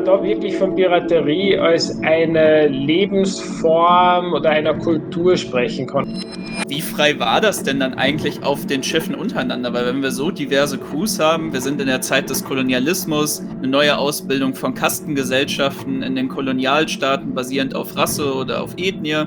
man 0.00 0.18
da 0.18 0.22
wirklich 0.22 0.56
von 0.56 0.74
Piraterie 0.74 1.58
als 1.58 2.00
eine 2.02 2.68
Lebensform 2.68 4.32
oder 4.32 4.50
einer 4.50 4.74
Kultur 4.74 5.36
sprechen 5.36 5.86
kann. 5.86 6.24
Wie 6.68 6.80
frei 6.80 7.18
war 7.18 7.40
das 7.40 7.62
denn 7.62 7.80
dann 7.80 7.94
eigentlich 7.94 8.42
auf 8.42 8.66
den 8.66 8.82
Schiffen 8.82 9.14
untereinander? 9.14 9.72
Weil 9.72 9.86
wenn 9.86 10.02
wir 10.02 10.10
so 10.10 10.30
diverse 10.30 10.78
Crews 10.78 11.18
haben, 11.18 11.52
wir 11.52 11.60
sind 11.60 11.80
in 11.80 11.86
der 11.86 12.00
Zeit 12.00 12.30
des 12.30 12.44
Kolonialismus, 12.44 13.42
eine 13.58 13.68
neue 13.68 13.98
Ausbildung 13.98 14.54
von 14.54 14.74
Kastengesellschaften 14.74 16.02
in 16.02 16.14
den 16.14 16.28
Kolonialstaaten 16.28 17.34
basierend 17.34 17.74
auf 17.74 17.96
Rasse 17.96 18.34
oder 18.34 18.62
auf 18.62 18.74
Ethnie 18.78 19.26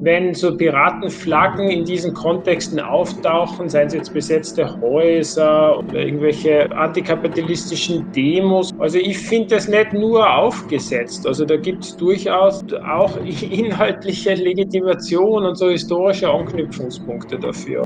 wenn 0.00 0.34
so 0.34 0.56
Piratenflaggen 0.56 1.70
in 1.70 1.84
diesen 1.84 2.14
Kontexten 2.14 2.80
auftauchen, 2.80 3.68
seien 3.68 3.88
es 3.88 3.94
jetzt 3.94 4.14
besetzte 4.14 4.80
Häuser 4.80 5.78
oder 5.78 5.94
irgendwelche 5.94 6.70
antikapitalistischen 6.72 8.10
Demos. 8.12 8.70
Also 8.78 8.98
ich 8.98 9.18
finde 9.18 9.48
das 9.56 9.68
nicht 9.68 9.92
nur 9.92 10.28
aufgesetzt. 10.28 11.26
Also 11.26 11.44
da 11.44 11.56
gibt 11.56 11.84
es 11.84 11.96
durchaus 11.96 12.64
auch 12.86 13.16
inhaltliche 13.50 14.34
Legitimation 14.34 15.44
und 15.44 15.56
so 15.56 15.68
historische 15.70 16.30
Anknüpfungspunkte 16.30 17.38
dafür. 17.38 17.82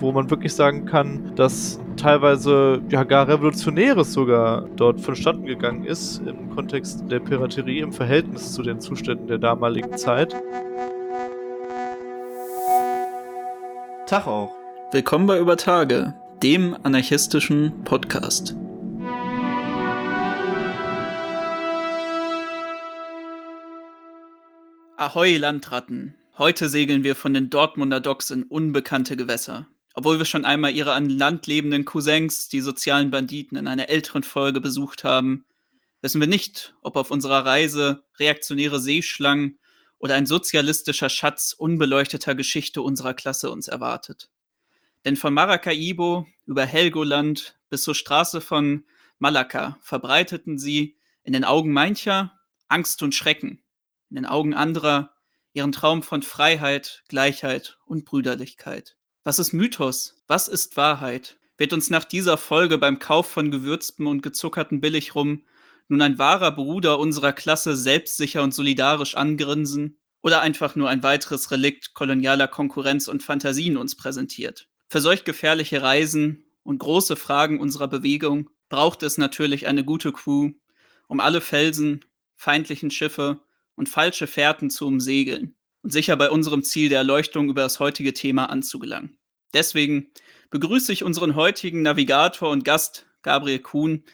Wo 0.00 0.12
man 0.12 0.30
wirklich 0.30 0.54
sagen 0.54 0.84
kann, 0.84 1.32
dass 1.34 1.80
teilweise 1.96 2.80
ja 2.90 3.02
gar 3.04 3.26
Revolutionäres 3.26 4.12
sogar 4.12 4.66
dort 4.76 5.00
vonstatten 5.00 5.44
gegangen 5.44 5.84
ist 5.84 6.22
im 6.26 6.50
Kontext 6.50 7.04
der 7.10 7.18
Piraterie 7.20 7.80
im 7.80 7.92
Verhältnis 7.92 8.52
zu 8.52 8.62
den 8.62 8.80
Zuständen 8.80 9.26
der 9.26 9.38
damaligen 9.38 9.96
Zeit. 9.96 10.34
Tag 14.08 14.26
auch. 14.26 14.56
Willkommen 14.90 15.26
bei 15.26 15.38
Über 15.38 15.58
Tage, 15.58 16.14
dem 16.42 16.74
anarchistischen 16.82 17.84
Podcast. 17.84 18.56
Ahoi 24.96 25.36
Landratten. 25.36 26.14
Heute 26.38 26.70
segeln 26.70 27.04
wir 27.04 27.16
von 27.16 27.34
den 27.34 27.50
Dortmunder 27.50 28.00
Docks 28.00 28.30
in 28.30 28.44
unbekannte 28.44 29.14
Gewässer. 29.14 29.66
Obwohl 29.92 30.16
wir 30.16 30.24
schon 30.24 30.46
einmal 30.46 30.72
ihre 30.72 30.94
an 30.94 31.10
Land 31.10 31.46
lebenden 31.46 31.84
Cousins, 31.84 32.48
die 32.48 32.62
sozialen 32.62 33.10
Banditen, 33.10 33.58
in 33.58 33.66
einer 33.66 33.90
älteren 33.90 34.22
Folge 34.22 34.62
besucht 34.62 35.04
haben, 35.04 35.44
wissen 36.00 36.22
wir 36.22 36.28
nicht, 36.28 36.74
ob 36.80 36.96
auf 36.96 37.10
unserer 37.10 37.44
Reise 37.44 38.04
reaktionäre 38.18 38.80
Seeschlangen 38.80 39.57
oder 39.98 40.14
ein 40.14 40.26
sozialistischer 40.26 41.08
Schatz 41.08 41.52
unbeleuchteter 41.52 42.34
Geschichte 42.34 42.82
unserer 42.82 43.14
Klasse 43.14 43.50
uns 43.50 43.68
erwartet. 43.68 44.30
Denn 45.04 45.16
von 45.16 45.34
Maracaibo 45.34 46.26
über 46.46 46.64
Helgoland 46.64 47.56
bis 47.70 47.82
zur 47.82 47.94
Straße 47.94 48.40
von 48.40 48.84
Malakka 49.18 49.78
verbreiteten 49.82 50.58
sie 50.58 50.96
in 51.22 51.32
den 51.32 51.44
Augen 51.44 51.72
mancher 51.72 52.32
Angst 52.68 53.02
und 53.02 53.14
Schrecken, 53.14 53.62
in 54.10 54.16
den 54.16 54.26
Augen 54.26 54.54
anderer 54.54 55.14
ihren 55.52 55.72
Traum 55.72 56.02
von 56.02 56.22
Freiheit, 56.22 57.02
Gleichheit 57.08 57.78
und 57.86 58.04
Brüderlichkeit. 58.04 58.96
Was 59.24 59.38
ist 59.38 59.52
Mythos? 59.52 60.22
Was 60.26 60.48
ist 60.48 60.76
Wahrheit? 60.76 61.36
Wird 61.56 61.72
uns 61.72 61.90
nach 61.90 62.04
dieser 62.04 62.38
Folge 62.38 62.78
beim 62.78 62.98
Kauf 62.98 63.28
von 63.28 63.50
gewürztem 63.50 64.06
und 64.06 64.22
gezuckerten 64.22 64.80
Billigrum 64.80 65.42
nun 65.88 66.02
ein 66.02 66.18
wahrer 66.18 66.52
Bruder 66.52 66.98
unserer 66.98 67.32
Klasse 67.32 67.76
selbstsicher 67.76 68.42
und 68.42 68.54
solidarisch 68.54 69.16
angrinsen 69.16 69.98
oder 70.22 70.40
einfach 70.40 70.76
nur 70.76 70.88
ein 70.88 71.02
weiteres 71.02 71.50
Relikt 71.50 71.94
kolonialer 71.94 72.48
Konkurrenz 72.48 73.08
und 73.08 73.22
Fantasien 73.22 73.76
uns 73.76 73.96
präsentiert. 73.96 74.68
Für 74.88 75.00
solch 75.00 75.24
gefährliche 75.24 75.82
Reisen 75.82 76.44
und 76.62 76.78
große 76.78 77.16
Fragen 77.16 77.60
unserer 77.60 77.88
Bewegung 77.88 78.50
braucht 78.68 79.02
es 79.02 79.18
natürlich 79.18 79.66
eine 79.66 79.84
gute 79.84 80.12
Crew, 80.12 80.52
um 81.06 81.20
alle 81.20 81.40
Felsen, 81.40 82.04
feindlichen 82.36 82.90
Schiffe 82.90 83.40
und 83.74 83.88
falsche 83.88 84.26
Fährten 84.26 84.70
zu 84.70 84.86
umsegeln 84.86 85.54
und 85.82 85.92
sicher 85.92 86.16
bei 86.16 86.30
unserem 86.30 86.62
Ziel 86.62 86.88
der 86.88 86.98
Erleuchtung 86.98 87.48
über 87.48 87.62
das 87.62 87.80
heutige 87.80 88.12
Thema 88.12 88.50
anzugelangen. 88.50 89.18
Deswegen 89.54 90.10
begrüße 90.50 90.92
ich 90.92 91.04
unseren 91.04 91.34
heutigen 91.34 91.82
Navigator 91.82 92.50
und 92.50 92.64
Gast 92.64 93.06
Gabriel 93.22 93.60
Kuhn, 93.60 94.04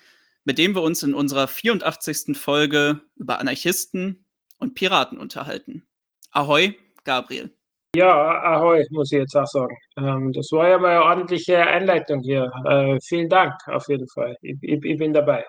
mit 0.45 0.59
dem 0.59 0.75
wir 0.75 0.83
uns 0.83 1.03
in 1.03 1.15
unserer 1.15 1.49
84. 1.49 2.37
Folge 2.37 3.01
über 3.17 3.39
Anarchisten 3.41 4.25
und 4.59 4.75
Piraten 4.75 5.19
unterhalten. 5.19 5.87
Ahoi, 6.31 6.75
Gabriel. 7.05 7.51
Ja, 7.97 8.43
ahoi, 8.43 8.85
muss 8.91 9.13
ich 9.13 9.19
jetzt 9.19 9.37
auch 9.37 9.47
sagen. 9.47 9.77
Ähm, 9.97 10.33
das 10.33 10.51
war 10.51 10.69
ja 10.69 10.79
mal 10.79 10.91
eine 10.91 11.05
ordentliche 11.05 11.59
Einleitung 11.59 12.23
hier. 12.23 12.51
Äh, 12.65 12.99
vielen 13.01 13.29
Dank 13.29 13.55
auf 13.69 13.89
jeden 13.89 14.09
Fall. 14.09 14.37
Ich, 14.43 14.57
ich, 14.63 14.85
ich, 14.85 14.99
bin 14.99 15.13
dabei. 15.13 15.45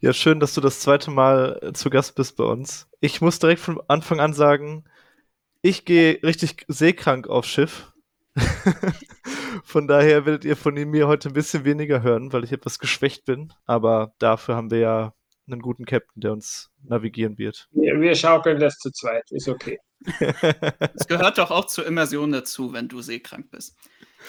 Ja, 0.00 0.14
schön, 0.14 0.40
dass 0.40 0.54
du 0.54 0.62
das 0.62 0.80
zweite 0.80 1.10
Mal 1.10 1.58
äh, 1.60 1.72
zu 1.74 1.90
Gast 1.90 2.14
bist 2.14 2.38
bei 2.38 2.44
uns. 2.44 2.88
Ich 3.00 3.20
muss 3.20 3.38
direkt 3.38 3.60
von 3.60 3.78
Anfang 3.88 4.20
an 4.20 4.32
sagen, 4.32 4.84
ich 5.60 5.84
gehe 5.84 6.18
richtig 6.22 6.64
seekrank 6.66 7.28
aufs 7.28 7.48
Schiff. 7.48 7.91
Von 9.64 9.86
daher 9.86 10.24
werdet 10.26 10.44
ihr 10.44 10.56
von 10.56 10.74
mir 10.74 11.06
heute 11.06 11.28
ein 11.28 11.34
bisschen 11.34 11.64
weniger 11.64 12.02
hören, 12.02 12.32
weil 12.32 12.44
ich 12.44 12.52
etwas 12.52 12.78
geschwächt 12.78 13.24
bin. 13.24 13.52
Aber 13.66 14.14
dafür 14.18 14.56
haben 14.56 14.70
wir 14.70 14.78
ja 14.78 15.14
einen 15.46 15.60
guten 15.60 15.84
Captain, 15.84 16.20
der 16.20 16.32
uns 16.32 16.70
navigieren 16.82 17.38
wird. 17.38 17.68
Wir, 17.72 18.00
wir 18.00 18.14
schaukeln 18.14 18.60
das 18.60 18.78
zu 18.78 18.90
zweit, 18.90 19.30
ist 19.30 19.48
okay. 19.48 19.78
Es 20.94 21.06
gehört 21.06 21.38
doch 21.38 21.50
auch 21.50 21.66
zur 21.66 21.86
Immersion 21.86 22.32
dazu, 22.32 22.72
wenn 22.72 22.88
du 22.88 23.02
seekrank 23.02 23.50
bist. 23.50 23.76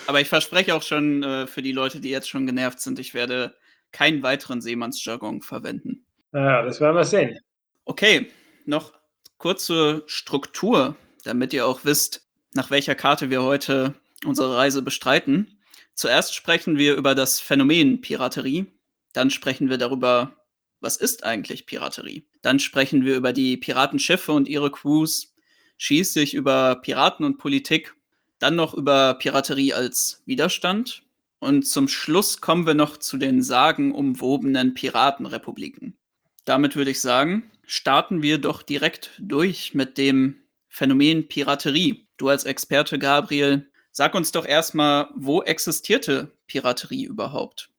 Aber 0.08 0.22
ich 0.22 0.30
verspreche 0.30 0.76
auch 0.76 0.82
schon 0.82 1.24
äh, 1.24 1.48
für 1.48 1.62
die 1.62 1.72
Leute, 1.72 2.00
die 2.00 2.10
jetzt 2.10 2.30
schon 2.30 2.46
genervt 2.46 2.80
sind, 2.80 3.00
ich 3.00 3.14
werde 3.14 3.56
keinen 3.92 4.24
weiteren 4.24 4.62
Seemannsjargon 4.62 5.42
verwenden. 5.42 6.06
Ja, 6.32 6.64
das 6.64 6.82
werden 6.82 6.96
wir 6.96 7.04
sehen. 7.04 7.40
Okay, 7.86 8.32
noch 8.66 8.94
kurze 9.38 10.04
Struktur, 10.08 10.96
damit 11.24 11.54
ihr 11.54 11.68
auch 11.68 11.86
wisst, 11.86 12.28
nach 12.56 12.72
welcher 12.72 12.96
Karte 12.96 13.30
wir 13.30 13.44
heute 13.44 13.94
unsere 14.26 14.56
Reise 14.56 14.82
bestreiten. 14.82 15.60
Zuerst 15.94 16.36
sprechen 16.36 16.78
wir 16.78 16.96
über 16.96 17.16
das 17.16 17.40
Phänomen 17.40 18.02
Piraterie, 18.02 18.66
dann 19.14 19.30
sprechen 19.30 19.70
wir 19.70 19.78
darüber, 19.78 20.36
was 20.80 20.98
ist 20.98 21.24
eigentlich 21.24 21.66
Piraterie. 21.66 22.26
Dann 22.42 22.60
sprechen 22.60 23.06
wir 23.06 23.16
über 23.16 23.32
die 23.32 23.58
Piratenschiffe 23.58 24.32
und 24.32 24.48
ihre 24.48 24.72
Crews, 24.72 25.34
schließlich 25.78 26.34
über 26.34 26.76
Piraten 26.76 27.26
und 27.26 27.38
Politik, 27.38 27.96
dann 28.40 28.56
noch 28.56 28.74
über 28.74 29.14
Piraterie 29.16 29.74
als 29.74 30.24
Widerstand 30.26 31.04
und 31.44 31.68
zum 31.68 31.90
Schluss 31.90 32.40
kommen 32.40 32.66
wir 32.66 32.74
noch 32.74 32.96
zu 32.96 33.18
den 33.18 33.44
sagenumwobenen 33.44 34.74
Piratenrepubliken. 34.74 35.98
Damit 36.46 36.76
würde 36.76 36.92
ich 36.92 37.02
sagen, 37.02 37.52
starten 37.66 38.22
wir 38.22 38.38
doch 38.38 38.64
direkt 38.64 39.12
durch 39.20 39.74
mit 39.74 39.98
dem 39.98 40.38
Phänomen 40.70 41.28
Piraterie. 41.28 42.03
Du 42.18 42.30
als 42.30 42.44
Experte, 42.46 43.00
Gabriel, 43.00 43.70
Sag 43.96 44.16
uns 44.16 44.32
doch 44.32 44.48
erstmal, 44.48 45.08
wo 45.14 45.44
existierte 45.44 46.36
Piraterie 46.48 47.06
überhaupt? 47.06 47.70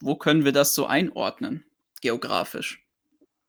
Wo 0.00 0.16
können 0.16 0.44
wir 0.44 0.52
das 0.52 0.74
so 0.74 0.84
einordnen, 0.84 1.64
geografisch? 2.02 2.86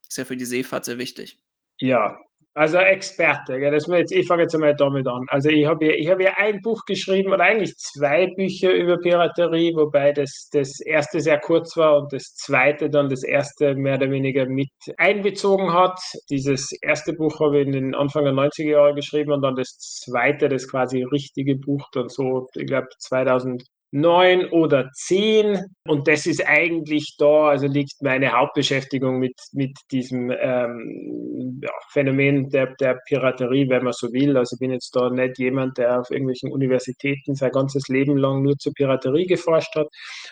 Ist 0.07 0.17
ja 0.17 0.23
für 0.23 0.37
die 0.37 0.45
Seefahrt 0.45 0.85
sehr 0.85 0.97
wichtig. 0.97 1.37
Ja, 1.79 2.17
also 2.55 2.77
Experte, 2.77 3.59
gell, 3.59 3.71
das 3.71 3.87
jetzt, 3.87 4.11
ich 4.11 4.27
fange 4.27 4.43
jetzt 4.43 4.53
einmal 4.53 4.75
damit 4.75 5.07
an. 5.07 5.25
Also 5.29 5.49
ich 5.49 5.65
habe 5.65 5.85
ich 5.91 6.07
hab 6.09 6.19
ja 6.21 6.33
ein 6.37 6.61
Buch 6.61 6.81
geschrieben 6.85 7.33
oder 7.33 7.43
eigentlich 7.45 7.75
zwei 7.77 8.27
Bücher 8.27 8.71
über 8.73 8.97
Piraterie, 8.99 9.73
wobei 9.75 10.11
das, 10.11 10.49
das 10.51 10.79
erste 10.79 11.19
sehr 11.19 11.39
kurz 11.39 11.75
war 11.77 11.97
und 11.97 12.13
das 12.13 12.35
zweite 12.35 12.89
dann 12.91 13.09
das 13.09 13.23
erste 13.23 13.73
mehr 13.75 13.95
oder 13.95 14.11
weniger 14.11 14.45
mit 14.47 14.69
einbezogen 14.97 15.73
hat. 15.73 15.99
Dieses 16.29 16.71
erste 16.81 17.13
Buch 17.13 17.39
habe 17.39 17.59
ich 17.61 17.65
in 17.65 17.71
den 17.73 17.95
Anfang 17.95 18.23
der 18.23 18.33
90er 18.33 18.69
Jahre 18.69 18.93
geschrieben 18.93 19.31
und 19.31 19.41
dann 19.41 19.55
das 19.55 19.77
zweite, 19.79 20.47
das 20.47 20.69
quasi 20.69 21.03
richtige 21.03 21.55
Buch, 21.55 21.89
dann 21.91 22.09
so, 22.09 22.49
ich 22.55 22.67
glaube 22.67 22.87
2000 22.99 23.63
neun 23.93 24.45
oder 24.49 24.89
zehn. 24.93 25.59
Und 25.87 26.07
das 26.07 26.25
ist 26.25 26.45
eigentlich 26.45 27.15
da, 27.19 27.49
also 27.49 27.67
liegt 27.67 28.01
meine 28.01 28.31
Hauptbeschäftigung 28.31 29.19
mit, 29.19 29.35
mit 29.53 29.77
diesem 29.91 30.31
ähm, 30.31 31.59
ja, 31.61 31.69
Phänomen 31.91 32.49
der, 32.49 32.73
der 32.79 32.99
Piraterie, 33.05 33.69
wenn 33.69 33.83
man 33.83 33.93
so 33.93 34.11
will. 34.11 34.35
Also 34.35 34.55
ich 34.55 34.59
bin 34.59 34.71
jetzt 34.71 34.95
da 34.95 35.09
nicht 35.09 35.37
jemand, 35.37 35.77
der 35.77 35.99
auf 35.99 36.09
irgendwelchen 36.09 36.51
Universitäten 36.51 37.35
sein 37.35 37.51
ganzes 37.51 37.87
Leben 37.87 38.17
lang 38.17 38.41
nur 38.41 38.57
zur 38.57 38.73
Piraterie 38.73 39.27
geforscht 39.27 39.75
hat. 39.75 39.87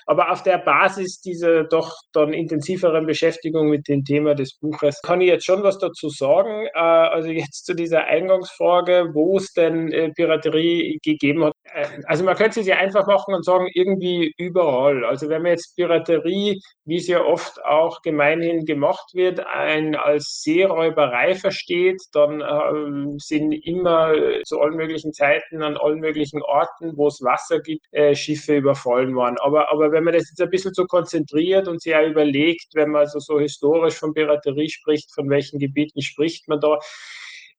Aber 0.08 0.32
auf 0.32 0.42
der 0.42 0.58
Basis 0.58 1.22
dieser 1.22 1.64
doch 1.66 1.94
dann 2.14 2.34
intensiveren 2.34 3.06
Beschäftigung 3.06 3.70
mit 3.70 3.88
dem 3.88 4.04
Thema 4.04 4.34
des 4.34 4.58
Buches 4.58 5.00
kann 5.04 5.22
ich 5.22 5.28
jetzt 5.28 5.46
schon 5.46 5.62
was 5.62 5.78
dazu 5.78 6.10
sagen. 6.10 6.66
Äh, 6.74 6.80
also 6.80 7.30
jetzt 7.30 7.66
zu 7.66 7.76
dieser 7.76 8.06
Eingangsfrage, 8.06 9.12
wo 9.14 9.38
es 9.38 9.54
denn 9.54 9.92
äh, 9.92 10.10
Piraterie 10.10 10.98
gegeben 11.04 11.46
hat. 11.46 11.54
Äh, 11.74 11.88
also 12.06 12.24
man 12.24 12.36
könnte 12.36 12.60
es 12.60 12.68
ja 12.68 12.78
einfach 12.78 13.08
machen 13.08 13.34
und 13.34 13.46
sagen, 13.46 13.68
irgendwie 13.74 14.34
überall. 14.38 15.06
Also 15.06 15.30
wenn 15.30 15.42
man 15.42 15.52
jetzt 15.52 15.76
Piraterie, 15.76 16.62
wie 16.86 16.98
es 16.98 17.08
ja 17.08 17.24
oft 17.24 17.64
auch 17.64 18.02
gemeinhin 18.02 18.66
gemacht 18.66 19.14
wird, 19.14 19.40
ein, 19.46 19.96
als 19.96 20.42
Seeräuberei 20.44 21.36
versteht, 21.36 22.02
dann 22.14 22.42
äh, 22.42 23.18
sind 23.18 23.54
immer 23.54 24.14
zu 24.44 24.60
allen 24.60 24.76
möglichen 24.76 25.14
Zeiten 25.14 25.64
an 25.64 25.78
allen 25.78 26.00
möglichen 26.00 26.42
Orten, 26.42 26.98
wo 26.98 27.08
es 27.08 27.22
Wasser 27.22 27.60
gibt, 27.60 27.86
äh, 27.92 28.16
Schiffe 28.16 28.58
überfallen 28.58 29.16
worden. 29.16 29.38
Aber, 29.42 29.72
aber 29.72 29.92
wenn 29.92 30.04
man 30.04 30.14
das 30.14 30.30
jetzt 30.30 30.42
ein 30.42 30.50
bisschen 30.50 30.74
so 30.74 30.86
konzentriert 30.86 31.68
und 31.68 31.82
sich 31.82 31.96
auch 31.96 32.06
überlegt, 32.06 32.74
wenn 32.74 32.92
man 32.92 33.02
also 33.02 33.20
so 33.20 33.40
historisch 33.40 33.96
von 33.96 34.14
Piraterie 34.14 34.70
spricht, 34.70 35.14
von 35.14 35.30
welchen 35.30 35.60
Gebieten 35.60 36.02
spricht 36.02 36.48
man 36.48 36.60
da, 36.60 36.78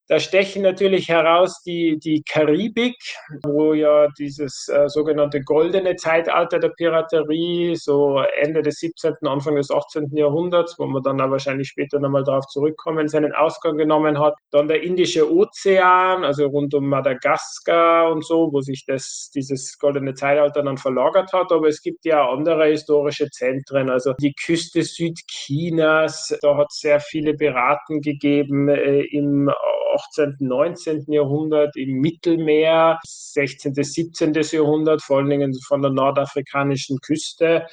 da 0.09 0.19
stechen 0.19 0.63
natürlich 0.63 1.09
heraus 1.09 1.63
die, 1.63 1.99
die 1.99 2.23
Karibik, 2.29 2.97
wo 3.45 3.73
ja 3.73 4.09
dieses 4.19 4.69
äh, 4.69 4.89
sogenannte 4.89 5.41
goldene 5.41 5.95
Zeitalter 5.97 6.59
der 6.59 6.71
Piraterie, 6.71 7.77
so 7.77 8.21
Ende 8.41 8.63
des 8.63 8.81
17., 8.81 9.15
Anfang 9.23 9.55
des 9.55 9.71
18. 9.71 10.11
Jahrhunderts, 10.17 10.77
wo 10.79 10.87
man 10.87 11.03
dann 11.03 11.21
auch 11.21 11.31
wahrscheinlich 11.31 11.69
später 11.69 12.01
nochmal 12.01 12.25
darauf 12.25 12.47
zurückkommen, 12.49 13.09
seinen 13.09 13.33
Ausgang 13.33 13.77
genommen 13.77 14.19
hat. 14.19 14.35
Dann 14.51 14.69
der 14.69 14.83
Indische 14.83 15.33
Ozean, 15.33 16.25
also 16.25 16.47
rund 16.47 16.75
um 16.75 16.89
Madagaskar 16.89 18.11
und 18.11 18.25
so, 18.25 18.53
wo 18.53 18.61
sich 18.61 18.85
das, 18.87 19.31
dieses 19.35 19.79
goldene 19.79 20.15
Zeitalter 20.15 20.63
dann 20.63 20.79
verlagert 20.79 21.33
hat. 21.33 21.53
Aber 21.53 21.69
es 21.69 21.81
gibt 21.81 22.05
ja 22.05 22.29
andere 22.29 22.67
historische 22.67 23.31
Zentren, 23.31 23.89
also 23.89 24.15
die 24.21 24.35
Küste 24.35 24.83
Südchinas, 24.83 26.37
da 26.43 26.57
hat 26.57 26.69
es 26.71 26.81
sehr 26.81 26.99
viele 26.99 27.35
Piraten 27.35 28.01
gegeben 28.01 28.69
äh, 28.69 29.03
im 29.03 29.51
18., 29.95 30.37
19. 30.41 31.05
Jahrhundert 31.09 31.77
im 31.77 32.01
Mittelmeer, 32.01 32.99
16., 33.05 33.75
17. 33.75 34.33
Jahrhundert, 34.35 35.03
vor 35.03 35.19
allen 35.19 35.31
Dingen 35.31 35.55
von 35.67 35.83
der 35.83 35.91
nordafrikanischen 35.91 36.99
Küste 36.99 37.67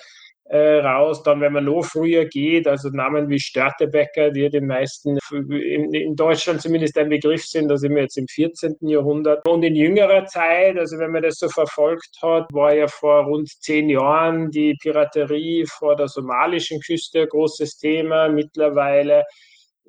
äh, 0.50 0.80
raus. 0.80 1.24
Dann, 1.24 1.42
wenn 1.42 1.54
man 1.54 1.66
noch 1.66 1.84
früher 1.84 2.26
geht, 2.26 2.68
also 2.68 2.90
Namen 2.90 3.30
wie 3.30 3.40
Störtebecker, 3.40 4.32
die 4.32 4.50
den 4.50 4.68
meisten 4.68 5.18
in, 5.32 5.94
in, 5.94 6.16
Deutschland 6.16 6.62
zumindest 6.62 6.98
ein 6.98 7.10
Begriff 7.10 7.46
sind, 7.46 7.70
da 7.70 7.78
sind 7.78 7.96
wir 7.96 8.02
jetzt 8.02 8.18
im 8.18 8.28
14. 8.28 8.76
Jahrhundert. 8.82 9.48
Und 9.48 9.64
in 9.64 9.76
jüngerer 9.76 10.26
Zeit, 10.26 10.78
also 10.78 10.98
wenn 10.98 11.12
man 11.12 11.24
das 11.24 11.36
so 11.36 11.50
verfolgt 11.50 12.18
hat, 12.22 12.48
war 12.52 12.74
ja 12.74 12.88
vor 12.88 13.26
rund 13.26 13.48
zehn 13.48 13.90
Jahren 13.90 14.50
die 14.50 14.76
Piraterie 14.82 15.66
vor 15.68 15.96
der 15.96 16.08
somalischen 16.08 16.80
Küste 16.82 17.22
ein 17.22 17.30
großes 17.30 17.78
Thema. 17.78 18.28
Mittlerweile 18.28 19.24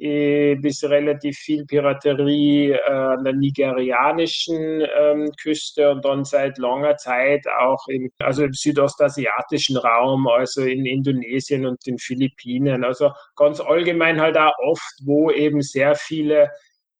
bis 0.01 0.83
relativ 0.85 1.37
viel 1.37 1.67
Piraterie 1.67 2.71
äh, 2.73 2.91
an 2.91 3.23
der 3.23 3.35
nigerianischen 3.35 4.83
ähm, 4.99 5.31
Küste 5.41 5.91
und 5.91 6.05
dann 6.05 6.25
seit 6.25 6.57
langer 6.57 6.97
Zeit 6.97 7.47
auch 7.61 7.87
im, 7.89 8.11
also 8.19 8.45
im 8.45 8.55
südostasiatischen 8.55 9.77
Raum, 9.77 10.27
also 10.27 10.63
in 10.63 10.87
Indonesien 10.87 11.67
und 11.67 11.87
den 11.87 11.99
Philippinen. 11.99 12.83
Also 12.83 13.11
ganz 13.37 13.61
allgemein 13.61 14.21
halt 14.21 14.39
auch 14.39 14.55
oft, 14.63 14.95
wo 15.05 15.31
eben 15.31 15.61
sehr 15.61 15.95
viele 15.95 16.51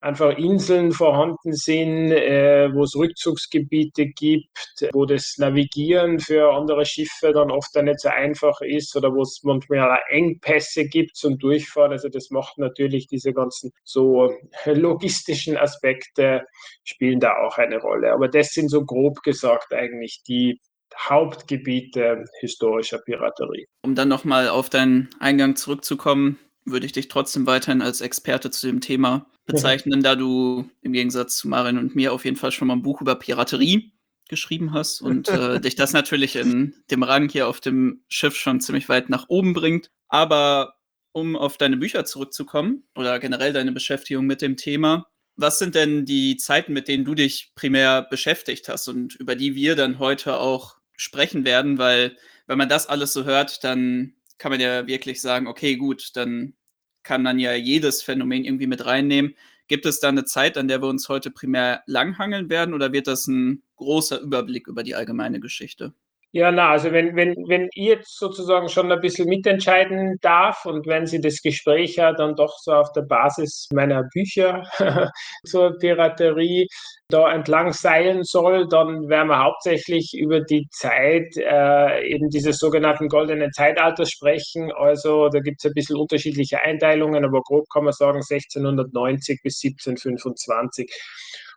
einfach 0.01 0.37
Inseln 0.37 0.91
vorhanden 0.91 1.53
sind, 1.53 2.11
äh, 2.11 2.73
wo 2.73 2.83
es 2.83 2.95
Rückzugsgebiete 2.95 4.07
gibt, 4.07 4.49
wo 4.93 5.05
das 5.05 5.35
Navigieren 5.37 6.19
für 6.19 6.53
andere 6.53 6.85
Schiffe 6.85 7.31
dann 7.33 7.51
oft 7.51 7.75
nicht 7.75 7.99
so 7.99 8.09
einfach 8.09 8.61
ist 8.61 8.95
oder 8.95 9.13
wo 9.13 9.21
es 9.21 9.41
manchmal 9.43 9.99
Engpässe 10.09 10.85
gibt 10.85 11.15
zum 11.15 11.37
Durchfahren. 11.37 11.91
Also 11.91 12.09
das 12.09 12.31
macht 12.31 12.57
natürlich 12.57 13.07
diese 13.07 13.31
ganzen 13.31 13.71
so 13.83 14.33
logistischen 14.65 15.55
Aspekte 15.55 16.45
spielen 16.83 17.19
da 17.19 17.37
auch 17.37 17.57
eine 17.57 17.79
Rolle. 17.79 18.11
Aber 18.11 18.27
das 18.27 18.49
sind 18.49 18.69
so 18.69 18.83
grob 18.83 19.21
gesagt 19.21 19.73
eigentlich 19.73 20.23
die 20.27 20.59
Hauptgebiete 20.97 22.25
historischer 22.39 22.99
Piraterie. 22.99 23.65
Um 23.83 23.95
dann 23.95 24.09
nochmal 24.09 24.49
auf 24.49 24.69
deinen 24.69 25.09
Eingang 25.19 25.55
zurückzukommen, 25.55 26.37
würde 26.71 26.85
ich 26.85 26.91
dich 26.91 27.07
trotzdem 27.07 27.45
weiterhin 27.45 27.81
als 27.81 28.01
Experte 28.01 28.51
zu 28.51 28.67
dem 28.67 28.81
Thema 28.81 29.27
bezeichnen, 29.45 30.01
da 30.01 30.15
du 30.15 30.69
im 30.81 30.93
Gegensatz 30.93 31.37
zu 31.37 31.47
Marin 31.47 31.77
und 31.77 31.95
mir 31.95 32.13
auf 32.13 32.25
jeden 32.25 32.37
Fall 32.37 32.51
schon 32.51 32.67
mal 32.67 32.75
ein 32.75 32.81
Buch 32.81 33.01
über 33.01 33.15
Piraterie 33.15 33.91
geschrieben 34.29 34.73
hast 34.73 35.01
und 35.01 35.27
äh, 35.29 35.59
dich 35.61 35.75
das 35.75 35.93
natürlich 35.93 36.35
in 36.35 36.73
dem 36.89 37.03
Rang 37.03 37.29
hier 37.29 37.47
auf 37.47 37.59
dem 37.59 38.03
Schiff 38.07 38.35
schon 38.35 38.61
ziemlich 38.61 38.89
weit 38.89 39.09
nach 39.09 39.25
oben 39.27 39.53
bringt. 39.53 39.91
Aber 40.07 40.75
um 41.11 41.35
auf 41.35 41.57
deine 41.57 41.77
Bücher 41.77 42.05
zurückzukommen 42.05 42.83
oder 42.95 43.19
generell 43.19 43.53
deine 43.53 43.71
Beschäftigung 43.73 44.25
mit 44.25 44.41
dem 44.41 44.57
Thema, 44.57 45.07
was 45.35 45.59
sind 45.59 45.75
denn 45.75 46.05
die 46.05 46.37
Zeiten, 46.37 46.73
mit 46.73 46.87
denen 46.87 47.05
du 47.05 47.15
dich 47.15 47.51
primär 47.55 48.03
beschäftigt 48.03 48.69
hast 48.69 48.87
und 48.87 49.15
über 49.15 49.35
die 49.35 49.55
wir 49.55 49.75
dann 49.75 49.99
heute 49.99 50.37
auch 50.37 50.77
sprechen 50.95 51.45
werden? 51.45 51.77
Weil 51.77 52.17
wenn 52.47 52.57
man 52.57 52.69
das 52.69 52.87
alles 52.87 53.13
so 53.13 53.25
hört, 53.25 53.63
dann 53.63 54.13
kann 54.37 54.51
man 54.51 54.59
ja 54.59 54.87
wirklich 54.87 55.21
sagen, 55.21 55.47
okay, 55.47 55.75
gut, 55.75 56.11
dann 56.15 56.53
kann 57.03 57.23
man 57.23 57.39
ja 57.39 57.53
jedes 57.53 58.01
Phänomen 58.03 58.45
irgendwie 58.45 58.67
mit 58.67 58.85
reinnehmen. 58.85 59.35
Gibt 59.67 59.85
es 59.85 59.99
da 59.99 60.09
eine 60.09 60.25
Zeit, 60.25 60.57
an 60.57 60.67
der 60.67 60.81
wir 60.81 60.89
uns 60.89 61.07
heute 61.07 61.31
primär 61.31 61.81
langhangeln 61.85 62.49
werden 62.49 62.73
oder 62.73 62.91
wird 62.91 63.07
das 63.07 63.27
ein 63.27 63.63
großer 63.77 64.19
Überblick 64.19 64.67
über 64.67 64.83
die 64.83 64.95
allgemeine 64.95 65.39
Geschichte? 65.39 65.93
Ja, 66.33 66.49
na, 66.49 66.69
also 66.69 66.93
wenn, 66.93 67.17
wenn, 67.17 67.35
wenn 67.49 67.67
ihr 67.75 67.95
jetzt 67.95 68.17
sozusagen 68.17 68.69
schon 68.69 68.89
ein 68.89 69.01
bisschen 69.01 69.27
mitentscheiden 69.27 70.17
darf 70.21 70.65
und 70.65 70.87
wenn 70.87 71.05
Sie 71.05 71.19
das 71.19 71.41
Gespräch 71.41 71.97
ja 71.97 72.13
dann 72.13 72.37
doch 72.37 72.57
so 72.59 72.71
auf 72.71 72.93
der 72.93 73.01
Basis 73.01 73.67
meiner 73.73 74.03
Bücher 74.13 74.63
zur 75.45 75.77
Piraterie 75.77 76.69
da 77.11 77.31
entlang 77.31 77.73
seilen 77.73 78.23
soll, 78.23 78.67
dann 78.67 79.07
werden 79.09 79.27
wir 79.27 79.43
hauptsächlich 79.43 80.13
über 80.17 80.41
die 80.41 80.67
Zeit 80.71 81.35
äh, 81.37 82.07
eben 82.07 82.29
dieses 82.29 82.57
sogenannten 82.57 83.07
goldenen 83.07 83.51
Zeitalters 83.51 84.09
sprechen. 84.09 84.71
Also 84.71 85.29
da 85.29 85.39
gibt 85.39 85.59
es 85.59 85.69
ein 85.69 85.73
bisschen 85.73 85.97
unterschiedliche 85.97 86.61
Einteilungen, 86.61 87.23
aber 87.23 87.41
grob 87.41 87.65
kann 87.71 87.83
man 87.83 87.93
sagen 87.93 88.21
1690 88.27 89.41
bis 89.43 89.61
1725. 89.63 90.91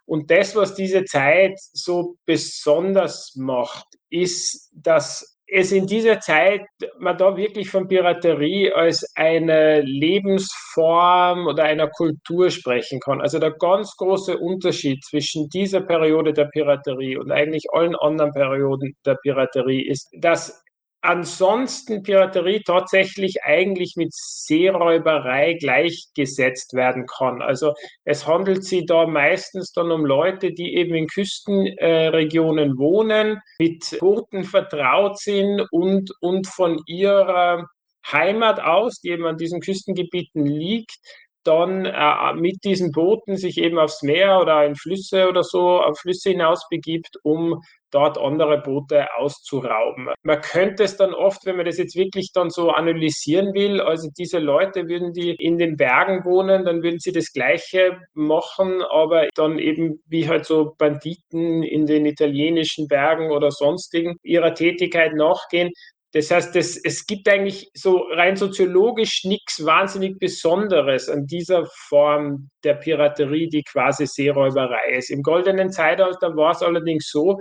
Und 0.05 0.29
das, 0.29 0.55
was 0.55 0.75
diese 0.75 1.03
Zeit 1.05 1.57
so 1.73 2.17
besonders 2.25 3.33
macht, 3.35 3.87
ist, 4.09 4.69
dass 4.73 5.34
es 5.47 5.71
in 5.71 5.85
dieser 5.85 6.19
Zeit 6.19 6.61
man 6.97 7.17
da 7.17 7.37
wirklich 7.37 7.69
von 7.69 7.87
Piraterie 7.87 8.71
als 8.73 9.05
eine 9.15 9.81
Lebensform 9.81 11.47
oder 11.47 11.63
einer 11.63 11.87
Kultur 11.87 12.49
sprechen 12.49 12.99
kann. 12.99 13.21
Also 13.21 13.37
der 13.37 13.51
ganz 13.51 13.95
große 13.95 14.37
Unterschied 14.37 15.03
zwischen 15.03 15.47
dieser 15.49 15.81
Periode 15.81 16.33
der 16.33 16.45
Piraterie 16.45 17.17
und 17.17 17.31
eigentlich 17.31 17.65
allen 17.71 17.95
anderen 17.95 18.31
Perioden 18.33 18.95
der 19.05 19.15
Piraterie 19.15 19.87
ist, 19.87 20.09
dass 20.19 20.64
ansonsten 21.05 22.03
Piraterie 22.03 22.61
tatsächlich 22.65 23.43
eigentlich 23.43 23.95
mit 23.95 24.13
Seeräuberei 24.13 25.53
gleichgesetzt 25.53 26.73
werden 26.73 27.05
kann. 27.05 27.41
Also 27.41 27.73
es 28.03 28.27
handelt 28.27 28.63
sich 28.63 28.85
da 28.85 29.07
meistens 29.07 29.71
dann 29.71 29.91
um 29.91 30.05
Leute, 30.05 30.51
die 30.51 30.75
eben 30.75 30.95
in 30.95 31.07
Küstenregionen 31.07 32.71
äh, 32.71 32.77
wohnen, 32.77 33.39
mit 33.59 33.97
Booten 33.99 34.43
vertraut 34.43 35.19
sind 35.19 35.61
und, 35.71 36.11
und 36.19 36.47
von 36.47 36.81
ihrer 36.87 37.67
Heimat 38.11 38.59
aus, 38.59 38.99
die 39.01 39.09
eben 39.09 39.25
an 39.25 39.37
diesen 39.37 39.61
Küstengebieten 39.61 40.45
liegt, 40.45 40.97
dann 41.45 41.85
äh, 41.85 42.33
mit 42.33 42.63
diesen 42.63 42.91
Booten 42.91 43.37
sich 43.37 43.57
eben 43.57 43.79
aufs 43.79 44.01
Meer 44.01 44.39
oder 44.41 44.65
in 44.65 44.75
Flüsse 44.75 45.29
oder 45.29 45.43
so, 45.43 45.79
auf 45.81 45.99
Flüsse 45.99 46.31
hinaus 46.31 46.67
begibt, 46.69 47.17
um 47.23 47.61
dort 47.91 48.17
andere 48.17 48.61
Boote 48.61 49.07
auszurauben. 49.17 50.09
Man 50.23 50.41
könnte 50.41 50.83
es 50.83 50.97
dann 50.97 51.13
oft, 51.13 51.45
wenn 51.45 51.55
man 51.55 51.65
das 51.65 51.77
jetzt 51.77 51.95
wirklich 51.95 52.31
dann 52.33 52.49
so 52.49 52.69
analysieren 52.71 53.53
will, 53.53 53.79
also 53.79 54.09
diese 54.17 54.39
Leute 54.39 54.89
würden 54.89 55.13
die 55.13 55.31
in 55.31 55.57
den 55.57 55.77
Bergen 55.77 56.25
wohnen, 56.25 56.65
dann 56.65 56.83
würden 56.83 56.99
sie 56.99 57.13
das 57.13 57.31
Gleiche 57.31 57.97
machen, 58.13 58.81
aber 58.81 59.27
dann 59.35 59.59
eben 59.59 60.01
wie 60.07 60.27
halt 60.27 60.45
so 60.45 60.75
Banditen 60.77 61.63
in 61.63 61.85
den 61.85 62.05
italienischen 62.05 62.87
Bergen 62.87 63.31
oder 63.31 63.49
sonstigen 63.51 64.17
ihrer 64.23 64.53
Tätigkeit 64.53 65.13
nachgehen. 65.13 65.71
Das 66.15 66.31
heißt, 66.31 66.55
das, 66.55 66.77
es 66.77 67.05
gibt 67.07 67.27
eigentlich 67.27 67.69
so 67.73 67.97
rein 68.09 68.37
soziologisch 68.37 69.25
nichts 69.25 69.65
wahnsinnig 69.65 70.17
Besonderes 70.17 71.09
an 71.09 71.27
dieser 71.27 71.65
Form 71.89 72.49
der 72.63 72.75
Piraterie, 72.75 73.49
die 73.49 73.63
quasi 73.63 74.07
Seeräuberei 74.07 74.95
ist. 74.95 75.09
Im 75.09 75.23
goldenen 75.23 75.71
Zeitalter 75.71 76.33
war 76.37 76.51
es 76.51 76.61
allerdings 76.61 77.09
so, 77.09 77.37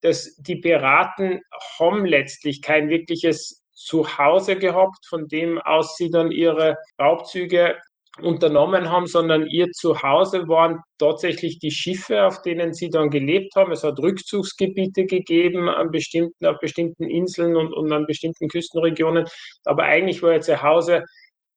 dass 0.00 0.34
die 0.38 0.56
Piraten 0.56 1.42
haben 1.78 2.06
letztlich 2.06 2.62
kein 2.62 2.88
wirkliches 2.88 3.62
Zuhause 3.74 4.56
gehabt, 4.56 5.04
von 5.06 5.28
dem 5.28 5.58
aus 5.58 5.98
sie 5.98 6.08
dann 6.08 6.30
ihre 6.30 6.78
Raubzüge 6.98 7.76
unternommen 8.22 8.90
haben, 8.90 9.06
sondern 9.06 9.46
ihr 9.46 9.70
Zuhause 9.72 10.46
waren 10.48 10.80
tatsächlich 10.98 11.58
die 11.58 11.70
Schiffe, 11.70 12.24
auf 12.24 12.42
denen 12.42 12.72
sie 12.72 12.88
dann 12.88 13.10
gelebt 13.10 13.56
haben. 13.56 13.72
Es 13.72 13.82
hat 13.82 13.98
Rückzugsgebiete 13.98 15.06
gegeben 15.06 15.68
an 15.68 15.90
bestimmten, 15.90 16.46
auf 16.46 16.58
bestimmten 16.60 17.04
Inseln 17.04 17.56
und, 17.56 17.72
und 17.72 17.92
an 17.92 18.06
bestimmten 18.06 18.48
Küstenregionen. 18.48 19.26
Aber 19.64 19.84
eigentlich 19.84 20.22
war 20.22 20.32
ihr 20.32 20.40
Zuhause 20.40 21.04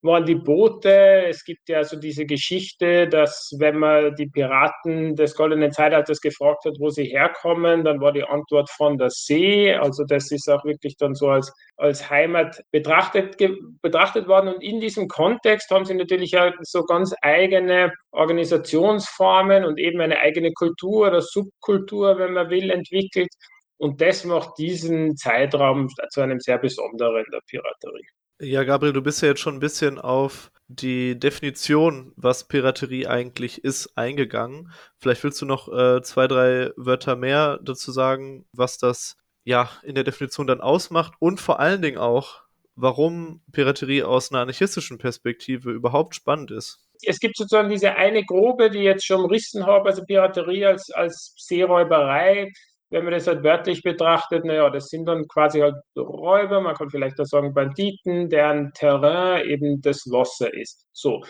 waren 0.02 0.24
die 0.24 0.34
Boote. 0.36 1.26
Es 1.26 1.44
gibt 1.44 1.68
ja 1.68 1.82
so 1.82 1.98
diese 1.98 2.24
Geschichte, 2.24 3.08
dass 3.08 3.54
wenn 3.58 3.78
man 3.78 4.14
die 4.14 4.28
Piraten 4.28 5.16
des 5.16 5.34
Goldenen 5.34 5.72
Zeitalters 5.72 6.20
gefragt 6.20 6.64
hat, 6.64 6.76
wo 6.78 6.88
sie 6.90 7.04
herkommen, 7.04 7.84
dann 7.84 8.00
war 8.00 8.12
die 8.12 8.24
Antwort 8.24 8.70
von 8.70 8.96
der 8.96 9.10
See. 9.10 9.74
Also 9.74 10.04
das 10.04 10.30
ist 10.30 10.48
auch 10.48 10.64
wirklich 10.64 10.96
dann 10.96 11.14
so 11.14 11.28
als, 11.28 11.52
als 11.76 12.08
Heimat 12.08 12.60
betrachtet, 12.70 13.36
betrachtet 13.82 14.28
worden. 14.28 14.54
Und 14.54 14.62
in 14.62 14.80
diesem 14.80 15.08
Kontext 15.08 15.70
haben 15.70 15.84
sie 15.84 15.94
natürlich 15.94 16.38
auch 16.38 16.52
so 16.62 16.84
ganz 16.84 17.14
eigene 17.22 17.92
Organisationsformen 18.12 19.64
und 19.64 19.78
eben 19.78 20.00
eine 20.00 20.18
eigene 20.18 20.52
Kultur 20.52 21.08
oder 21.08 21.22
Subkultur, 21.22 22.18
wenn 22.18 22.34
man 22.34 22.50
will, 22.50 22.70
entwickelt. 22.70 23.30
Und 23.78 24.00
das 24.00 24.24
macht 24.24 24.58
diesen 24.58 25.16
Zeitraum 25.16 25.88
zu 26.10 26.20
einem 26.20 26.40
sehr 26.40 26.58
besonderen 26.58 27.24
der 27.32 27.40
Piraterie. 27.48 28.17
Ja, 28.40 28.62
Gabriel, 28.62 28.92
du 28.92 29.02
bist 29.02 29.20
ja 29.20 29.28
jetzt 29.28 29.40
schon 29.40 29.56
ein 29.56 29.60
bisschen 29.60 29.98
auf 29.98 30.52
die 30.68 31.18
Definition, 31.18 32.12
was 32.16 32.46
Piraterie 32.46 33.06
eigentlich 33.08 33.64
ist, 33.64 33.96
eingegangen. 33.96 34.70
Vielleicht 34.98 35.24
willst 35.24 35.40
du 35.42 35.46
noch 35.46 35.68
äh, 35.72 36.02
zwei, 36.02 36.28
drei 36.28 36.70
Wörter 36.76 37.16
mehr 37.16 37.58
dazu 37.62 37.90
sagen, 37.90 38.44
was 38.52 38.78
das 38.78 39.16
ja 39.44 39.70
in 39.82 39.96
der 39.96 40.04
Definition 40.04 40.46
dann 40.46 40.60
ausmacht 40.60 41.14
und 41.18 41.40
vor 41.40 41.58
allen 41.58 41.82
Dingen 41.82 41.98
auch, 41.98 42.42
warum 42.76 43.40
Piraterie 43.50 44.04
aus 44.04 44.30
einer 44.30 44.42
anarchistischen 44.42 44.98
Perspektive 44.98 45.72
überhaupt 45.72 46.14
spannend 46.14 46.52
ist. 46.52 46.78
Es 47.02 47.18
gibt 47.18 47.36
sozusagen 47.36 47.70
diese 47.70 47.94
eine 47.94 48.24
Grobe, 48.24 48.70
die 48.70 48.80
jetzt 48.80 49.04
schon 49.04 49.22
umrissen 49.22 49.66
habe, 49.66 49.88
also 49.88 50.04
Piraterie 50.04 50.66
als, 50.66 50.90
als 50.90 51.34
Seeräuberei, 51.38 52.52
wenn 52.90 53.04
man 53.04 53.12
das 53.12 53.26
halt 53.26 53.42
wörtlich 53.42 53.82
betrachtet, 53.82 54.44
naja, 54.44 54.70
das 54.70 54.88
sind 54.88 55.06
dann 55.06 55.26
quasi 55.28 55.60
halt 55.60 55.74
Räuber, 55.96 56.60
man 56.60 56.74
kann 56.74 56.90
vielleicht 56.90 57.20
auch 57.20 57.26
sagen 57.26 57.52
Banditen, 57.52 58.28
deren 58.28 58.72
Terrain 58.72 59.46
eben 59.46 59.80
das 59.82 60.04
Wasser 60.10 60.52
ist. 60.54 60.86
So. 60.92 61.22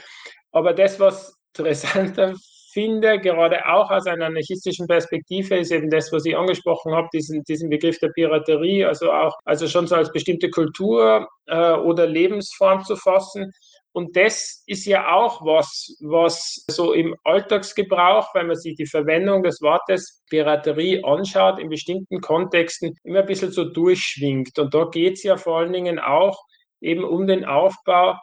Aber 0.52 0.72
das, 0.72 1.00
was 1.00 1.36
interessanter 1.56 2.34
finde, 2.72 3.18
gerade 3.18 3.66
auch 3.66 3.90
aus 3.90 4.06
einer 4.06 4.26
anarchistischen 4.26 4.86
Perspektive, 4.86 5.56
ist 5.56 5.72
eben 5.72 5.90
das, 5.90 6.12
was 6.12 6.24
ich 6.26 6.36
angesprochen 6.36 6.94
habe, 6.94 7.08
diesen, 7.12 7.42
diesen 7.44 7.70
Begriff 7.70 7.98
der 7.98 8.10
Piraterie, 8.10 8.84
also 8.84 9.10
auch, 9.10 9.34
also 9.44 9.66
schon 9.66 9.86
so 9.86 9.96
als 9.96 10.12
bestimmte 10.12 10.50
Kultur 10.50 11.26
äh, 11.46 11.72
oder 11.72 12.06
Lebensform 12.06 12.84
zu 12.84 12.94
fassen. 12.94 13.50
Und 13.98 14.14
das 14.14 14.62
ist 14.66 14.86
ja 14.86 15.12
auch 15.12 15.44
was, 15.44 15.96
was 15.98 16.64
so 16.70 16.92
im 16.92 17.16
Alltagsgebrauch, 17.24 18.32
wenn 18.32 18.46
man 18.46 18.54
sich 18.54 18.76
die 18.76 18.86
Verwendung 18.86 19.42
des 19.42 19.60
Wortes 19.60 20.22
Piraterie 20.30 21.02
anschaut, 21.02 21.58
in 21.58 21.68
bestimmten 21.68 22.20
Kontexten 22.20 22.94
immer 23.02 23.22
ein 23.22 23.26
bisschen 23.26 23.50
so 23.50 23.64
durchschwingt. 23.64 24.56
Und 24.56 24.72
da 24.72 24.84
geht 24.84 25.14
es 25.14 25.24
ja 25.24 25.36
vor 25.36 25.58
allen 25.58 25.72
Dingen 25.72 25.98
auch 25.98 26.38
eben 26.80 27.02
um 27.02 27.26
den 27.26 27.44
Aufbau 27.44 28.14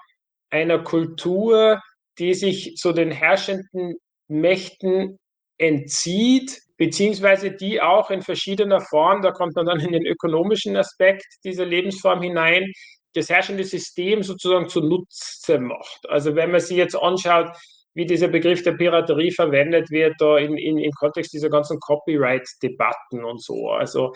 einer 0.49 0.79
Kultur, 0.79 1.81
die 2.19 2.35
sich 2.35 2.75
so 2.77 2.93
den 2.93 3.11
herrschenden 3.11 3.95
Mächten 4.29 5.19
entzieht, 5.57 6.57
beziehungsweise 6.77 7.51
die 7.51 7.81
auch 7.81 8.11
in 8.11 8.21
verschiedener 8.21 8.79
Form, 8.79 9.21
da 9.21 9.31
kommt 9.31 9.57
man 9.57 9.65
dann 9.65 9.81
in 9.81 9.91
den 9.91 10.05
ökonomischen 10.05 10.77
Aspekt 10.77 11.25
dieser 11.43 11.65
Lebensform 11.65 12.21
hinein, 12.21 12.71
das 13.15 13.29
herrschende 13.29 13.63
System 13.63 14.23
sozusagen 14.23 14.69
zunutze 14.69 15.59
macht. 15.59 16.07
Also 16.09 16.35
wenn 16.35 16.51
man 16.51 16.59
sich 16.59 16.77
jetzt 16.77 16.95
anschaut, 16.95 17.49
wie 17.95 18.05
dieser 18.05 18.27
Begriff 18.27 18.61
der 18.61 18.73
Piraterie 18.73 19.31
verwendet 19.31 19.89
wird, 19.89 20.15
da 20.19 20.37
in, 20.37 20.57
in, 20.57 20.77
im 20.77 20.91
Kontext 20.91 21.33
dieser 21.33 21.49
ganzen 21.49 21.79
Copyright-Debatten 21.79 23.23
und 23.23 23.41
so. 23.41 23.69
Also 23.69 24.13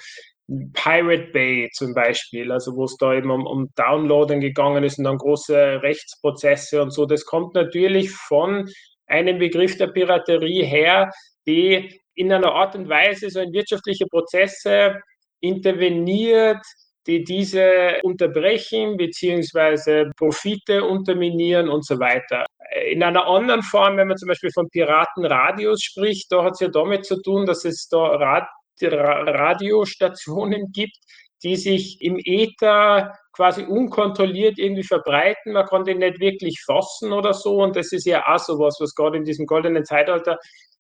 Pirate 0.73 1.31
Bay 1.31 1.69
zum 1.73 1.93
Beispiel, 1.93 2.51
also 2.51 2.75
wo 2.75 2.83
es 2.85 2.97
da 2.97 3.13
eben 3.13 3.31
um, 3.31 3.45
um 3.45 3.69
Downloading 3.75 4.41
gegangen 4.41 4.83
ist 4.83 4.97
und 4.97 5.05
dann 5.05 5.17
große 5.17 5.81
Rechtsprozesse 5.81 6.81
und 6.81 6.91
so. 6.91 7.05
Das 7.05 7.25
kommt 7.25 7.53
natürlich 7.55 8.11
von 8.11 8.67
einem 9.07 9.39
Begriff 9.39 9.77
der 9.77 9.87
Piraterie 9.87 10.63
her, 10.63 11.11
die 11.47 11.99
in 12.15 12.33
einer 12.33 12.51
Art 12.51 12.75
und 12.75 12.89
Weise 12.89 13.29
so 13.29 13.39
in 13.39 13.53
wirtschaftliche 13.53 14.05
Prozesse 14.07 14.99
interveniert, 15.39 16.65
die 17.09 17.23
diese 17.23 17.99
unterbrechen 18.03 18.95
bzw. 18.95 20.11
Profite 20.15 20.83
unterminieren 20.83 21.67
und 21.67 21.83
so 21.83 21.99
weiter. 21.99 22.45
In 22.91 23.01
einer 23.01 23.25
anderen 23.25 23.63
Form, 23.63 23.97
wenn 23.97 24.07
man 24.07 24.17
zum 24.17 24.27
Beispiel 24.27 24.51
von 24.53 24.69
Piratenradios 24.69 25.81
spricht, 25.81 26.31
da 26.31 26.43
hat 26.43 26.53
es 26.53 26.59
ja 26.59 26.67
damit 26.67 27.05
zu 27.05 27.19
tun, 27.21 27.47
dass 27.47 27.65
es 27.65 27.87
da 27.89 27.97
Rad 27.97 28.47
Radiostationen 28.81 30.71
gibt, 30.71 30.95
die 31.43 31.57
sich 31.57 32.01
im 32.01 32.17
Äther 32.23 33.13
quasi 33.33 33.63
unkontrolliert 33.63 34.57
irgendwie 34.57 34.83
verbreiten. 34.83 35.51
Man 35.53 35.65
kann 35.65 35.83
die 35.83 35.95
nicht 35.95 36.19
wirklich 36.21 36.61
fassen 36.65 37.11
oder 37.11 37.33
so. 37.33 37.61
Und 37.61 37.75
das 37.75 37.91
ist 37.91 38.05
ja 38.05 38.23
auch 38.25 38.39
so 38.39 38.57
was, 38.59 38.77
was 38.79 38.95
gerade 38.95 39.17
in 39.17 39.25
diesem 39.25 39.45
goldenen 39.45 39.83
Zeitalter 39.83 40.37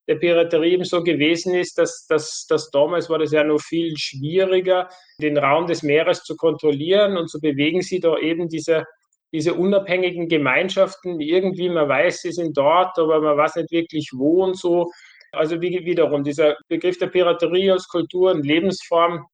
der 0.09 0.15
Piraterie 0.15 0.73
eben 0.73 0.85
so 0.85 1.03
gewesen 1.03 1.53
ist, 1.53 1.77
dass, 1.77 2.07
dass, 2.07 2.47
dass 2.49 2.71
damals 2.71 3.11
war 3.11 3.19
das 3.19 3.31
ja 3.31 3.43
noch 3.43 3.61
viel 3.61 3.95
schwieriger, 3.95 4.89
den 5.21 5.37
Raum 5.37 5.67
des 5.67 5.83
Meeres 5.83 6.23
zu 6.23 6.35
kontrollieren 6.35 7.15
und 7.15 7.29
so 7.29 7.39
bewegen 7.39 7.83
sie 7.83 7.99
da 7.99 8.17
eben 8.17 8.49
diese, 8.49 8.85
diese 9.31 9.53
unabhängigen 9.53 10.27
Gemeinschaften. 10.27 11.19
Irgendwie, 11.19 11.69
man 11.69 11.87
weiß, 11.87 12.21
sie 12.21 12.31
sind 12.31 12.57
dort, 12.57 12.97
aber 12.97 13.21
man 13.21 13.37
weiß 13.37 13.57
nicht 13.57 13.71
wirklich 13.71 14.09
wo 14.11 14.43
und 14.43 14.57
so. 14.57 14.89
Also 15.31 15.61
wie, 15.61 15.85
wiederum, 15.85 16.23
dieser 16.23 16.57
Begriff 16.67 16.97
der 16.97 17.07
Piraterie 17.07 17.69
als 17.69 17.87
Kultur 17.87 18.31
und 18.31 18.43
Lebensform 18.43 19.27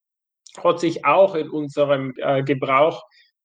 hat 0.62 0.82
sich 0.82 1.06
auch 1.06 1.36
in 1.36 1.50
unserem 1.50 2.14
äh, 2.18 2.44
Gebrauch 2.44 3.02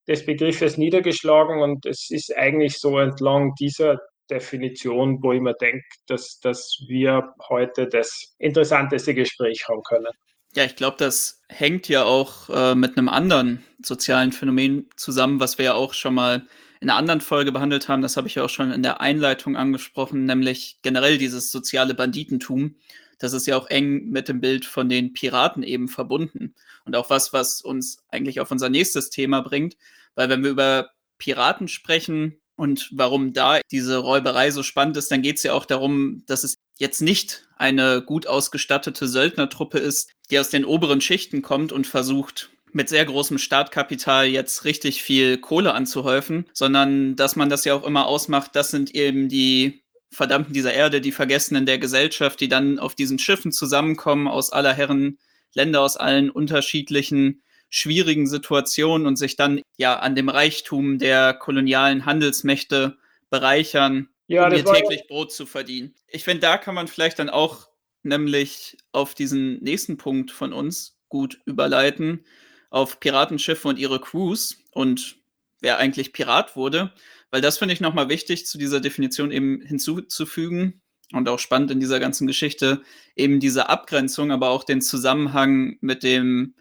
des 0.08 0.26
Begriffes 0.26 0.78
niedergeschlagen 0.78 1.62
und 1.62 1.87
es 1.87 2.10
ist 2.10 2.37
eigentlich 2.37 2.80
so 2.80 2.99
entlang 2.99 3.54
dieser 3.60 4.00
Definition, 4.30 5.22
wo 5.22 5.32
ich 5.32 5.40
mir 5.40 5.54
denke, 5.54 5.84
dass, 6.06 6.40
dass 6.40 6.82
wir 6.87 7.34
heute 7.49 7.87
das 7.87 8.34
interessanteste 8.38 9.14
Gespräch 9.14 9.66
haben 9.68 9.82
können. 9.82 10.12
Ja, 10.54 10.64
ich 10.64 10.75
glaube, 10.75 10.96
das 10.99 11.42
hängt 11.49 11.88
ja 11.88 12.04
auch 12.04 12.49
äh, 12.50 12.75
mit 12.75 12.99
einem 12.99 13.08
anderen 13.08 13.64
sozialen 13.82 14.32
Phänomen 14.32 14.88
zusammen, 14.96 15.38
was 15.38 15.58
wir 15.58 15.66
ja 15.66 15.75
auch 15.75 15.94
schon 15.94 16.14
mal 16.14 16.46
in 16.80 16.88
einer 16.88 16.99
anderen 16.99 17.20
Folge 17.20 17.52
behandelt 17.52 17.88
haben. 17.88 18.02
Das 18.02 18.16
habe 18.16 18.26
ich 18.26 18.34
ja 18.34 18.44
auch 18.44 18.49
schon 18.49 18.72
in 18.72 18.82
der 18.82 19.00
Einleitung 19.00 19.56
angesprochen, 19.56 20.25
nämlich 20.25 20.78
generell 20.82 21.18
dieses 21.18 21.52
soziale 21.52 21.94
Banditentum. 21.94 22.76
Das 23.18 23.32
ist 23.32 23.46
ja 23.46 23.56
auch 23.56 23.68
eng 23.68 24.08
mit 24.08 24.28
dem 24.28 24.40
Bild 24.40 24.64
von 24.64 24.88
den 24.88 25.12
Piraten 25.12 25.62
eben 25.62 25.88
verbunden. 25.88 26.54
Und 26.84 26.96
auch 26.96 27.10
was, 27.10 27.32
was 27.32 27.60
uns 27.60 28.02
eigentlich 28.08 28.40
auf 28.40 28.50
unser 28.50 28.70
nächstes 28.70 29.10
Thema 29.10 29.42
bringt. 29.42 29.76
Weil 30.14 30.30
wenn 30.30 30.42
wir 30.42 30.50
über 30.50 30.90
Piraten 31.18 31.68
sprechen, 31.68 32.40
und 32.60 32.90
warum 32.92 33.32
da 33.32 33.60
diese 33.70 33.96
Räuberei 33.96 34.50
so 34.50 34.62
spannend 34.62 34.98
ist, 34.98 35.10
dann 35.10 35.22
geht 35.22 35.38
es 35.38 35.42
ja 35.44 35.54
auch 35.54 35.64
darum, 35.64 36.22
dass 36.26 36.44
es 36.44 36.56
jetzt 36.76 37.00
nicht 37.00 37.48
eine 37.56 38.02
gut 38.02 38.26
ausgestattete 38.26 39.08
Söldnertruppe 39.08 39.78
ist, 39.78 40.10
die 40.30 40.38
aus 40.38 40.50
den 40.50 40.66
oberen 40.66 41.00
Schichten 41.00 41.40
kommt 41.40 41.72
und 41.72 41.86
versucht, 41.86 42.50
mit 42.72 42.90
sehr 42.90 43.06
großem 43.06 43.38
Startkapital 43.38 44.26
jetzt 44.26 44.66
richtig 44.66 45.02
viel 45.02 45.38
Kohle 45.38 45.72
anzuhäufen, 45.72 46.44
sondern 46.52 47.16
dass 47.16 47.34
man 47.34 47.48
das 47.48 47.64
ja 47.64 47.74
auch 47.74 47.84
immer 47.84 48.06
ausmacht, 48.06 48.50
das 48.54 48.70
sind 48.70 48.94
eben 48.94 49.30
die 49.30 49.82
Verdammten 50.12 50.52
dieser 50.52 50.74
Erde, 50.74 51.00
die 51.00 51.12
Vergessenen 51.12 51.64
der 51.64 51.78
Gesellschaft, 51.78 52.40
die 52.40 52.48
dann 52.48 52.78
auf 52.78 52.94
diesen 52.94 53.18
Schiffen 53.18 53.52
zusammenkommen 53.52 54.28
aus 54.28 54.52
aller 54.52 54.74
Herren 54.74 55.16
Länder, 55.54 55.80
aus 55.80 55.96
allen 55.96 56.28
unterschiedlichen 56.28 57.42
schwierigen 57.70 58.26
Situationen 58.26 59.06
und 59.06 59.16
sich 59.16 59.36
dann 59.36 59.62
ja 59.78 59.98
an 59.98 60.14
dem 60.14 60.28
Reichtum 60.28 60.98
der 60.98 61.34
kolonialen 61.34 62.04
Handelsmächte 62.04 62.98
bereichern, 63.30 64.08
ja, 64.26 64.46
um 64.46 64.52
ihr 64.52 64.64
täglich 64.64 65.06
Brot 65.06 65.32
zu 65.32 65.46
verdienen. 65.46 65.94
Ich 66.08 66.24
finde, 66.24 66.40
da 66.40 66.58
kann 66.58 66.74
man 66.74 66.88
vielleicht 66.88 67.20
dann 67.20 67.30
auch 67.30 67.68
nämlich 68.02 68.76
auf 68.92 69.14
diesen 69.14 69.62
nächsten 69.62 69.96
Punkt 69.96 70.30
von 70.30 70.52
uns 70.52 70.98
gut 71.08 71.40
überleiten, 71.44 72.24
auf 72.70 73.00
Piratenschiffe 73.00 73.68
und 73.68 73.78
ihre 73.78 74.00
Crews 74.00 74.58
und 74.72 75.16
wer 75.60 75.78
eigentlich 75.78 76.12
Pirat 76.12 76.56
wurde, 76.56 76.92
weil 77.30 77.40
das 77.40 77.58
finde 77.58 77.74
ich 77.74 77.80
nochmal 77.80 78.08
wichtig 78.08 78.46
zu 78.46 78.58
dieser 78.58 78.80
Definition 78.80 79.30
eben 79.30 79.60
hinzuzufügen 79.60 80.80
und 81.12 81.28
auch 81.28 81.38
spannend 81.38 81.70
in 81.70 81.80
dieser 81.80 82.00
ganzen 82.00 82.26
Geschichte, 82.26 82.82
eben 83.16 83.40
diese 83.40 83.68
Abgrenzung, 83.68 84.32
aber 84.32 84.50
auch 84.50 84.64
den 84.64 84.80
Zusammenhang 84.80 85.76
mit 85.80 86.02
dem 86.02 86.54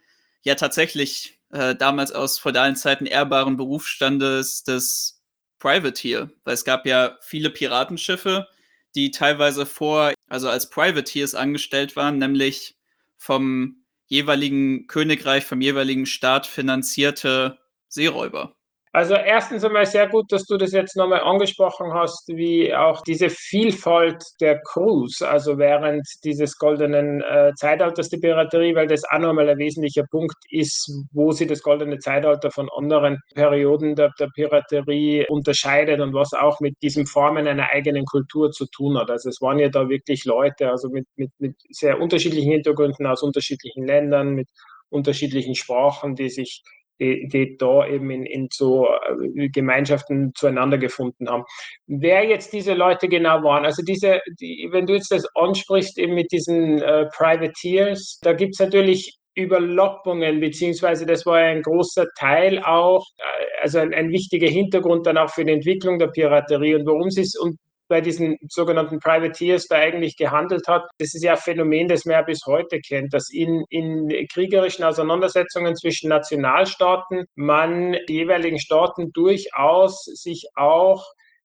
ja 0.43 0.55
tatsächlich 0.55 1.39
äh, 1.51 1.75
damals 1.75 2.11
aus 2.11 2.39
feudalen 2.39 2.75
Zeiten 2.75 3.05
ehrbaren 3.05 3.57
Berufsstandes 3.57 4.63
des 4.63 5.23
Privateer, 5.59 6.29
weil 6.43 6.53
es 6.53 6.63
gab 6.63 6.85
ja 6.85 7.17
viele 7.21 7.49
Piratenschiffe, 7.49 8.47
die 8.95 9.11
teilweise 9.11 9.65
vor, 9.65 10.13
also 10.27 10.49
als 10.49 10.69
Privateers 10.69 11.35
angestellt 11.35 11.95
waren, 11.95 12.17
nämlich 12.17 12.77
vom 13.17 13.83
jeweiligen 14.07 14.87
Königreich, 14.87 15.45
vom 15.45 15.61
jeweiligen 15.61 16.05
Staat 16.05 16.47
finanzierte 16.47 17.59
Seeräuber. 17.87 18.55
Also 18.91 19.13
erstens 19.13 19.63
einmal 19.63 19.85
sehr 19.85 20.07
gut, 20.09 20.31
dass 20.31 20.45
du 20.45 20.57
das 20.57 20.71
jetzt 20.71 20.97
nochmal 20.97 21.19
angesprochen 21.21 21.93
hast, 21.93 22.27
wie 22.29 22.73
auch 22.73 23.01
diese 23.01 23.29
Vielfalt 23.29 24.23
der 24.41 24.59
Crews, 24.61 25.21
also 25.21 25.59
während 25.59 26.07
dieses 26.23 26.57
goldenen 26.57 27.21
äh, 27.21 27.53
Zeitalters 27.55 28.09
der 28.09 28.17
Piraterie, 28.17 28.73
weil 28.73 28.87
das 28.87 29.03
auch 29.03 29.19
nochmal 29.19 29.47
ein 29.47 29.59
wesentlicher 29.59 30.05
Punkt 30.09 30.37
ist, 30.49 30.91
wo 31.11 31.31
sie 31.31 31.45
das 31.45 31.61
goldene 31.61 31.99
Zeitalter 31.99 32.49
von 32.49 32.67
anderen 32.75 33.19
Perioden 33.35 33.95
der, 33.95 34.11
der 34.19 34.29
Piraterie 34.33 35.27
unterscheidet 35.29 35.99
und 35.99 36.15
was 36.15 36.33
auch 36.33 36.59
mit 36.59 36.73
diesem 36.81 37.05
Formen 37.05 37.47
einer 37.47 37.69
eigenen 37.69 38.05
Kultur 38.05 38.51
zu 38.51 38.65
tun 38.65 38.97
hat. 38.97 39.11
Also 39.11 39.29
es 39.29 39.39
waren 39.39 39.59
ja 39.59 39.69
da 39.69 39.87
wirklich 39.87 40.25
Leute, 40.25 40.67
also 40.67 40.89
mit, 40.89 41.05
mit, 41.15 41.29
mit 41.37 41.55
sehr 41.69 42.01
unterschiedlichen 42.01 42.51
Hintergründen 42.51 43.05
aus 43.05 43.21
unterschiedlichen 43.21 43.85
Ländern, 43.85 44.33
mit 44.33 44.49
unterschiedlichen 44.89 45.53
Sprachen, 45.53 46.15
die 46.15 46.29
sich 46.29 46.63
die, 46.99 47.57
da 47.57 47.87
eben 47.87 48.09
in, 48.11 48.25
in 48.25 48.47
so 48.51 48.87
äh, 48.87 49.49
Gemeinschaften 49.49 50.33
zueinander 50.35 50.77
gefunden 50.77 51.29
haben. 51.29 51.43
Wer 51.87 52.25
jetzt 52.25 52.53
diese 52.53 52.73
Leute 52.73 53.07
genau 53.07 53.43
waren, 53.43 53.65
also 53.65 53.83
diese, 53.83 54.21
die, 54.39 54.67
wenn 54.71 54.85
du 54.85 54.93
jetzt 54.93 55.11
das 55.11 55.25
ansprichst, 55.35 55.97
eben 55.97 56.15
mit 56.15 56.31
diesen 56.31 56.81
äh, 56.81 57.05
Privateers, 57.15 58.19
da 58.21 58.33
gibt 58.33 58.53
es 58.53 58.59
natürlich 58.59 59.17
Überlappungen, 59.35 60.39
beziehungsweise 60.39 61.05
das 61.05 61.25
war 61.25 61.37
ein 61.37 61.61
großer 61.61 62.07
Teil 62.17 62.59
auch, 62.63 63.05
äh, 63.17 63.61
also 63.61 63.79
ein, 63.79 63.93
ein, 63.93 64.09
wichtiger 64.09 64.47
Hintergrund 64.47 65.05
dann 65.05 65.17
auch 65.17 65.29
für 65.29 65.45
die 65.45 65.53
Entwicklung 65.53 65.99
der 65.99 66.07
Piraterie 66.07 66.75
und 66.75 66.85
worum 66.85 67.09
sie 67.09 67.21
es 67.21 67.35
und 67.37 67.57
bei 67.89 68.01
diesen 68.01 68.37
sogenannten 68.47 68.99
Privateers 68.99 69.67
da 69.67 69.75
eigentlich 69.75 70.15
gehandelt 70.15 70.67
hat. 70.67 70.89
Das 70.99 71.13
ist 71.13 71.23
ja 71.23 71.33
ein 71.33 71.37
Phänomen, 71.37 71.87
das 71.87 72.05
man 72.05 72.13
ja 72.13 72.21
bis 72.21 72.45
heute 72.45 72.79
kennt, 72.79 73.13
dass 73.13 73.29
in, 73.31 73.65
in 73.69 74.09
kriegerischen 74.31 74.85
Auseinandersetzungen 74.85 75.75
zwischen 75.75 76.09
Nationalstaaten 76.09 77.25
man 77.35 77.97
die 78.07 78.13
jeweiligen 78.13 78.59
Staaten 78.59 79.11
durchaus 79.11 80.03
sich 80.05 80.47
auch 80.55 81.03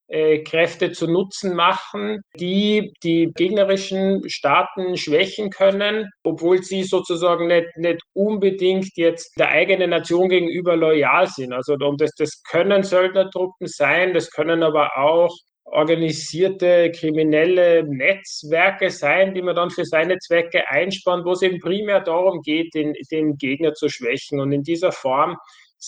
äh, 0.09 0.43
Kräfte 0.43 0.93
zu 0.93 1.07
Nutzen 1.07 1.55
machen, 1.55 2.21
die 2.39 2.93
die 3.03 3.33
gegnerischen 3.35 4.29
Staaten 4.29 4.97
schwächen 4.99 5.51
können, 5.51 6.11
obwohl 6.23 6.63
sie 6.63 6.83
sozusagen 6.85 7.47
nicht, 7.47 7.69
nicht 7.77 8.03
unbedingt 8.13 8.91
jetzt 8.97 9.33
der 9.39 9.49
eigenen 9.49 9.91
Nation 9.91 10.29
gegenüber 10.29 10.77
loyal 10.77 11.27
sind. 11.27 11.55
Also 11.55 11.75
und 11.75 12.01
das, 12.01 12.11
das 12.19 12.43
können 12.43 12.83
Söldnertruppen 12.83 13.67
sein, 13.67 14.13
das 14.13 14.31
können 14.31 14.63
aber 14.63 14.99
auch 14.99 15.35
organisierte 15.65 16.93
kriminelle 16.93 17.85
Netzwerke 17.85 18.91
sein, 18.91 19.35
die 19.35 19.43
man 19.43 19.57
dann 19.57 19.71
für 19.71 19.85
seine 19.85 20.19
Zwecke 20.19 20.69
einspannt, 20.69 21.25
wo 21.25 21.33
es 21.33 21.43
eben 21.43 21.59
primär 21.59 22.01
darum 22.01 22.43
geht, 22.43 22.75
den, 22.75 22.95
den 23.11 23.37
Gegner 23.39 23.75
zu 23.75 23.89
schwächen. 23.89 24.41
Und 24.41 24.53
in 24.53 24.63
dieser 24.63 24.93
Form 24.93 25.37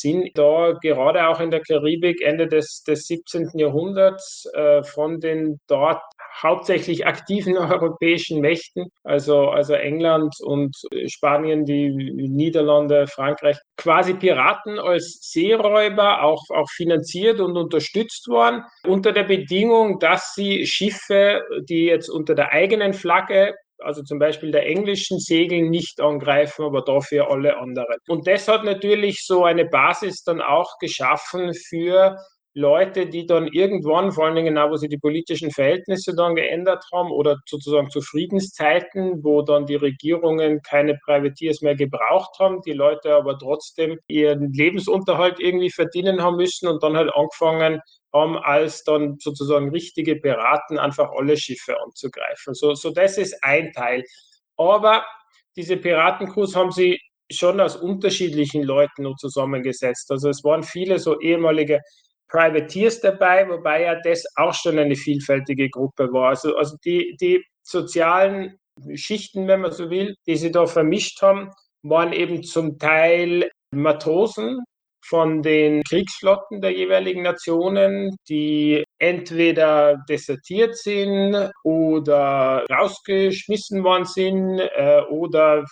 sind 0.00 0.31
da 0.35 0.73
gerade 0.83 1.29
auch 1.29 1.41
in 1.41 1.50
der 1.50 1.61
Karibik 1.61 2.21
Ende 2.23 2.47
des, 2.47 2.83
des 2.87 3.07
17. 3.07 3.50
Jahrhunderts 3.55 4.49
äh, 4.55 4.83
von 4.83 5.21
den 5.21 5.61
dort 5.67 6.03
hauptsächlich 6.43 7.07
aktiven 7.07 7.57
europäischen 7.57 8.41
Mächten, 8.41 8.87
also, 9.05 9.49
also 9.49 9.75
England 9.75 10.35
und 10.41 10.76
Spanien, 11.07 11.65
die 11.65 11.91
Niederlande, 11.91 13.07
Frankreich, 13.07 13.57
quasi 13.76 14.15
Piraten 14.15 14.79
als 14.79 15.19
Seeräuber 15.23 16.23
auch, 16.23 16.43
auch 16.50 16.69
finanziert 16.71 17.41
und 17.41 17.57
unterstützt 17.57 18.29
worden, 18.29 18.62
unter 18.87 19.12
der 19.12 19.25
Bedingung, 19.25 19.99
dass 19.99 20.35
sie 20.35 20.67
Schiffe, 20.67 21.43
die 21.69 21.87
jetzt 21.87 22.09
unter 22.09 22.35
der 22.35 22.53
eigenen 22.53 22.93
Flagge 22.93 23.55
also 23.78 24.02
zum 24.02 24.18
Beispiel 24.18 24.50
der 24.50 24.66
englischen 24.66 25.18
Segel 25.18 25.68
nicht 25.68 26.00
angreifen, 26.00 26.64
aber 26.64 26.83
dafür 26.83 27.30
alle 27.30 27.59
anderen. 27.59 27.97
Und 28.09 28.26
das 28.26 28.49
hat 28.49 28.64
natürlich 28.64 29.25
so 29.25 29.45
eine 29.45 29.66
Basis 29.66 30.23
dann 30.23 30.40
auch 30.40 30.78
geschaffen 30.78 31.52
für 31.54 32.16
Leute, 32.56 33.06
die 33.06 33.26
dann 33.26 33.49
irgendwann, 33.49 34.12
vor 34.12 34.25
allen 34.25 34.35
Dingen 34.35 34.54
genau, 34.54 34.71
wo 34.71 34.76
sie 34.76 34.88
die 34.88 34.97
politischen 34.97 35.50
Verhältnisse 35.50 36.14
dann 36.16 36.35
geändert 36.35 36.83
haben 36.90 37.11
oder 37.11 37.37
sozusagen 37.47 37.90
zu 37.90 38.00
Friedenszeiten, 38.00 39.23
wo 39.23 39.42
dann 39.42 39.66
die 39.66 39.75
Regierungen 39.75 40.62
keine 40.62 40.99
Privateers 41.04 41.61
mehr 41.61 41.76
gebraucht 41.76 42.38
haben, 42.38 42.62
die 42.62 42.73
Leute 42.73 43.14
aber 43.14 43.38
trotzdem 43.38 43.99
ihren 44.09 44.54
Lebensunterhalt 44.54 45.38
irgendwie 45.38 45.71
verdienen 45.71 46.23
haben 46.23 46.37
müssen 46.37 46.66
und 46.66 46.83
dann 46.83 46.97
halt 46.97 47.12
angefangen 47.14 47.83
haben, 48.16 48.38
als 48.38 48.85
dann 48.85 49.18
sozusagen 49.18 49.70
richtige 49.70 50.16
Piraten 50.16 50.78
einfach 50.78 51.11
alle 51.16 51.37
Schiffe 51.37 51.80
anzugreifen. 51.85 52.54
So, 52.54 52.75
so 52.75 52.90
das 52.90 53.18
ist 53.18 53.37
ein 53.42 53.73
Teil. 53.73 54.02
Aber 54.56 55.04
diese 55.56 55.76
Piratencrews 55.76 56.56
haben 56.56 56.70
sie 56.70 56.99
schon 57.30 57.61
aus 57.61 57.76
unterschiedlichen 57.76 58.62
Leuten 58.62 59.02
nur 59.02 59.16
zusammengesetzt. 59.16 60.11
Also 60.11 60.28
es 60.28 60.44
waren 60.44 60.62
viele 60.62 60.99
so 60.99 61.20
ehemalige 61.20 61.80
Privateers 62.28 63.00
dabei, 63.00 63.49
wobei 63.49 63.82
ja 63.82 64.00
das 64.00 64.25
auch 64.37 64.54
schon 64.54 64.78
eine 64.78 64.96
vielfältige 64.96 65.68
Gruppe 65.70 66.12
war. 66.12 66.30
Also, 66.30 66.56
also 66.56 66.76
die, 66.85 67.16
die 67.20 67.44
sozialen 67.62 68.58
Schichten, 68.94 69.49
wenn 69.49 69.61
man 69.61 69.73
so 69.73 69.90
will, 69.90 70.14
die 70.26 70.37
sie 70.37 70.50
da 70.50 70.66
vermischt 70.66 71.23
haben, 71.23 71.50
waren 71.82 72.12
eben 72.12 72.42
zum 72.42 72.78
Teil 72.78 73.50
Matrosen, 73.73 74.61
von 75.09 75.43
den 75.43 75.83
Kriegsflotten 75.85 76.61
der 76.61 76.73
jeweiligen 76.73 77.23
Nationen, 77.23 78.17
die 78.29 78.85
entweder 78.99 80.03
desertiert 80.09 80.77
sind 80.77 81.51
oder 81.64 82.64
rausgeschmissen 82.71 83.85
worden 83.85 84.05
sind 84.05 84.59
äh, 84.59 85.03
oder 85.11 85.64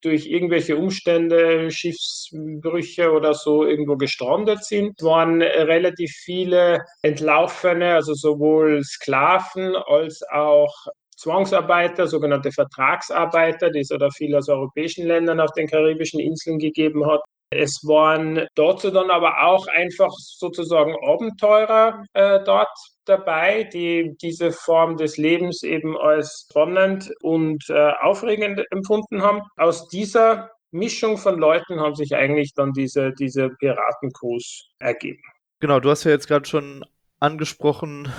durch 0.00 0.26
irgendwelche 0.26 0.76
Umstände, 0.76 1.70
Schiffsbrüche 1.70 3.12
oder 3.12 3.34
so 3.34 3.64
irgendwo 3.64 3.96
gestrandet 3.96 4.64
sind. 4.64 4.94
Es 4.98 5.04
waren 5.04 5.42
relativ 5.42 6.10
viele 6.24 6.84
Entlaufene, 7.02 7.94
also 7.94 8.14
sowohl 8.14 8.82
Sklaven 8.84 9.76
als 9.76 10.22
auch 10.30 10.72
Zwangsarbeiter, 11.16 12.08
sogenannte 12.08 12.50
Vertragsarbeiter, 12.50 13.70
die 13.70 13.80
es 13.80 13.92
oder 13.92 14.10
viele 14.10 14.38
aus 14.38 14.48
europäischen 14.48 15.06
Ländern 15.06 15.40
auf 15.40 15.52
den 15.52 15.68
karibischen 15.68 16.18
Inseln 16.18 16.58
gegeben 16.58 17.06
hat. 17.06 17.20
Es 17.52 17.80
waren 17.84 18.46
dazu 18.54 18.90
dann 18.90 19.10
aber 19.10 19.44
auch 19.44 19.66
einfach 19.66 20.12
sozusagen 20.16 20.94
Abenteurer 21.04 22.04
äh, 22.14 22.40
dort 22.44 22.68
dabei, 23.04 23.64
die 23.64 24.16
diese 24.20 24.52
Form 24.52 24.96
des 24.96 25.16
Lebens 25.16 25.62
eben 25.62 25.96
als 25.96 26.46
spannend 26.48 27.12
und 27.22 27.64
äh, 27.68 27.92
aufregend 28.00 28.62
empfunden 28.70 29.22
haben. 29.22 29.42
Aus 29.56 29.88
dieser 29.88 30.50
Mischung 30.70 31.18
von 31.18 31.38
Leuten 31.38 31.80
haben 31.80 31.94
sich 31.94 32.14
eigentlich 32.14 32.54
dann 32.54 32.72
diese, 32.72 33.12
diese 33.12 33.50
Piratencrews 33.50 34.70
ergeben. 34.78 35.22
Genau, 35.60 35.80
du 35.80 35.90
hast 35.90 36.04
ja 36.04 36.10
jetzt 36.10 36.28
gerade 36.28 36.48
schon 36.48 36.84
angesprochen, 37.20 38.12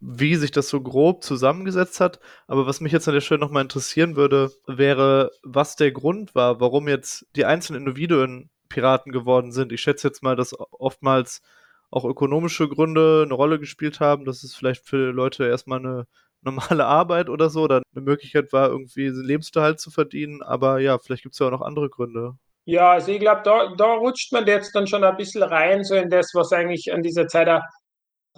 wie 0.00 0.34
sich 0.36 0.50
das 0.50 0.70
so 0.70 0.80
grob 0.80 1.22
zusammengesetzt 1.22 2.00
hat. 2.00 2.18
Aber 2.46 2.66
was 2.66 2.80
mich 2.80 2.92
jetzt 2.92 3.06
an 3.06 3.14
der 3.14 3.20
Stelle 3.20 3.40
nochmal 3.40 3.62
interessieren 3.62 4.16
würde, 4.16 4.50
wäre, 4.66 5.30
was 5.42 5.76
der 5.76 5.92
Grund 5.92 6.34
war, 6.34 6.58
warum 6.58 6.88
jetzt 6.88 7.26
die 7.36 7.44
einzelnen 7.44 7.82
Individuen 7.82 8.48
Piraten 8.68 9.12
geworden 9.12 9.52
sind. 9.52 9.72
Ich 9.72 9.80
schätze 9.80 10.08
jetzt 10.08 10.22
mal, 10.22 10.36
dass 10.36 10.54
oftmals 10.58 11.42
auch 11.90 12.04
ökonomische 12.04 12.68
Gründe 12.68 13.22
eine 13.24 13.34
Rolle 13.34 13.58
gespielt 13.58 14.00
haben, 14.00 14.24
dass 14.24 14.42
es 14.42 14.54
vielleicht 14.54 14.86
für 14.86 15.12
Leute 15.12 15.46
erstmal 15.46 15.78
eine 15.78 16.06
normale 16.42 16.86
Arbeit 16.86 17.28
oder 17.28 17.50
so 17.50 17.62
oder 17.62 17.82
eine 17.94 18.04
Möglichkeit 18.04 18.52
war, 18.52 18.68
irgendwie 18.68 19.08
Lebensunterhalt 19.08 19.80
zu 19.80 19.90
verdienen. 19.90 20.42
Aber 20.42 20.78
ja, 20.78 20.98
vielleicht 20.98 21.24
gibt 21.24 21.34
es 21.34 21.40
ja 21.40 21.46
auch 21.46 21.50
noch 21.50 21.62
andere 21.62 21.90
Gründe. 21.90 22.34
Ja, 22.64 22.92
also 22.92 23.10
ich 23.10 23.18
glaube, 23.18 23.40
da, 23.44 23.74
da 23.76 23.94
rutscht 23.94 24.30
man 24.32 24.46
jetzt 24.46 24.74
dann 24.74 24.86
schon 24.86 25.02
ein 25.02 25.16
bisschen 25.16 25.42
rein, 25.42 25.84
so 25.84 25.94
in 25.94 26.10
das, 26.10 26.32
was 26.34 26.52
eigentlich 26.52 26.92
an 26.92 27.02
dieser 27.02 27.26
Zeit 27.26 27.48
auch 27.48 27.62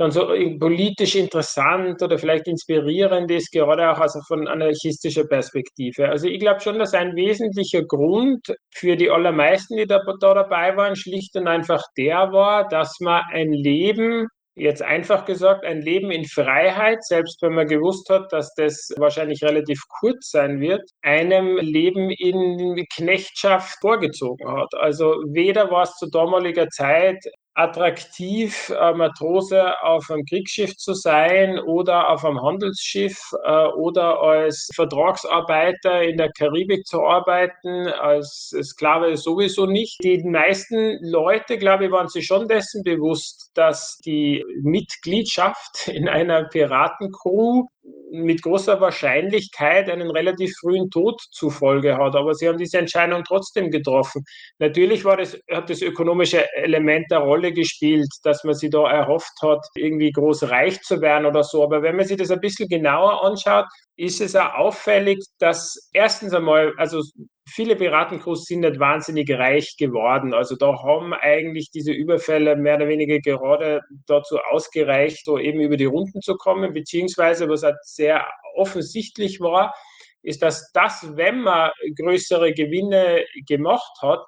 dann 0.00 0.10
so 0.10 0.28
politisch 0.58 1.14
interessant 1.14 2.02
oder 2.02 2.16
vielleicht 2.18 2.48
inspirierend 2.48 3.30
ist, 3.30 3.52
gerade 3.52 3.90
auch 3.90 3.98
also 3.98 4.20
von 4.26 4.48
anarchistischer 4.48 5.24
Perspektive. 5.24 6.08
Also 6.08 6.26
ich 6.26 6.40
glaube 6.40 6.60
schon, 6.60 6.78
dass 6.78 6.94
ein 6.94 7.14
wesentlicher 7.16 7.82
Grund 7.82 8.54
für 8.74 8.96
die 8.96 9.10
allermeisten, 9.10 9.76
die 9.76 9.86
da, 9.86 10.00
da 10.20 10.34
dabei 10.34 10.74
waren, 10.74 10.96
schlicht 10.96 11.36
und 11.36 11.46
einfach 11.46 11.82
der 11.98 12.32
war, 12.32 12.66
dass 12.68 12.98
man 13.00 13.22
ein 13.30 13.52
Leben 13.52 14.26
Jetzt 14.56 14.82
einfach 14.82 15.24
gesagt, 15.24 15.64
ein 15.64 15.80
Leben 15.80 16.10
in 16.10 16.24
Freiheit, 16.26 17.02
selbst 17.04 17.40
wenn 17.40 17.54
man 17.54 17.66
gewusst 17.66 18.10
hat, 18.10 18.30
dass 18.32 18.52
das 18.56 18.92
wahrscheinlich 18.98 19.42
relativ 19.42 19.80
kurz 20.00 20.32
sein 20.32 20.60
wird, 20.60 20.82
einem 21.02 21.56
Leben 21.56 22.10
in 22.10 22.84
Knechtschaft 22.94 23.78
vorgezogen 23.80 24.50
hat. 24.52 24.68
Also 24.74 25.14
weder 25.28 25.70
war 25.70 25.84
es 25.84 25.94
zu 25.94 26.10
damaliger 26.10 26.68
Zeit 26.68 27.24
attraktiv, 27.60 28.70
äh, 28.70 28.92
Matrose 28.94 29.80
auf 29.82 30.10
einem 30.10 30.24
Kriegsschiff 30.24 30.76
zu 30.76 30.94
sein 30.94 31.58
oder 31.58 32.08
auf 32.08 32.24
einem 32.24 32.40
Handelsschiff 32.40 33.18
äh, 33.44 33.66
oder 33.66 34.20
als 34.20 34.70
Vertragsarbeiter 34.74 36.02
in 36.02 36.16
der 36.16 36.30
Karibik 36.32 36.86
zu 36.86 37.04
arbeiten, 37.04 37.86
als 37.88 38.54
Sklave 38.62 39.16
sowieso 39.16 39.66
nicht. 39.66 39.98
Die 40.02 40.22
meisten 40.24 40.98
Leute, 41.02 41.58
glaube 41.58 41.86
ich, 41.86 41.90
waren 41.90 42.08
sich 42.08 42.26
schon 42.26 42.48
dessen 42.48 42.82
bewusst, 42.82 43.50
dass 43.54 43.98
die 44.04 44.44
Mitgliedschaft 44.62 45.88
in 45.88 46.08
einer 46.08 46.44
Piratencrew 46.44 47.66
mit 48.12 48.42
großer 48.42 48.80
Wahrscheinlichkeit 48.80 49.88
einen 49.88 50.10
relativ 50.10 50.52
frühen 50.60 50.90
Tod 50.90 51.20
zufolge 51.30 51.96
hat. 51.96 52.16
Aber 52.16 52.34
sie 52.34 52.48
haben 52.48 52.58
diese 52.58 52.78
Entscheidung 52.78 53.22
trotzdem 53.24 53.70
getroffen. 53.70 54.24
Natürlich 54.58 55.04
war 55.04 55.16
das, 55.16 55.38
hat 55.50 55.70
das 55.70 55.80
ökonomische 55.80 56.46
Element 56.54 57.12
eine 57.12 57.24
Rolle 57.24 57.52
gespielt, 57.52 58.08
dass 58.24 58.44
man 58.44 58.54
sich 58.54 58.70
da 58.70 58.90
erhofft 58.90 59.32
hat, 59.42 59.64
irgendwie 59.76 60.10
groß 60.12 60.50
reich 60.50 60.80
zu 60.82 61.00
werden 61.00 61.26
oder 61.26 61.44
so. 61.44 61.62
Aber 61.62 61.82
wenn 61.82 61.96
man 61.96 62.06
sich 62.06 62.16
das 62.16 62.30
ein 62.30 62.40
bisschen 62.40 62.68
genauer 62.68 63.24
anschaut, 63.24 63.66
ist 63.96 64.20
es 64.20 64.34
auch 64.34 64.54
auffällig, 64.54 65.18
dass 65.38 65.88
erstens 65.92 66.32
einmal, 66.34 66.72
also 66.76 67.02
viele 67.50 67.76
Piratencrews 67.76 68.44
sind 68.44 68.60
nicht 68.60 68.78
wahnsinnig 68.78 69.30
reich 69.30 69.76
geworden. 69.76 70.34
Also 70.34 70.56
da 70.56 70.82
haben 70.82 71.12
eigentlich 71.12 71.70
diese 71.70 71.92
Überfälle 71.92 72.56
mehr 72.56 72.76
oder 72.76 72.88
weniger 72.88 73.18
gerade 73.18 73.82
dazu 74.06 74.38
ausgereicht, 74.38 75.24
so 75.24 75.38
eben 75.38 75.60
über 75.60 75.76
die 75.76 75.84
Runden 75.84 76.20
zu 76.20 76.36
kommen, 76.36 76.72
beziehungsweise 76.72 77.48
was 77.48 77.62
halt 77.62 77.76
sehr 77.82 78.26
offensichtlich 78.54 79.40
war, 79.40 79.74
ist, 80.22 80.42
dass 80.42 80.70
das, 80.72 81.16
wenn 81.16 81.40
man 81.40 81.70
größere 81.96 82.52
Gewinne 82.52 83.24
gemacht 83.46 83.92
hat, 84.02 84.20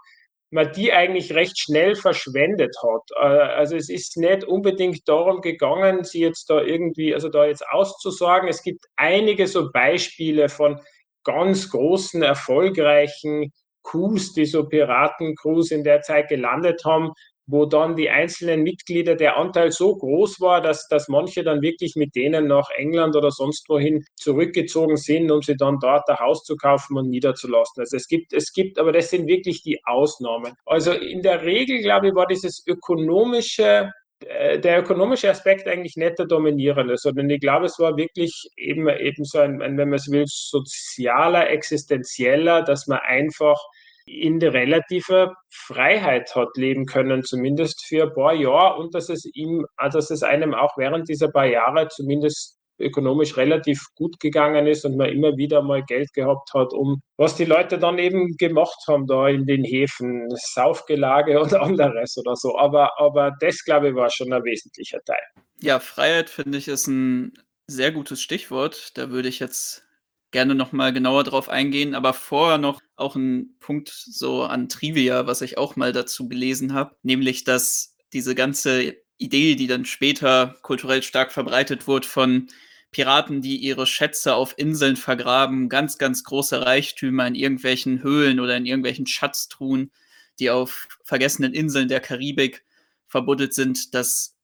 man 0.52 0.70
die 0.72 0.92
eigentlich 0.92 1.34
recht 1.34 1.58
schnell 1.58 1.96
verschwendet 1.96 2.76
hat. 2.82 3.02
Äh, 3.16 3.26
also 3.26 3.74
es 3.74 3.88
ist 3.88 4.16
nicht 4.18 4.44
unbedingt 4.44 5.08
darum 5.08 5.40
gegangen, 5.40 6.04
sie 6.04 6.20
jetzt 6.20 6.50
da 6.50 6.60
irgendwie, 6.60 7.14
also 7.14 7.28
da 7.28 7.46
jetzt 7.46 7.66
auszusagen. 7.68 8.48
Es 8.48 8.62
gibt 8.62 8.84
einige 8.96 9.46
so 9.46 9.72
Beispiele 9.72 10.48
von 10.48 10.78
ganz 11.24 11.70
großen, 11.70 12.22
erfolgreichen 12.22 13.52
Coups, 13.82 14.32
die 14.32 14.44
so 14.44 14.68
Piratencrews 14.68 15.70
in 15.70 15.84
der 15.84 16.02
Zeit 16.02 16.28
gelandet 16.28 16.84
haben, 16.84 17.12
wo 17.46 17.66
dann 17.66 17.96
die 17.96 18.08
einzelnen 18.08 18.62
Mitglieder 18.62 19.16
der 19.16 19.36
Anteil 19.36 19.72
so 19.72 19.96
groß 19.96 20.40
war, 20.40 20.60
dass, 20.60 20.86
dass 20.88 21.08
manche 21.08 21.42
dann 21.42 21.60
wirklich 21.60 21.96
mit 21.96 22.14
denen 22.14 22.46
nach 22.46 22.70
England 22.76 23.16
oder 23.16 23.30
sonst 23.30 23.68
wohin 23.68 24.04
zurückgezogen 24.14 24.96
sind, 24.96 25.30
um 25.30 25.42
sie 25.42 25.56
dann 25.56 25.78
dort 25.80 26.08
ein 26.08 26.18
Haus 26.18 26.44
zu 26.44 26.56
kaufen 26.56 26.96
und 26.96 27.10
niederzulassen. 27.10 27.80
Also 27.80 27.96
es 27.96 28.06
gibt, 28.06 28.32
es 28.32 28.52
gibt, 28.52 28.78
aber 28.78 28.92
das 28.92 29.10
sind 29.10 29.26
wirklich 29.26 29.62
die 29.62 29.80
Ausnahmen. 29.84 30.54
Also 30.66 30.92
in 30.92 31.22
der 31.22 31.42
Regel, 31.42 31.80
glaube 31.80 32.08
ich, 32.08 32.14
war 32.14 32.26
dieses 32.26 32.64
ökonomische 32.66 33.90
der 34.22 34.80
ökonomische 34.80 35.30
Aspekt 35.30 35.66
eigentlich 35.66 35.96
nicht 35.96 36.18
der 36.18 36.26
dominierende, 36.26 36.96
sondern 36.96 37.30
ich 37.30 37.40
glaube, 37.40 37.66
es 37.66 37.78
war 37.78 37.96
wirklich 37.96 38.48
eben, 38.56 38.88
eben 38.88 39.24
so 39.24 39.38
ein, 39.38 39.62
ein 39.62 39.76
wenn 39.76 39.88
man 39.88 39.98
es 39.98 40.10
will, 40.10 40.24
sozialer, 40.26 41.50
existenzieller, 41.50 42.62
dass 42.62 42.86
man 42.86 42.98
einfach 42.98 43.58
in 44.06 44.40
der 44.40 44.52
relativer 44.52 45.34
Freiheit 45.50 46.34
hat 46.34 46.56
leben 46.56 46.86
können, 46.86 47.22
zumindest 47.22 47.84
für 47.86 48.04
ein 48.04 48.14
paar 48.14 48.34
Jahre 48.34 48.80
und 48.80 48.94
dass 48.94 49.08
es 49.08 49.24
ihm, 49.34 49.64
dass 49.92 50.10
es 50.10 50.22
einem 50.22 50.54
auch 50.54 50.76
während 50.76 51.08
dieser 51.08 51.30
paar 51.30 51.46
Jahre 51.46 51.88
zumindest 51.88 52.58
ökonomisch 52.82 53.36
relativ 53.36 53.80
gut 53.94 54.18
gegangen 54.20 54.66
ist 54.66 54.84
und 54.84 54.96
man 54.96 55.08
immer 55.08 55.36
wieder 55.36 55.62
mal 55.62 55.82
Geld 55.84 56.12
gehabt 56.12 56.52
hat, 56.54 56.72
um 56.72 57.00
was 57.16 57.36
die 57.36 57.44
Leute 57.44 57.78
dann 57.78 57.98
eben 57.98 58.36
gemacht 58.36 58.78
haben 58.88 59.06
da 59.06 59.28
in 59.28 59.46
den 59.46 59.64
Häfen, 59.64 60.28
Saufgelage 60.34 61.40
und 61.40 61.54
anderes 61.54 62.16
oder 62.18 62.36
so. 62.36 62.58
Aber, 62.58 62.98
aber 62.98 63.32
das, 63.40 63.64
glaube 63.64 63.90
ich, 63.90 63.94
war 63.94 64.10
schon 64.10 64.32
ein 64.32 64.44
wesentlicher 64.44 64.98
Teil. 65.04 65.22
Ja, 65.60 65.78
Freiheit 65.78 66.28
finde 66.28 66.58
ich 66.58 66.68
ist 66.68 66.88
ein 66.88 67.32
sehr 67.66 67.92
gutes 67.92 68.20
Stichwort. 68.20 68.96
Da 68.98 69.10
würde 69.10 69.28
ich 69.28 69.38
jetzt 69.38 69.84
gerne 70.32 70.54
noch 70.54 70.72
mal 70.72 70.92
genauer 70.92 71.24
drauf 71.24 71.48
eingehen, 71.48 71.94
aber 71.94 72.14
vorher 72.14 72.58
noch 72.58 72.80
auch 72.96 73.14
ein 73.14 73.54
Punkt 73.60 73.90
so 73.90 74.42
an 74.42 74.68
Trivia, 74.68 75.26
was 75.26 75.42
ich 75.42 75.58
auch 75.58 75.76
mal 75.76 75.92
dazu 75.92 76.28
gelesen 76.28 76.74
habe, 76.74 76.96
nämlich 77.02 77.44
dass 77.44 77.96
diese 78.12 78.34
ganze 78.34 78.96
Idee, 79.18 79.54
die 79.54 79.66
dann 79.66 79.84
später 79.84 80.56
kulturell 80.62 81.02
stark 81.02 81.32
verbreitet 81.32 81.86
wurde 81.86 82.06
von 82.06 82.48
Piraten, 82.92 83.40
die 83.40 83.56
ihre 83.56 83.86
Schätze 83.86 84.34
auf 84.34 84.54
Inseln 84.58 84.96
vergraben, 84.96 85.68
ganz, 85.68 85.98
ganz 85.98 86.24
große 86.24 86.64
Reichtümer 86.64 87.26
in 87.26 87.34
irgendwelchen 87.34 88.02
Höhlen 88.02 88.38
oder 88.38 88.56
in 88.56 88.66
irgendwelchen 88.66 89.06
Schatztruhen, 89.06 89.90
die 90.38 90.50
auf 90.50 90.88
vergessenen 91.02 91.54
Inseln 91.54 91.88
der 91.88 92.00
Karibik 92.00 92.64
verbuddelt 93.08 93.54
sind, 93.54 93.94
dass 93.94 94.36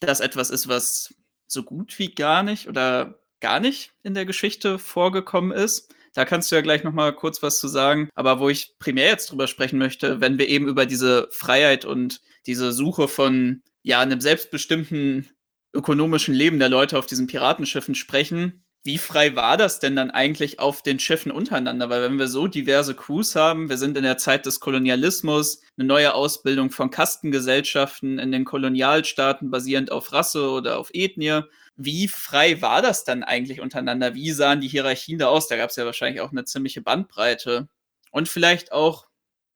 das 0.00 0.20
etwas 0.20 0.50
ist, 0.50 0.68
was 0.68 1.14
so 1.46 1.62
gut 1.62 1.98
wie 1.98 2.12
gar 2.12 2.42
nicht 2.42 2.68
oder 2.68 3.20
gar 3.40 3.60
nicht 3.60 3.92
in 4.02 4.14
der 4.14 4.26
Geschichte 4.26 4.78
vorgekommen 4.78 5.52
ist. 5.52 5.94
Da 6.12 6.24
kannst 6.24 6.50
du 6.50 6.56
ja 6.56 6.62
gleich 6.62 6.82
noch 6.82 6.92
mal 6.92 7.14
kurz 7.14 7.42
was 7.42 7.60
zu 7.60 7.68
sagen. 7.68 8.08
Aber 8.14 8.40
wo 8.40 8.48
ich 8.48 8.78
primär 8.78 9.08
jetzt 9.08 9.30
drüber 9.30 9.46
sprechen 9.46 9.78
möchte, 9.78 10.20
wenn 10.20 10.38
wir 10.38 10.48
eben 10.48 10.66
über 10.66 10.86
diese 10.86 11.28
Freiheit 11.30 11.84
und 11.84 12.20
diese 12.46 12.72
Suche 12.72 13.06
von 13.06 13.62
ja 13.82 14.00
einem 14.00 14.20
selbstbestimmten 14.20 15.28
ökonomischen 15.72 16.34
Leben 16.34 16.58
der 16.58 16.68
Leute 16.68 16.98
auf 16.98 17.06
diesen 17.06 17.26
Piratenschiffen 17.26 17.94
sprechen, 17.94 18.64
wie 18.86 18.98
frei 18.98 19.34
war 19.34 19.56
das 19.56 19.80
denn 19.80 19.96
dann 19.96 20.12
eigentlich 20.12 20.60
auf 20.60 20.80
den 20.80 21.00
Schiffen 21.00 21.32
untereinander? 21.32 21.90
Weil 21.90 22.02
wenn 22.02 22.20
wir 22.20 22.28
so 22.28 22.46
diverse 22.46 22.94
Crews 22.94 23.34
haben, 23.34 23.68
wir 23.68 23.78
sind 23.78 23.96
in 23.96 24.04
der 24.04 24.16
Zeit 24.16 24.46
des 24.46 24.60
Kolonialismus, 24.60 25.60
eine 25.76 25.88
neue 25.88 26.14
Ausbildung 26.14 26.70
von 26.70 26.90
Kastengesellschaften 26.90 28.20
in 28.20 28.30
den 28.30 28.44
Kolonialstaaten 28.44 29.50
basierend 29.50 29.90
auf 29.90 30.12
Rasse 30.12 30.48
oder 30.50 30.78
auf 30.78 30.90
Ethnie. 30.92 31.40
Wie 31.76 32.06
frei 32.06 32.62
war 32.62 32.80
das 32.80 33.02
dann 33.02 33.24
eigentlich 33.24 33.60
untereinander? 33.60 34.14
Wie 34.14 34.30
sahen 34.30 34.60
die 34.60 34.68
Hierarchien 34.68 35.18
da 35.18 35.26
aus? 35.26 35.48
Da 35.48 35.56
gab 35.56 35.70
es 35.70 35.76
ja 35.76 35.84
wahrscheinlich 35.84 36.20
auch 36.20 36.30
eine 36.30 36.44
ziemliche 36.44 36.80
Bandbreite. 36.80 37.68
Und 38.12 38.28
vielleicht 38.28 38.70
auch 38.70 39.08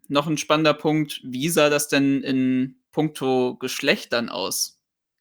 noch 0.08 0.26
ein 0.26 0.38
spannender 0.38 0.74
Punkt, 0.74 1.20
wie 1.22 1.48
sah 1.50 1.70
das 1.70 1.86
denn 1.86 2.22
in 2.22 2.80
puncto 2.90 3.56
Geschlechtern 3.58 4.28
aus? 4.28 4.79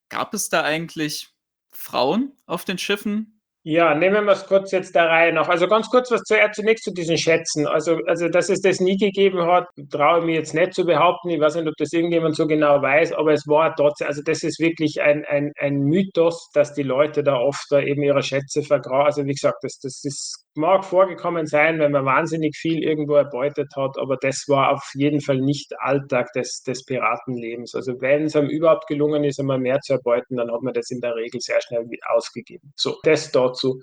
Gab 0.09 0.33
es 0.33 0.49
da 0.49 0.63
eigentlich 0.63 1.29
Frauen 1.71 2.33
auf 2.45 2.65
den 2.65 2.77
Schiffen? 2.77 3.39
Ja, 3.63 3.93
nehmen 3.93 4.25
wir 4.25 4.31
es 4.31 4.47
kurz 4.47 4.71
jetzt 4.71 4.95
der 4.95 5.09
Reihe 5.09 5.33
nach. 5.33 5.49
Also 5.49 5.67
ganz 5.67 5.89
kurz 5.89 6.09
was 6.11 6.23
zuerst 6.23 6.55
zunächst 6.55 6.85
zu 6.85 6.93
diesen 6.93 7.17
Schätzen. 7.17 7.67
Also, 7.67 7.97
also 8.07 8.29
dass 8.29 8.49
es 8.49 8.61
das 8.61 8.79
nie 8.79 8.95
gegeben 8.95 9.45
hat, 9.45 9.67
traue 9.91 10.19
ich 10.19 10.25
mir 10.25 10.35
jetzt 10.35 10.53
nicht 10.53 10.73
zu 10.73 10.85
behaupten. 10.85 11.29
Ich 11.29 11.41
weiß 11.41 11.55
nicht, 11.55 11.67
ob 11.67 11.75
das 11.77 11.91
irgendjemand 11.91 12.37
so 12.37 12.47
genau 12.47 12.81
weiß, 12.81 13.11
aber 13.13 13.33
es 13.33 13.45
war 13.47 13.75
trotzdem, 13.75 14.07
also 14.07 14.21
das 14.23 14.43
ist 14.43 14.59
wirklich 14.59 15.01
ein, 15.01 15.25
ein, 15.25 15.51
ein 15.59 15.81
Mythos, 15.83 16.49
dass 16.53 16.73
die 16.73 16.83
Leute 16.83 17.21
da 17.21 17.35
oft 17.35 17.65
da 17.69 17.81
eben 17.81 18.01
ihre 18.01 18.23
Schätze 18.23 18.63
vergraben. 18.63 19.07
Also 19.07 19.25
wie 19.25 19.33
gesagt, 19.33 19.57
das, 19.61 19.77
das 19.79 20.05
ist, 20.05 20.45
mag 20.55 20.83
vorgekommen 20.83 21.45
sein, 21.47 21.79
wenn 21.79 21.91
man 21.91 22.05
wahnsinnig 22.05 22.55
viel 22.57 22.83
irgendwo 22.83 23.15
erbeutet 23.15 23.71
hat, 23.75 23.97
aber 23.97 24.17
das 24.17 24.45
war 24.47 24.71
auf 24.71 24.91
jeden 24.95 25.21
Fall 25.21 25.37
nicht 25.37 25.73
Alltag 25.79 26.31
des, 26.33 26.63
des 26.63 26.85
Piratenlebens. 26.85 27.75
Also 27.75 27.93
wenn 28.01 28.25
es 28.25 28.35
einem 28.35 28.49
überhaupt 28.49 28.87
gelungen 28.87 29.23
ist, 29.23 29.39
einmal 29.39 29.59
mehr 29.59 29.79
zu 29.81 29.93
erbeuten, 29.93 30.37
dann 30.37 30.51
hat 30.51 30.61
man 30.61 30.73
das 30.73 30.91
in 30.91 31.01
der 31.01 31.15
Regel 31.15 31.39
sehr 31.41 31.61
schnell 31.61 31.85
ausgegeben. 32.13 32.73
So, 32.75 32.97
das 33.03 33.31
dazu. 33.31 33.79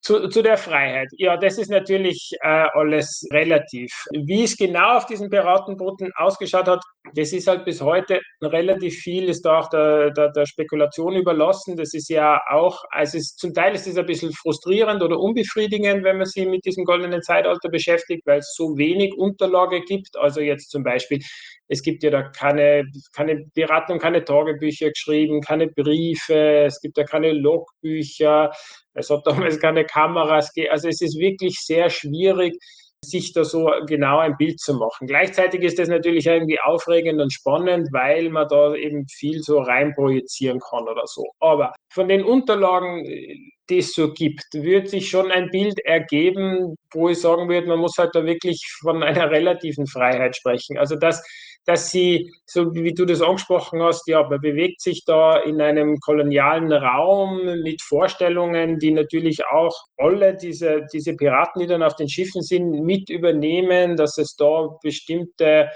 Zu, 0.00 0.28
zu, 0.28 0.42
der 0.42 0.56
Freiheit. 0.56 1.08
Ja, 1.18 1.36
das 1.36 1.58
ist 1.58 1.70
natürlich 1.70 2.30
äh, 2.42 2.66
alles 2.72 3.26
relativ. 3.32 3.90
Wie 4.12 4.44
es 4.44 4.56
genau 4.56 4.96
auf 4.96 5.06
diesen 5.06 5.28
Piratenbooten 5.28 6.12
ausgeschaut 6.14 6.68
hat, 6.68 6.80
das 7.14 7.32
ist 7.32 7.48
halt 7.48 7.64
bis 7.64 7.80
heute 7.80 8.20
relativ 8.40 8.94
viel, 8.94 9.28
ist 9.28 9.44
da 9.44 9.58
auch 9.58 9.68
der, 9.70 10.10
der, 10.12 10.30
der 10.30 10.46
Spekulation 10.46 11.16
überlassen. 11.16 11.76
Das 11.76 11.94
ist 11.94 12.08
ja 12.08 12.40
auch, 12.48 12.84
also 12.90 13.18
es, 13.18 13.34
zum 13.34 13.52
Teil 13.52 13.74
ist 13.74 13.88
es 13.88 13.96
ein 13.96 14.06
bisschen 14.06 14.32
frustrierend 14.32 15.02
oder 15.02 15.18
unbefriedigend, 15.18 16.04
wenn 16.04 16.18
man 16.18 16.26
sich 16.26 16.46
mit 16.46 16.64
diesem 16.64 16.84
goldenen 16.84 17.22
Zeitalter 17.22 17.68
beschäftigt, 17.68 18.22
weil 18.24 18.38
es 18.38 18.54
so 18.54 18.76
wenig 18.78 19.14
Unterlage 19.16 19.82
gibt. 19.82 20.16
Also 20.16 20.40
jetzt 20.40 20.70
zum 20.70 20.84
Beispiel 20.84 21.20
es 21.68 21.82
gibt 21.82 22.02
ja 22.02 22.10
da 22.10 22.22
keine, 22.22 22.84
keine 23.14 23.44
Piraten 23.54 23.98
keine 23.98 24.24
Tagebücher 24.24 24.90
geschrieben, 24.90 25.40
keine 25.40 25.68
Briefe, 25.68 26.64
es 26.66 26.80
gibt 26.80 26.98
ja 26.98 27.04
keine 27.04 27.32
Logbücher, 27.32 28.50
es 28.94 29.10
hat 29.10 29.26
damals 29.26 29.60
keine 29.60 29.84
Kameras. 29.84 30.50
Also 30.70 30.88
es 30.88 31.00
ist 31.00 31.18
wirklich 31.18 31.58
sehr 31.60 31.90
schwierig, 31.90 32.54
sich 33.04 33.32
da 33.32 33.44
so 33.44 33.70
genau 33.86 34.18
ein 34.18 34.36
Bild 34.36 34.58
zu 34.58 34.74
machen. 34.74 35.06
Gleichzeitig 35.06 35.62
ist 35.62 35.78
das 35.78 35.88
natürlich 35.88 36.26
irgendwie 36.26 36.58
aufregend 36.60 37.20
und 37.20 37.32
spannend, 37.32 37.88
weil 37.92 38.28
man 38.30 38.48
da 38.48 38.74
eben 38.74 39.06
viel 39.08 39.40
so 39.40 39.60
rein 39.60 39.94
projizieren 39.94 40.58
kann 40.58 40.88
oder 40.88 41.06
so. 41.06 41.24
Aber 41.38 41.74
von 41.92 42.08
den 42.08 42.24
Unterlagen, 42.24 43.04
die 43.70 43.78
es 43.78 43.92
so 43.92 44.12
gibt, 44.12 44.46
wird 44.52 44.88
sich 44.88 45.08
schon 45.08 45.30
ein 45.30 45.50
Bild 45.50 45.78
ergeben, 45.84 46.74
wo 46.92 47.08
ich 47.08 47.20
sagen 47.20 47.48
würde, 47.48 47.68
man 47.68 47.78
muss 47.78 47.96
halt 47.98 48.14
da 48.14 48.24
wirklich 48.24 48.60
von 48.80 49.02
einer 49.02 49.30
relativen 49.30 49.86
Freiheit 49.86 50.36
sprechen. 50.36 50.76
Also 50.76 50.96
dass 50.96 51.22
dass 51.64 51.90
sie, 51.90 52.32
so 52.46 52.74
wie 52.74 52.94
du 52.94 53.04
das 53.04 53.20
angesprochen 53.20 53.82
hast, 53.82 54.08
ja, 54.08 54.26
man 54.26 54.40
bewegt 54.40 54.80
sich 54.80 55.04
da 55.04 55.36
in 55.38 55.60
einem 55.60 55.98
kolonialen 56.00 56.72
Raum 56.72 57.44
mit 57.62 57.82
Vorstellungen, 57.82 58.78
die 58.78 58.90
natürlich 58.90 59.44
auch 59.46 59.74
alle 59.98 60.34
diese, 60.34 60.86
diese 60.92 61.14
Piraten, 61.14 61.60
die 61.60 61.66
dann 61.66 61.82
auf 61.82 61.94
den 61.94 62.08
Schiffen 62.08 62.42
sind, 62.42 62.70
mit 62.70 63.10
übernehmen, 63.10 63.96
dass 63.96 64.16
es 64.16 64.34
da 64.36 64.68
bestimmte 64.82 65.68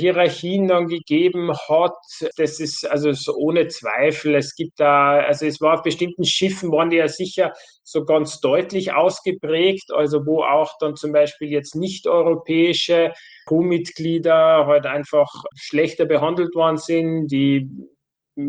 Hierarchien 0.00 0.68
dann 0.68 0.86
gegeben 0.86 1.52
hat. 1.68 1.96
Das 2.36 2.60
ist 2.60 2.88
also 2.88 3.12
so 3.12 3.34
ohne 3.34 3.66
Zweifel. 3.66 4.36
Es 4.36 4.54
gibt 4.54 4.78
da, 4.78 5.18
also 5.18 5.46
es 5.46 5.60
war 5.60 5.74
auf 5.74 5.82
bestimmten 5.82 6.24
Schiffen, 6.24 6.70
waren 6.70 6.90
die 6.90 6.98
ja 6.98 7.08
sicher 7.08 7.52
so 7.82 8.04
ganz 8.04 8.40
deutlich 8.40 8.92
ausgeprägt, 8.92 9.90
also 9.92 10.24
wo 10.24 10.42
auch 10.42 10.72
dann 10.78 10.94
zum 10.94 11.12
Beispiel 11.12 11.48
jetzt 11.48 11.74
nicht 11.74 12.06
europäische 12.06 13.12
Crewmitglieder 13.46 14.66
halt 14.66 14.86
einfach 14.86 15.28
schlechter 15.56 16.04
behandelt 16.04 16.54
worden 16.54 16.76
sind, 16.76 17.28
die 17.28 17.68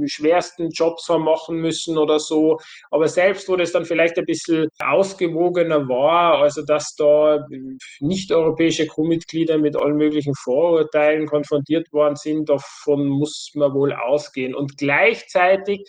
schwersten 0.08 0.70
Jobs 0.70 1.08
haben 1.10 1.24
machen 1.24 1.58
müssen 1.58 1.98
oder 1.98 2.20
so. 2.20 2.58
Aber 2.92 3.08
selbst 3.08 3.48
wo 3.50 3.56
das 3.56 3.72
dann 3.72 3.86
vielleicht 3.86 4.18
ein 4.18 4.26
bisschen 4.26 4.68
ausgewogener 4.80 5.88
war, 5.88 6.40
also 6.40 6.64
dass 6.64 6.96
da 6.96 7.46
nicht-europäische 8.00 8.88
Crewmitglieder 8.88 9.58
mit 9.58 9.76
allen 9.76 9.98
möglichen 9.98 10.34
Vorurteilen 10.36 11.28
konfrontiert 11.28 11.92
worden 11.92 12.16
sind, 12.16 12.50
davon 12.50 13.08
muss 13.08 13.52
man 13.56 13.74
wohl 13.74 13.94
ausgehen. 13.94 14.56
Und 14.56 14.78
gleichzeitig 14.78 15.84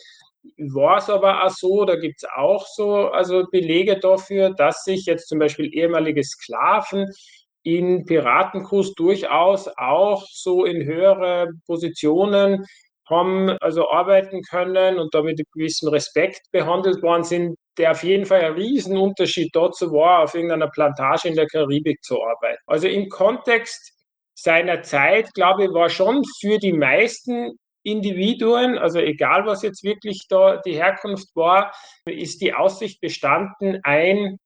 war 0.56 0.98
es 0.98 1.10
aber 1.10 1.44
auch 1.44 1.50
so, 1.50 1.84
da 1.84 1.96
gibt 1.96 2.22
es 2.22 2.28
auch 2.34 2.66
so 2.66 3.08
also 3.08 3.44
Belege 3.50 3.98
dafür, 3.98 4.50
dass 4.50 4.84
sich 4.84 5.04
jetzt 5.06 5.28
zum 5.28 5.38
Beispiel 5.38 5.72
ehemalige 5.74 6.24
Sklaven 6.24 7.06
in 7.62 8.04
Piratenkurs 8.06 8.94
durchaus 8.94 9.68
auch 9.76 10.26
so 10.30 10.64
in 10.64 10.84
höhere 10.84 11.50
Positionen 11.66 12.64
haben 13.10 13.50
also 13.60 13.90
arbeiten 13.90 14.42
können 14.42 14.98
und 14.98 15.14
damit 15.14 15.38
mit 15.38 15.50
gewissem 15.52 15.88
Respekt 15.88 16.42
behandelt 16.52 17.02
worden 17.02 17.24
sind, 17.24 17.56
der 17.78 17.92
auf 17.92 18.02
jeden 18.02 18.26
Fall 18.26 18.40
ein 18.42 18.52
Riesenunterschied 18.52 19.50
dazu 19.54 19.92
war, 19.92 20.22
auf 20.22 20.34
irgendeiner 20.34 20.68
Plantage 20.68 21.28
in 21.28 21.34
der 21.34 21.46
Karibik 21.46 22.02
zu 22.02 22.22
arbeiten. 22.22 22.62
Also 22.66 22.88
im 22.88 23.08
Kontext 23.08 23.92
seiner 24.34 24.82
Zeit, 24.82 25.32
glaube 25.34 25.64
ich, 25.64 25.70
war 25.72 25.90
schon 25.90 26.22
für 26.40 26.58
die 26.58 26.72
meisten 26.72 27.52
Individuen, 27.82 28.78
also 28.78 28.98
egal 28.98 29.46
was 29.46 29.62
jetzt 29.62 29.82
wirklich 29.84 30.26
da 30.28 30.58
die 30.58 30.74
Herkunft 30.74 31.28
war, 31.34 31.72
ist 32.04 32.40
die 32.40 32.52
Aussicht 32.52 33.00
bestanden, 33.00 33.80
ein 33.82 34.38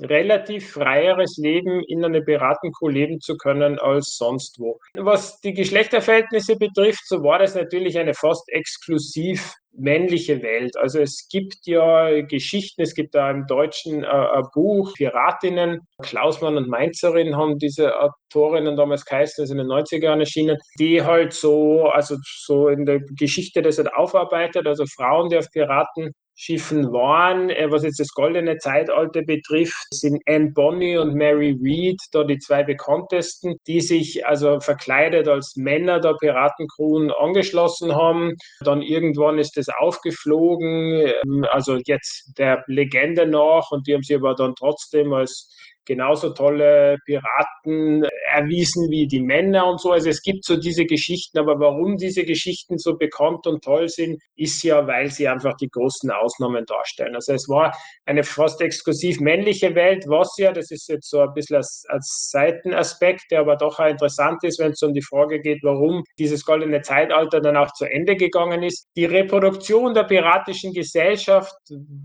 relativ 0.00 0.72
freieres 0.72 1.36
Leben 1.36 1.82
in 1.84 2.04
einer 2.04 2.20
Beratenkuh 2.20 2.88
leben 2.88 3.20
zu 3.20 3.36
können 3.36 3.78
als 3.78 4.16
sonst 4.16 4.58
wo. 4.58 4.78
Was 4.94 5.40
die 5.40 5.54
Geschlechterverhältnisse 5.54 6.56
betrifft, 6.56 7.06
so 7.06 7.22
war 7.22 7.38
das 7.38 7.54
natürlich 7.54 7.98
eine 7.98 8.14
fast 8.14 8.48
exklusiv 8.50 9.54
männliche 9.78 10.42
Welt. 10.42 10.76
Also 10.76 11.00
es 11.00 11.28
gibt 11.30 11.66
ja 11.66 12.22
Geschichten, 12.22 12.82
es 12.82 12.94
gibt 12.94 13.14
da 13.14 13.30
im 13.30 13.46
Deutschen 13.46 14.04
äh, 14.04 14.42
Buch, 14.54 14.92
Piratinnen, 14.94 15.80
Klausmann 16.02 16.56
und 16.56 16.68
Mainzerin 16.68 17.36
haben 17.36 17.58
diese 17.58 17.92
Autorinnen 17.98 18.76
damals 18.76 19.04
geheißen, 19.04 19.42
also 19.42 19.54
in 19.54 19.58
den 19.58 19.68
90er 19.68 20.04
Jahren 20.04 20.20
erschienen, 20.20 20.58
die 20.78 21.02
halt 21.02 21.32
so, 21.32 21.86
also 21.86 22.16
so 22.24 22.68
in 22.68 22.86
der 22.86 23.00
Geschichte 23.18 23.62
das 23.62 23.78
halt 23.78 23.92
aufarbeitet, 23.92 24.66
also 24.66 24.84
Frauen, 24.86 25.28
die 25.30 25.38
auf 25.38 25.50
Piraten 25.50 26.12
Schiffen 26.36 26.92
waren. 26.92 27.50
Äh, 27.50 27.70
was 27.70 27.82
jetzt 27.82 27.98
das 27.98 28.12
goldene 28.12 28.58
Zeitalter 28.58 29.22
betrifft, 29.22 29.86
sind 29.90 30.22
Anne 30.26 30.52
Bonny 30.52 30.98
und 30.98 31.14
Mary 31.14 31.56
Read 31.60 31.98
da 32.12 32.24
die 32.24 32.38
zwei 32.38 32.62
bekanntesten, 32.62 33.56
die 33.66 33.80
sich 33.80 34.26
also 34.26 34.60
verkleidet 34.60 35.28
als 35.28 35.54
Männer 35.56 35.98
der 35.98 36.14
Piratencrew 36.20 37.10
angeschlossen 37.18 37.94
haben. 37.94 38.34
Dann 38.60 38.82
irgendwann 38.82 39.38
ist 39.38 39.56
das 39.56 39.65
aufgeflogen, 39.68 41.12
ähm, 41.24 41.46
also 41.50 41.78
jetzt 41.84 42.32
der 42.38 42.64
Legende 42.66 43.26
nach 43.26 43.70
und 43.70 43.86
die 43.86 43.94
haben 43.94 44.02
sie 44.02 44.14
aber 44.14 44.34
dann 44.34 44.54
trotzdem 44.54 45.12
als 45.12 45.50
genauso 45.86 46.30
tolle 46.30 46.98
Piraten 47.04 48.04
erwiesen 48.32 48.90
wie 48.90 49.06
die 49.06 49.22
Männer 49.22 49.66
und 49.66 49.80
so. 49.80 49.92
Also 49.92 50.10
es 50.10 50.22
gibt 50.22 50.44
so 50.44 50.56
diese 50.56 50.84
Geschichten, 50.84 51.38
aber 51.38 51.60
warum 51.60 51.96
diese 51.96 52.24
Geschichten 52.24 52.78
so 52.78 52.96
bekannt 52.96 53.46
und 53.46 53.62
toll 53.62 53.88
sind, 53.88 54.20
ist 54.34 54.62
ja, 54.64 54.86
weil 54.86 55.10
sie 55.10 55.28
einfach 55.28 55.56
die 55.56 55.68
großen 55.68 56.10
Ausnahmen 56.10 56.64
darstellen. 56.66 57.14
Also 57.14 57.32
es 57.32 57.48
war 57.48 57.76
eine 58.04 58.24
fast 58.24 58.60
exklusiv 58.60 59.20
männliche 59.20 59.74
Welt, 59.74 60.04
was 60.08 60.34
ja, 60.38 60.52
das 60.52 60.70
ist 60.70 60.88
jetzt 60.88 61.08
so 61.08 61.20
ein 61.20 61.32
bisschen 61.34 61.56
als, 61.56 61.84
als 61.88 62.30
Seitenaspekt, 62.30 63.30
der 63.30 63.40
aber 63.40 63.56
doch 63.56 63.76
auch 63.78 63.86
interessant 63.86 64.42
ist, 64.44 64.58
wenn 64.58 64.72
es 64.72 64.82
um 64.82 64.92
die 64.92 65.02
Frage 65.02 65.40
geht, 65.40 65.62
warum 65.62 66.04
dieses 66.18 66.44
goldene 66.44 66.82
Zeitalter 66.82 67.40
dann 67.40 67.56
auch 67.56 67.72
zu 67.72 67.84
Ende 67.84 68.16
gegangen 68.16 68.62
ist. 68.62 68.86
Die 68.96 69.04
Reproduktion 69.04 69.94
der 69.94 70.04
piratischen 70.04 70.72
Gesellschaft 70.72 71.54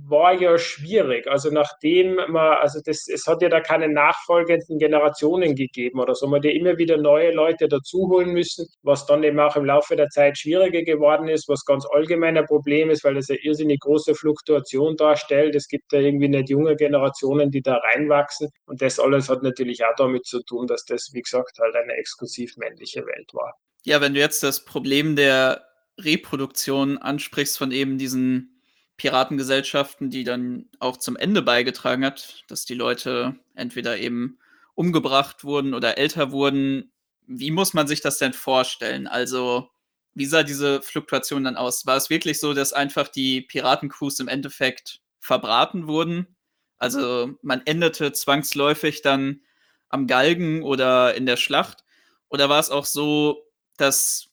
war 0.07 0.33
ja 0.33 0.57
schwierig. 0.57 1.27
Also 1.27 1.49
nachdem 1.51 2.15
man, 2.15 2.57
also 2.57 2.79
das, 2.85 3.07
es 3.07 3.25
hat 3.27 3.41
ja 3.41 3.49
da 3.49 3.61
keine 3.71 3.87
nachfolgenden 3.87 4.79
Generationen 4.79 5.55
gegeben 5.55 6.01
oder 6.01 6.13
so. 6.13 6.27
Man 6.27 6.43
hat 6.43 6.51
immer 6.51 6.77
wieder 6.77 6.97
neue 6.97 7.31
Leute 7.31 7.69
dazuholen 7.69 8.33
müssen, 8.33 8.67
was 8.83 9.05
dann 9.05 9.23
eben 9.23 9.39
auch 9.39 9.55
im 9.55 9.63
Laufe 9.63 9.95
der 9.95 10.09
Zeit 10.09 10.37
schwieriger 10.37 10.81
geworden 10.81 11.29
ist, 11.29 11.47
was 11.47 11.63
ganz 11.63 11.85
allgemein 11.89 12.37
ein 12.37 12.45
Problem 12.45 12.89
ist, 12.89 13.05
weil 13.05 13.13
das 13.13 13.29
eine 13.29 13.39
irrsinnig 13.39 13.79
große 13.79 14.13
Fluktuation 14.13 14.97
darstellt. 14.97 15.55
Es 15.55 15.69
gibt 15.69 15.93
ja 15.93 15.99
irgendwie 15.99 16.27
nicht 16.27 16.49
junge 16.49 16.75
Generationen, 16.75 17.49
die 17.49 17.61
da 17.61 17.77
reinwachsen. 17.77 18.49
Und 18.65 18.81
das 18.81 18.99
alles 18.99 19.29
hat 19.29 19.41
natürlich 19.41 19.85
auch 19.85 19.95
damit 19.95 20.25
zu 20.25 20.43
tun, 20.43 20.67
dass 20.67 20.83
das, 20.83 21.11
wie 21.13 21.21
gesagt, 21.21 21.57
halt 21.59 21.73
eine 21.73 21.93
exklusiv 21.93 22.57
männliche 22.57 23.05
Welt 23.05 23.33
war. 23.33 23.53
Ja, 23.85 24.01
wenn 24.01 24.13
du 24.13 24.19
jetzt 24.19 24.43
das 24.43 24.65
Problem 24.65 25.15
der 25.15 25.65
Reproduktion 25.97 26.97
ansprichst 26.97 27.57
von 27.57 27.71
eben 27.71 27.97
diesen 27.97 28.60
Piratengesellschaften, 29.01 30.11
die 30.11 30.23
dann 30.23 30.69
auch 30.77 30.95
zum 30.95 31.17
Ende 31.17 31.41
beigetragen 31.41 32.05
hat, 32.05 32.43
dass 32.47 32.65
die 32.65 32.75
Leute 32.75 33.35
entweder 33.55 33.97
eben 33.97 34.37
umgebracht 34.75 35.43
wurden 35.43 35.73
oder 35.73 35.97
älter 35.97 36.31
wurden. 36.31 36.91
Wie 37.25 37.49
muss 37.49 37.73
man 37.73 37.87
sich 37.87 38.01
das 38.01 38.19
denn 38.19 38.33
vorstellen? 38.33 39.07
Also, 39.07 39.71
wie 40.13 40.27
sah 40.27 40.43
diese 40.43 40.83
Fluktuation 40.83 41.45
dann 41.45 41.57
aus? 41.57 41.87
War 41.87 41.97
es 41.97 42.11
wirklich 42.11 42.39
so, 42.39 42.53
dass 42.53 42.73
einfach 42.73 43.07
die 43.07 43.41
Piratencrews 43.41 44.19
im 44.19 44.27
Endeffekt 44.27 45.01
verbraten 45.19 45.87
wurden? 45.87 46.35
Also, 46.77 47.33
man 47.41 47.63
endete 47.65 48.11
zwangsläufig 48.11 49.01
dann 49.01 49.41
am 49.89 50.05
Galgen 50.05 50.61
oder 50.61 51.15
in 51.15 51.25
der 51.25 51.37
Schlacht? 51.37 51.83
Oder 52.29 52.49
war 52.49 52.59
es 52.59 52.69
auch 52.69 52.85
so, 52.85 53.47
dass 53.77 54.30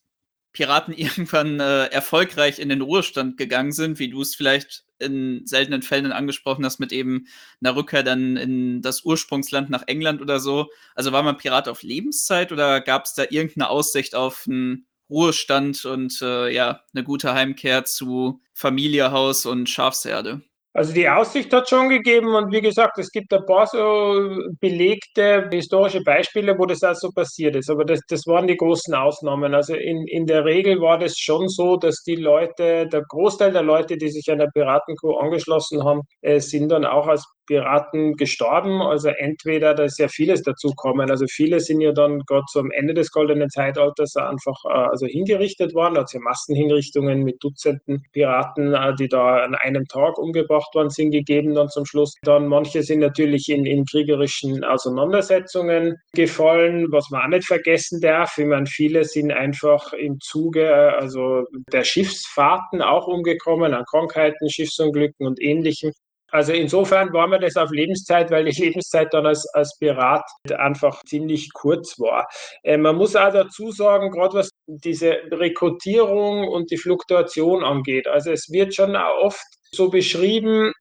Piraten 0.59 0.92
irgendwann 0.97 1.61
äh, 1.61 1.87
erfolgreich 1.87 2.59
in 2.59 2.68
den 2.68 2.83
Ruhestand 2.83 3.37
gegangen 3.37 3.71
sind, 3.71 4.01
wie 4.01 4.11
du 4.11 4.21
es 4.21 4.35
vielleicht 4.35 4.85
in 4.99 5.47
seltenen 5.47 5.83
Fällen 5.83 6.11
angesprochen 6.11 6.64
hast, 6.64 6.81
mit 6.81 6.90
eben 6.90 7.29
einer 7.62 7.77
Rückkehr 7.77 8.03
dann 8.03 8.37
in 8.37 8.83
das 8.83 9.05
Ursprungsland 9.05 9.71
nach 9.71 9.85
England 9.87 10.21
oder 10.21 10.40
so. 10.40 10.66
Also 10.97 11.12
war 11.12 11.23
man 11.23 11.37
Pirat 11.37 11.68
auf 11.68 11.85
Lebenszeit 11.85 12.51
oder 12.51 12.81
gab 12.81 13.05
es 13.05 13.14
da 13.14 13.23
irgendeine 13.23 13.71
Aussicht 13.71 14.16
auf 14.16 14.47
einen 14.49 14.87
Ruhestand 15.09 15.85
und 15.85 16.21
äh, 16.21 16.53
ja, 16.53 16.83
eine 16.92 17.05
gute 17.05 17.33
Heimkehr 17.33 17.85
zu 17.85 18.42
Familie, 18.53 19.12
Haus 19.12 19.47
und 19.47 19.71
Schafsherde? 19.71 20.42
Also 20.79 20.93
die 20.93 21.09
Aussicht 21.09 21.53
hat 21.53 21.69
schon 21.69 21.88
gegeben 21.88 22.37
und 22.37 22.53
wie 22.53 22.61
gesagt, 22.61 22.99
es 22.99 23.11
gibt 23.11 23.35
ein 23.35 23.45
paar 23.47 23.67
so 23.67 24.31
belegte 24.61 25.49
historische 25.51 26.05
Beispiele, 26.05 26.57
wo 26.57 26.67
das 26.67 26.85
auch 26.85 26.95
so 26.95 27.11
passiert 27.11 27.57
ist. 27.57 27.69
Aber 27.69 27.85
das, 27.85 27.99
das 28.09 28.29
waren 28.29 28.47
die 28.47 28.57
großen 28.57 28.95
Ausnahmen. 28.95 29.57
Also 29.57 29.75
in, 29.75 30.07
in 30.07 30.25
der 30.27 30.45
Regel 30.45 30.81
war 30.81 30.97
das 30.97 31.19
schon 31.19 31.49
so, 31.49 31.77
dass 31.77 32.05
die 32.05 32.14
Leute, 32.14 32.87
der 32.87 33.03
Großteil 33.09 33.51
der 33.51 33.64
Leute, 33.64 33.97
die 33.97 34.09
sich 34.09 34.31
einer 34.31 34.47
Piratencrew 34.55 35.17
angeschlossen 35.17 35.83
haben, 35.83 36.03
äh, 36.21 36.38
sind 36.38 36.69
dann 36.69 36.85
auch 36.85 37.09
als 37.09 37.27
Piraten 37.48 38.14
gestorben. 38.16 38.80
Also 38.82 39.08
entweder, 39.08 39.74
da 39.74 39.84
ist 39.84 39.98
ja 39.98 40.08
vieles 40.08 40.42
dazu 40.42 40.72
kommen. 40.76 41.11
Also 41.11 41.26
viele 41.28 41.58
sind 41.61 41.80
ja 41.80 41.92
dann 41.92 42.20
gerade 42.20 42.44
zum 42.52 42.70
Ende 42.70 42.94
des 42.94 43.11
goldenen 43.11 43.50
Zeitalters 43.50 44.16
einfach 44.16 44.64
äh, 44.66 44.88
also 44.90 45.06
hingerichtet 45.06 45.74
worden. 45.74 45.94
Da 45.94 46.04
ja 46.12 46.20
Massenhinrichtungen 46.20 47.24
mit 47.24 47.42
Dutzenden 47.42 48.04
Piraten, 48.12 48.74
äh, 48.74 48.94
die 48.94 49.08
da 49.08 49.38
an 49.44 49.54
einem 49.56 49.87
Tag 49.87 50.18
umgebracht 50.18 50.74
worden 50.74 50.90
sind, 50.90 51.11
gegeben 51.11 51.54
dann 51.54 51.68
zum 51.68 51.87
Schluss. 51.87 52.14
Dann 52.22 52.46
manche 52.46 52.82
sind 52.82 53.00
natürlich 53.00 53.48
in, 53.48 53.66
in 53.66 53.84
kriegerischen 53.84 54.62
Auseinandersetzungen 54.62 55.96
gefallen, 56.12 56.87
was 56.90 57.11
man 57.11 57.22
auch 57.22 57.28
nicht 57.28 57.46
vergessen 57.46 58.00
darf. 58.00 58.37
Ich 58.38 58.46
meine, 58.46 58.66
viele 58.66 59.04
sind 59.04 59.32
einfach 59.32 59.92
im 59.94 60.20
Zuge 60.20 60.68
äh, 60.68 60.90
also 61.00 61.44
der 61.72 61.84
Schiffsfahrten 61.84 62.82
auch 62.82 63.06
umgekommen, 63.06 63.72
an 63.72 63.84
Krankheiten, 63.88 64.50
Schiffsunglücken 64.50 65.26
und 65.26 65.40
ähnlichem. 65.40 65.92
Also 66.31 66.53
insofern 66.53 67.12
war 67.12 67.27
mir 67.27 67.38
das 67.38 67.57
auf 67.57 67.71
Lebenszeit, 67.71 68.31
weil 68.31 68.45
die 68.45 68.62
Lebenszeit 68.62 69.12
dann 69.12 69.27
als, 69.27 69.47
als 69.55 69.77
Pirat 69.79 70.25
einfach 70.57 71.03
ziemlich 71.05 71.53
kurz 71.53 71.99
war. 71.99 72.29
Äh, 72.62 72.77
man 72.77 72.97
muss 72.97 73.17
auch 73.17 73.33
dazu 73.33 73.71
sagen, 73.73 74.11
gerade 74.11 74.35
was 74.35 74.51
diese 74.67 75.21
Rekrutierung 75.31 76.49
und 76.49 76.71
die 76.71 76.77
Fluktuation 76.77 77.64
angeht. 77.64 78.07
Also 78.07 78.31
es 78.31 78.51
wird 78.51 78.75
schon 78.75 78.95
oft 78.97 79.47
so 79.73 79.88
beschrieben, 79.88 80.73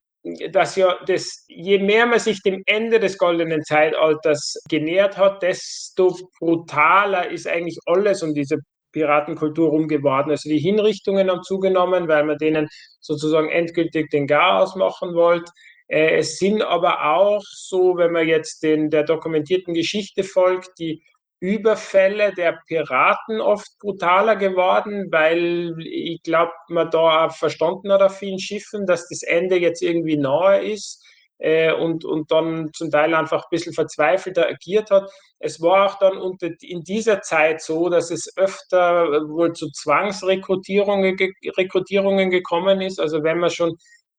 dass 0.52 0.76
ja 0.76 0.98
das, 1.06 1.46
je 1.48 1.80
mehr 1.80 2.06
man 2.06 2.20
sich 2.20 2.42
dem 2.42 2.62
Ende 2.66 3.00
des 3.00 3.18
goldenen 3.18 3.64
Zeitalters 3.64 4.56
genähert 4.70 5.18
hat, 5.18 5.42
desto 5.42 6.18
brutaler 6.40 7.30
ist 7.30 7.48
eigentlich 7.48 7.78
alles 7.86 8.24
um 8.24 8.34
diese 8.34 8.58
Piratenkultur 8.91 9.69
rum 9.69 9.88
geworden. 9.88 10.32
Also 10.32 10.50
die 10.50 10.60
Hinrichtungen 10.60 11.30
haben 11.30 11.43
zugenommen, 11.43 12.08
weil 12.08 12.26
man 12.26 12.38
denen 12.38 12.67
sozusagen 13.00 13.50
endgültig 13.50 14.10
den 14.10 14.28
Garaus 14.28 14.76
machen 14.76 15.13
wollte. 15.13 15.52
Äh, 15.88 16.17
es 16.17 16.38
sind 16.38 16.62
aber 16.62 17.13
auch 17.15 17.43
so, 17.43 17.97
wenn 17.97 18.12
man 18.12 18.28
jetzt 18.28 18.63
den, 18.63 18.89
der 18.89 19.04
dokumentierten 19.04 19.73
Geschichte 19.73 20.23
folgt, 20.23 20.71
die 20.80 21.02
Überfälle 21.39 22.34
der 22.34 22.60
Piraten 22.67 23.41
oft 23.41 23.67
brutaler 23.80 24.36
geworden, 24.36 25.08
weil 25.12 25.76
ich 25.80 26.21
glaube, 26.23 26.52
man 26.69 26.89
da 26.89 27.28
auch 27.28 27.36
verstanden 27.36 27.91
hat 27.91 28.02
auf 28.02 28.17
vielen 28.17 28.39
Schiffen, 28.39 28.88
dass 28.88 29.08
das 29.08 29.21
Ende 29.21 29.58
jetzt 29.60 29.84
irgendwie 29.84 30.17
nahe 30.17 30.63
ist. 30.63 31.06
Äh, 31.39 31.71
und, 31.73 32.06
und 32.06 32.32
dann 32.32 32.71
zum 32.73 32.91
Teil 32.91 33.13
einfach 33.13 33.43
ein 33.43 33.50
bisschen 33.52 33.73
verzweifelter 33.73 34.47
agiert 34.47 34.91
hat. 34.91 35.10
Es 35.39 35.62
war 35.62 35.86
auch 35.86 36.00
dann 36.00 36.17
unter, 36.17 36.50
in 36.62 36.84
dieser 36.84 37.21
Zeit 37.21 37.62
so, 37.62 37.89
dass 37.89 38.12
es 38.12 38.36
öfter 38.38 39.28
wohl 39.30 39.54
zu 39.54 39.69
Zwangsrekrutierungen 39.71 41.17
Rekrutierungen 41.58 42.30
gekommen 42.30 42.82
ist. 42.82 43.00
Also 43.00 43.23
wenn 43.23 43.39
man 43.39 43.52
schon 43.52 43.78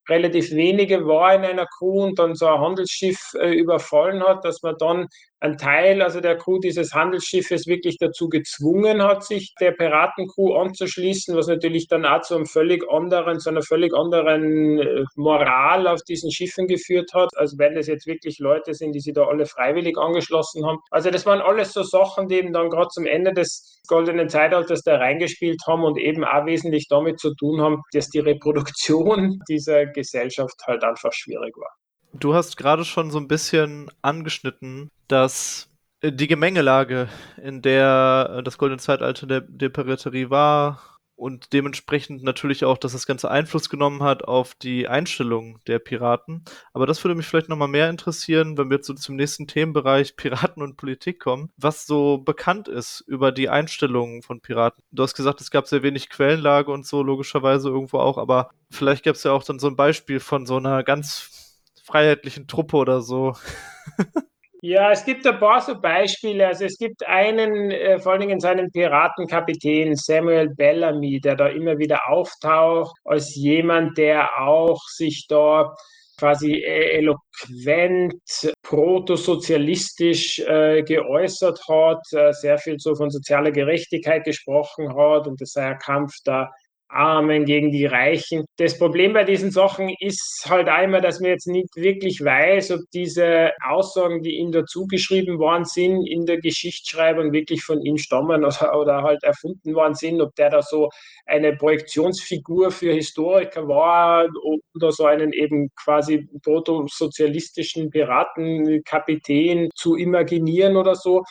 relativ 0.08 0.50
wenige 0.52 1.06
war 1.06 1.34
in 1.34 1.44
einer 1.44 1.66
Crew 1.66 2.04
und 2.04 2.18
dann 2.18 2.34
so 2.34 2.46
ein 2.46 2.60
Handelsschiff 2.60 3.34
äh, 3.34 3.52
überfallen 3.52 4.22
hat, 4.22 4.44
dass 4.44 4.62
man 4.62 4.76
dann 4.78 5.08
ein 5.40 5.56
Teil, 5.56 6.02
also 6.02 6.20
der 6.20 6.36
Crew 6.36 6.58
dieses 6.58 6.92
Handelsschiffes 6.92 7.66
wirklich 7.66 7.96
dazu 7.98 8.28
gezwungen 8.28 9.02
hat, 9.02 9.24
sich 9.24 9.54
der 9.60 9.72
Piratencrew 9.72 10.54
anzuschließen, 10.54 11.36
was 11.36 11.46
natürlich 11.46 11.86
dann 11.88 12.04
auch 12.04 12.22
zu 12.22 12.34
einem 12.34 12.46
völlig 12.46 12.82
anderen, 12.90 13.38
zu 13.38 13.50
einer 13.50 13.62
völlig 13.62 13.94
anderen 13.94 14.78
äh, 14.78 15.04
Moral 15.16 15.86
auf 15.86 16.02
diesen 16.02 16.32
Schiffen 16.32 16.66
geführt 16.66 17.10
hat, 17.14 17.30
als 17.36 17.56
wenn 17.58 17.74
das 17.74 17.86
jetzt 17.86 18.06
wirklich 18.06 18.38
Leute 18.40 18.74
sind, 18.74 18.92
die 18.92 19.00
sich 19.00 19.14
da 19.14 19.24
alle 19.26 19.46
freiwillig 19.46 19.96
angeschlossen 19.96 20.66
haben. 20.66 20.78
Also 20.90 21.10
das 21.10 21.24
waren 21.26 21.40
alles 21.40 21.72
so 21.72 21.82
Sachen, 21.82 22.28
die 22.28 22.36
eben 22.36 22.52
dann 22.52 22.70
gerade 22.70 22.88
zum 22.88 23.06
Ende 23.06 23.32
des 23.32 23.80
goldenen 23.86 24.28
Zeitalters 24.28 24.82
da 24.82 24.96
reingespielt 24.96 25.60
haben 25.66 25.84
und 25.84 25.98
eben 25.98 26.24
auch 26.24 26.46
wesentlich 26.46 26.86
damit 26.88 27.20
zu 27.20 27.34
tun 27.34 27.60
haben, 27.60 27.82
dass 27.92 28.08
die 28.08 28.20
Reproduktion 28.20 29.40
dieser 29.48 29.86
Gesellschaft 29.86 30.56
halt 30.66 30.82
einfach 30.82 31.12
schwierig 31.12 31.56
war. 31.56 31.77
Du 32.12 32.34
hast 32.34 32.56
gerade 32.56 32.84
schon 32.84 33.10
so 33.10 33.18
ein 33.18 33.28
bisschen 33.28 33.90
angeschnitten, 34.02 34.90
dass 35.08 35.68
äh, 36.00 36.12
die 36.12 36.26
Gemengelage, 36.26 37.08
in 37.42 37.62
der 37.62 38.36
äh, 38.38 38.42
das 38.42 38.58
goldene 38.58 38.80
Zeitalter 38.80 39.26
der, 39.26 39.40
der 39.42 39.68
Piraterie 39.68 40.30
war 40.30 40.98
und 41.16 41.52
dementsprechend 41.52 42.22
natürlich 42.22 42.64
auch, 42.64 42.78
dass 42.78 42.92
das 42.92 43.04
Ganze 43.04 43.30
Einfluss 43.30 43.68
genommen 43.68 44.04
hat 44.04 44.24
auf 44.24 44.54
die 44.54 44.86
Einstellung 44.86 45.58
der 45.66 45.80
Piraten. 45.80 46.44
Aber 46.72 46.86
das 46.86 47.02
würde 47.02 47.16
mich 47.16 47.26
vielleicht 47.26 47.48
nochmal 47.48 47.68
mehr 47.68 47.90
interessieren, 47.90 48.56
wenn 48.56 48.70
wir 48.70 48.76
jetzt 48.76 48.86
so 48.86 48.94
zum 48.94 49.16
nächsten 49.16 49.48
Themenbereich 49.48 50.16
Piraten 50.16 50.62
und 50.62 50.76
Politik 50.76 51.18
kommen, 51.18 51.50
was 51.56 51.86
so 51.86 52.18
bekannt 52.18 52.68
ist 52.68 53.00
über 53.06 53.32
die 53.32 53.48
Einstellungen 53.48 54.22
von 54.22 54.40
Piraten. 54.40 54.82
Du 54.92 55.02
hast 55.02 55.14
gesagt, 55.14 55.40
es 55.40 55.50
gab 55.50 55.66
sehr 55.66 55.82
wenig 55.82 56.08
Quellenlage 56.08 56.70
und 56.70 56.86
so, 56.86 57.02
logischerweise 57.02 57.68
irgendwo 57.68 57.98
auch, 57.98 58.16
aber 58.16 58.50
vielleicht 58.70 59.04
gab 59.04 59.16
es 59.16 59.24
ja 59.24 59.32
auch 59.32 59.42
dann 59.42 59.58
so 59.58 59.66
ein 59.66 59.76
Beispiel 59.76 60.20
von 60.20 60.46
so 60.46 60.56
einer 60.56 60.84
ganz 60.84 61.37
freiheitlichen 61.88 62.46
Truppe 62.46 62.76
oder 62.76 63.00
so. 63.00 63.34
Ja, 64.60 64.90
es 64.90 65.04
gibt 65.04 65.24
ein 65.24 65.38
paar 65.38 65.60
so 65.60 65.80
Beispiele. 65.80 66.48
Also 66.48 66.64
es 66.64 66.78
gibt 66.78 67.06
einen, 67.06 67.70
äh, 67.70 68.00
vor 68.00 68.12
allen 68.12 68.22
Dingen 68.22 68.40
seinen 68.40 68.72
Piratenkapitän 68.72 69.94
Samuel 69.94 70.48
Bellamy, 70.48 71.20
der 71.20 71.36
da 71.36 71.46
immer 71.46 71.78
wieder 71.78 72.08
auftaucht, 72.08 72.96
als 73.04 73.36
jemand, 73.36 73.96
der 73.98 74.40
auch 74.40 74.80
sich 74.88 75.26
da 75.28 75.72
quasi 76.18 76.54
äh, 76.54 76.98
eloquent 76.98 78.14
protosozialistisch 78.62 80.40
äh, 80.40 80.82
geäußert 80.82 81.60
hat, 81.68 82.02
äh, 82.12 82.32
sehr 82.32 82.58
viel 82.58 82.80
so 82.80 82.96
von 82.96 83.10
sozialer 83.10 83.52
Gerechtigkeit 83.52 84.24
gesprochen 84.24 84.96
hat 84.96 85.28
und 85.28 85.40
das 85.40 85.52
sei 85.52 85.66
ein 85.66 85.78
Kampf 85.78 86.14
da 86.24 86.50
Armen, 86.88 87.44
gegen 87.44 87.70
die 87.70 87.86
Reichen. 87.86 88.44
Das 88.56 88.78
Problem 88.78 89.12
bei 89.12 89.24
diesen 89.24 89.50
Sachen 89.50 89.94
ist 90.00 90.46
halt 90.48 90.68
einmal, 90.68 91.00
dass 91.00 91.20
man 91.20 91.30
jetzt 91.30 91.46
nicht 91.46 91.74
wirklich 91.76 92.24
weiß, 92.24 92.70
ob 92.72 92.80
diese 92.92 93.52
Aussagen, 93.64 94.22
die 94.22 94.36
ihm 94.36 94.52
dazu 94.52 94.86
geschrieben 94.86 95.38
worden 95.38 95.64
sind, 95.64 96.06
in 96.06 96.26
der 96.26 96.38
Geschichtsschreibung 96.38 97.32
wirklich 97.32 97.62
von 97.62 97.82
ihm 97.82 97.98
stammen 97.98 98.44
oder, 98.44 98.78
oder 98.78 99.02
halt 99.02 99.22
erfunden 99.22 99.74
worden 99.74 99.94
sind, 99.94 100.20
ob 100.20 100.34
der 100.36 100.50
da 100.50 100.62
so 100.62 100.88
eine 101.26 101.54
Projektionsfigur 101.56 102.70
für 102.70 102.92
Historiker 102.92 103.68
war 103.68 104.26
oder 104.74 104.92
so 104.92 105.04
einen 105.04 105.32
eben 105.32 105.70
quasi 105.76 106.26
protosozialistischen 106.42 107.90
Piratenkapitän 107.90 109.68
zu 109.74 109.96
imaginieren 109.96 110.76
oder 110.76 110.94
so. 110.94 111.22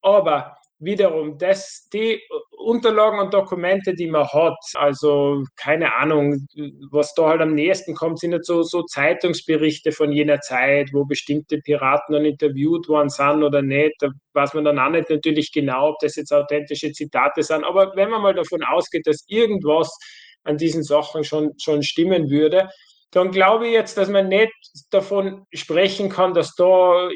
Aber 0.00 0.56
wiederum, 0.78 1.38
dass 1.38 1.88
die 1.92 2.20
Unterlagen 2.58 3.20
und 3.20 3.34
Dokumente, 3.34 3.94
die 3.94 4.06
man 4.06 4.26
hat, 4.26 4.56
also 4.74 5.42
keine 5.56 5.94
Ahnung, 5.96 6.46
was 6.90 7.14
da 7.14 7.28
halt 7.28 7.40
am 7.42 7.54
nächsten 7.54 7.94
kommt, 7.94 8.20
sind 8.20 8.32
jetzt 8.32 8.46
so, 8.46 8.62
so 8.62 8.82
Zeitungsberichte 8.82 9.92
von 9.92 10.12
jener 10.12 10.40
Zeit, 10.40 10.90
wo 10.92 11.04
bestimmte 11.04 11.58
Piraten 11.58 12.14
dann 12.14 12.24
interviewt 12.24 12.88
worden 12.88 13.10
sind 13.10 13.42
oder 13.42 13.62
nicht. 13.62 13.94
Da 14.00 14.08
weiß 14.32 14.54
man 14.54 14.64
dann 14.64 14.78
auch 14.78 14.90
nicht 14.90 15.10
natürlich 15.10 15.52
genau, 15.52 15.90
ob 15.90 15.98
das 16.00 16.16
jetzt 16.16 16.32
authentische 16.32 16.92
Zitate 16.92 17.42
sind. 17.42 17.64
Aber 17.64 17.92
wenn 17.96 18.10
man 18.10 18.22
mal 18.22 18.34
davon 18.34 18.62
ausgeht, 18.64 19.06
dass 19.06 19.24
irgendwas 19.28 19.96
an 20.44 20.58
diesen 20.58 20.82
Sachen 20.82 21.24
schon, 21.24 21.52
schon 21.58 21.82
stimmen 21.82 22.30
würde, 22.30 22.68
dann 23.14 23.30
glaube 23.30 23.68
ich 23.68 23.72
jetzt, 23.72 23.96
dass 23.96 24.08
man 24.08 24.28
nicht 24.28 24.52
davon 24.90 25.46
sprechen 25.54 26.08
kann, 26.08 26.34
dass 26.34 26.56
da 26.56 27.08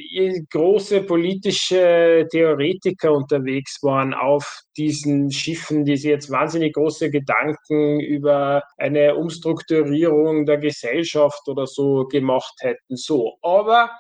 große 0.51 1.03
politische 1.03 2.25
Theoretiker 2.31 3.13
unterwegs 3.13 3.83
waren 3.83 4.15
auf 4.15 4.61
diesen 4.77 5.33
Schiffen, 5.33 5.85
die 5.85 5.97
sich 5.97 6.11
jetzt 6.11 6.31
wahnsinnig 6.31 6.75
große 6.75 7.11
Gedanken 7.11 7.99
über 7.99 8.63
eine 8.77 9.17
Umstrukturierung 9.17 10.47
der 10.47 10.59
Gesellschaft 10.59 11.49
oder 11.49 11.67
so 11.67 12.05
gemacht 12.05 12.55
hätten. 12.61 12.95
So, 12.95 13.37
aber 13.43 13.91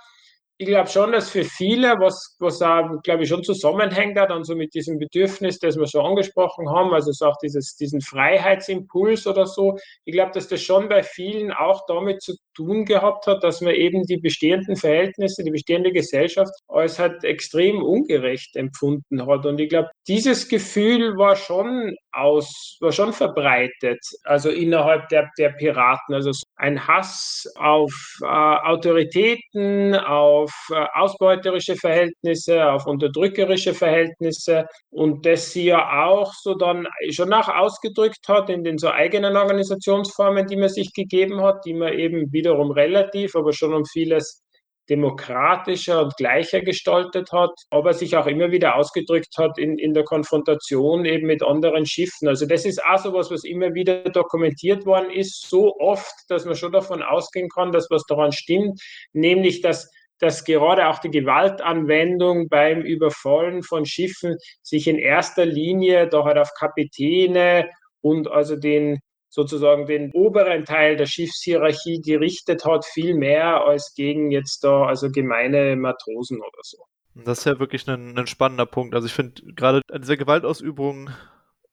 ich 0.60 0.66
glaube 0.66 0.90
schon, 0.90 1.12
dass 1.12 1.30
für 1.30 1.44
viele, 1.44 2.00
was, 2.00 2.36
was 2.40 2.60
auch, 2.62 3.00
glaube 3.04 3.22
ich, 3.22 3.28
schon 3.28 3.44
zusammenhängt, 3.44 4.16
dann 4.16 4.42
so 4.42 4.56
mit 4.56 4.74
diesem 4.74 4.98
Bedürfnis, 4.98 5.60
das 5.60 5.76
wir 5.76 5.86
schon 5.86 6.04
angesprochen 6.04 6.68
haben, 6.68 6.92
also 6.92 7.12
so 7.12 7.26
auch 7.26 7.36
dieses, 7.40 7.76
diesen 7.76 8.00
Freiheitsimpuls 8.00 9.28
oder 9.28 9.46
so, 9.46 9.78
ich 10.04 10.14
glaube, 10.14 10.32
dass 10.32 10.48
das 10.48 10.60
schon 10.60 10.88
bei 10.88 11.04
vielen 11.04 11.52
auch 11.52 11.86
damit 11.86 12.22
zu 12.22 12.34
tun 12.58 12.84
gehabt 12.84 13.26
hat, 13.28 13.44
dass 13.44 13.60
man 13.60 13.74
eben 13.74 14.02
die 14.02 14.16
bestehenden 14.16 14.74
Verhältnisse, 14.74 15.44
die 15.44 15.52
bestehende 15.52 15.92
Gesellschaft 15.92 16.52
als 16.66 16.98
halt 16.98 17.22
extrem 17.22 17.82
ungerecht 17.82 18.56
empfunden 18.56 19.24
hat. 19.26 19.46
Und 19.46 19.60
ich 19.60 19.68
glaube, 19.68 19.90
dieses 20.08 20.48
Gefühl 20.48 21.16
war 21.16 21.36
schon 21.36 21.94
aus, 22.10 22.76
war 22.80 22.90
schon 22.90 23.12
verbreitet, 23.12 24.00
also 24.24 24.50
innerhalb 24.50 25.08
der, 25.08 25.30
der 25.38 25.50
Piraten. 25.50 26.14
Also 26.14 26.32
ein 26.56 26.86
Hass 26.86 27.46
auf 27.56 27.92
äh, 28.22 28.26
Autoritäten, 28.26 29.94
auf 29.94 30.52
äh, 30.70 30.84
ausbeuterische 30.94 31.76
Verhältnisse, 31.76 32.70
auf 32.72 32.86
unterdrückerische 32.86 33.72
Verhältnisse 33.72 34.66
und 34.90 35.24
das 35.24 35.52
sie 35.52 35.66
ja 35.66 36.04
auch 36.06 36.32
so 36.34 36.54
dann 36.54 36.88
schon 37.10 37.32
auch 37.32 37.48
ausgedrückt 37.48 38.26
hat 38.26 38.50
in 38.50 38.64
den 38.64 38.78
so 38.78 38.90
eigenen 38.90 39.36
Organisationsformen, 39.36 40.46
die 40.46 40.56
man 40.56 40.70
sich 40.70 40.92
gegeben 40.92 41.40
hat, 41.42 41.64
die 41.64 41.74
man 41.74 41.92
eben 41.92 42.32
wiederum 42.48 42.70
relativ, 42.70 43.34
aber 43.36 43.52
schon 43.52 43.74
um 43.74 43.84
vieles 43.84 44.42
demokratischer 44.88 46.02
und 46.02 46.16
gleicher 46.16 46.62
gestaltet 46.62 47.30
hat, 47.30 47.52
aber 47.70 47.92
sich 47.92 48.16
auch 48.16 48.26
immer 48.26 48.50
wieder 48.50 48.76
ausgedrückt 48.76 49.34
hat 49.36 49.58
in, 49.58 49.78
in 49.78 49.92
der 49.92 50.04
Konfrontation 50.04 51.04
eben 51.04 51.26
mit 51.26 51.42
anderen 51.42 51.84
Schiffen. 51.84 52.26
Also 52.26 52.46
das 52.46 52.64
ist 52.64 52.82
auch 52.82 52.98
so 52.98 53.12
was, 53.12 53.30
was 53.30 53.44
immer 53.44 53.74
wieder 53.74 54.02
dokumentiert 54.04 54.86
worden 54.86 55.10
ist, 55.10 55.48
so 55.48 55.76
oft, 55.78 56.14
dass 56.28 56.46
man 56.46 56.54
schon 56.54 56.72
davon 56.72 57.02
ausgehen 57.02 57.50
kann, 57.50 57.70
dass 57.70 57.90
was 57.90 58.04
daran 58.06 58.32
stimmt, 58.32 58.80
nämlich 59.12 59.60
dass 59.60 59.90
dass 60.20 60.44
gerade 60.44 60.88
auch 60.88 60.98
die 60.98 61.12
Gewaltanwendung 61.12 62.48
beim 62.48 62.80
Überfallen 62.80 63.62
von 63.62 63.86
Schiffen 63.86 64.36
sich 64.64 64.88
in 64.88 64.98
erster 64.98 65.46
Linie 65.46 66.08
da 66.08 66.24
halt 66.24 66.38
auf 66.38 66.50
Kapitäne 66.58 67.70
und 68.00 68.28
also 68.28 68.56
den 68.56 68.98
sozusagen 69.28 69.86
den 69.86 70.10
oberen 70.12 70.64
Teil 70.64 70.96
der 70.96 71.06
Schiffshierarchie 71.06 72.00
gerichtet 72.00 72.64
hat, 72.64 72.84
viel 72.84 73.14
mehr 73.14 73.64
als 73.64 73.92
gegen 73.94 74.30
jetzt 74.30 74.64
da 74.64 74.86
also 74.86 75.10
gemeine 75.10 75.76
Matrosen 75.76 76.38
oder 76.38 76.62
so. 76.62 76.78
Das 77.14 77.38
ist 77.38 77.44
ja 77.44 77.58
wirklich 77.58 77.88
ein, 77.88 78.16
ein 78.16 78.26
spannender 78.26 78.66
Punkt. 78.66 78.94
Also 78.94 79.06
ich 79.06 79.12
finde, 79.12 79.42
gerade 79.54 79.82
an 79.90 80.02
dieser 80.02 80.16
Gewaltausübung 80.16 81.10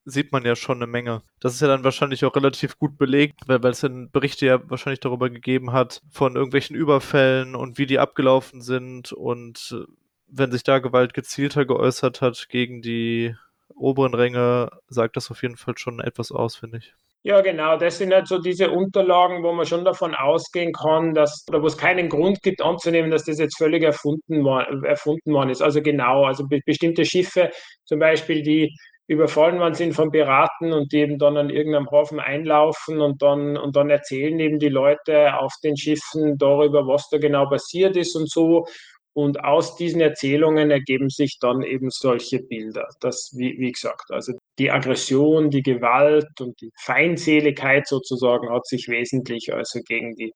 sieht 0.05 0.31
man 0.31 0.45
ja 0.45 0.55
schon 0.55 0.77
eine 0.77 0.87
Menge. 0.87 1.23
Das 1.39 1.53
ist 1.53 1.61
ja 1.61 1.67
dann 1.67 1.83
wahrscheinlich 1.83 2.25
auch 2.25 2.35
relativ 2.35 2.77
gut 2.77 2.97
belegt, 2.97 3.41
weil, 3.47 3.61
weil 3.63 3.71
es 3.71 3.81
dann 3.81 4.11
Berichte 4.11 4.45
ja 4.45 4.69
wahrscheinlich 4.69 4.99
darüber 4.99 5.29
gegeben 5.29 5.71
hat, 5.71 6.01
von 6.11 6.35
irgendwelchen 6.35 6.75
Überfällen 6.75 7.55
und 7.55 7.77
wie 7.77 7.87
die 7.87 7.99
abgelaufen 7.99 8.61
sind 8.61 9.11
und 9.11 9.75
äh, 9.75 9.91
wenn 10.27 10.51
sich 10.51 10.63
da 10.63 10.79
Gewalt 10.79 11.13
gezielter 11.13 11.65
geäußert 11.65 12.21
hat 12.21 12.47
gegen 12.49 12.81
die 12.81 13.35
oberen 13.75 14.13
Ränge, 14.13 14.69
sagt 14.87 15.17
das 15.17 15.31
auf 15.31 15.41
jeden 15.41 15.57
Fall 15.57 15.77
schon 15.77 15.99
etwas 15.99 16.31
aus, 16.31 16.55
finde 16.55 16.77
ich. 16.79 16.95
Ja, 17.27 17.41
genau. 17.41 17.75
Das 17.77 17.97
sind 17.97 18.13
halt 18.13 18.27
so 18.27 18.37
diese 18.37 18.69
Unterlagen, 18.69 19.41
wo 19.41 19.51
man 19.51 19.65
schon 19.65 19.83
davon 19.83 20.13
ausgehen 20.13 20.71
kann, 20.73 21.15
dass, 21.15 21.43
oder 21.49 21.59
wo 21.63 21.65
es 21.65 21.75
keinen 21.77 22.07
Grund 22.07 22.43
gibt 22.43 22.61
anzunehmen, 22.61 23.09
dass 23.09 23.23
das 23.25 23.39
jetzt 23.39 23.57
völlig 23.57 23.81
erfunden, 23.83 24.43
war, 24.45 24.67
erfunden 24.85 25.33
worden 25.33 25.49
ist. 25.49 25.61
Also 25.63 25.81
genau, 25.81 26.25
also 26.25 26.47
be 26.47 26.59
bestimmte 26.63 27.03
Schiffe, 27.03 27.49
zum 27.85 27.97
Beispiel, 27.99 28.43
die 28.43 28.75
überfallen 29.07 29.59
worden 29.59 29.73
sind 29.73 29.93
von 29.93 30.11
Piraten 30.11 30.71
und 30.71 30.91
die 30.93 30.97
eben 30.99 31.17
dann 31.17 31.35
an 31.37 31.49
irgendeinem 31.49 31.89
Hafen 31.89 32.19
einlaufen 32.19 33.01
und 33.01 33.21
dann, 33.23 33.57
und 33.57 33.75
dann 33.75 33.89
erzählen 33.89 34.39
eben 34.39 34.59
die 34.59 34.69
Leute 34.69 35.35
auf 35.39 35.53
den 35.63 35.75
Schiffen 35.77 36.37
darüber, 36.37 36.85
was 36.87 37.09
da 37.09 37.17
genau 37.17 37.47
passiert 37.49 37.97
ist 37.97 38.15
und 38.15 38.29
so. 38.29 38.65
Und 39.13 39.43
aus 39.43 39.75
diesen 39.77 40.01
Erzählungen 40.01 40.69
ergeben 40.69 41.09
sich 41.09 41.37
dann 41.39 41.63
eben 41.63 41.89
solche 41.89 42.39
Bilder. 42.43 42.87
Das, 42.99 43.31
wie, 43.35 43.57
wie 43.59 43.71
gesagt, 43.71 44.11
also 44.11 44.33
die 44.59 44.71
Aggression, 44.71 45.49
die 45.49 45.63
Gewalt 45.63 46.39
und 46.39 46.59
die 46.61 46.71
Feindseligkeit 46.79 47.87
sozusagen 47.87 48.49
hat 48.49 48.65
sich 48.65 48.87
wesentlich 48.87 49.53
also 49.53 49.79
gegen 49.85 50.15
die 50.15 50.33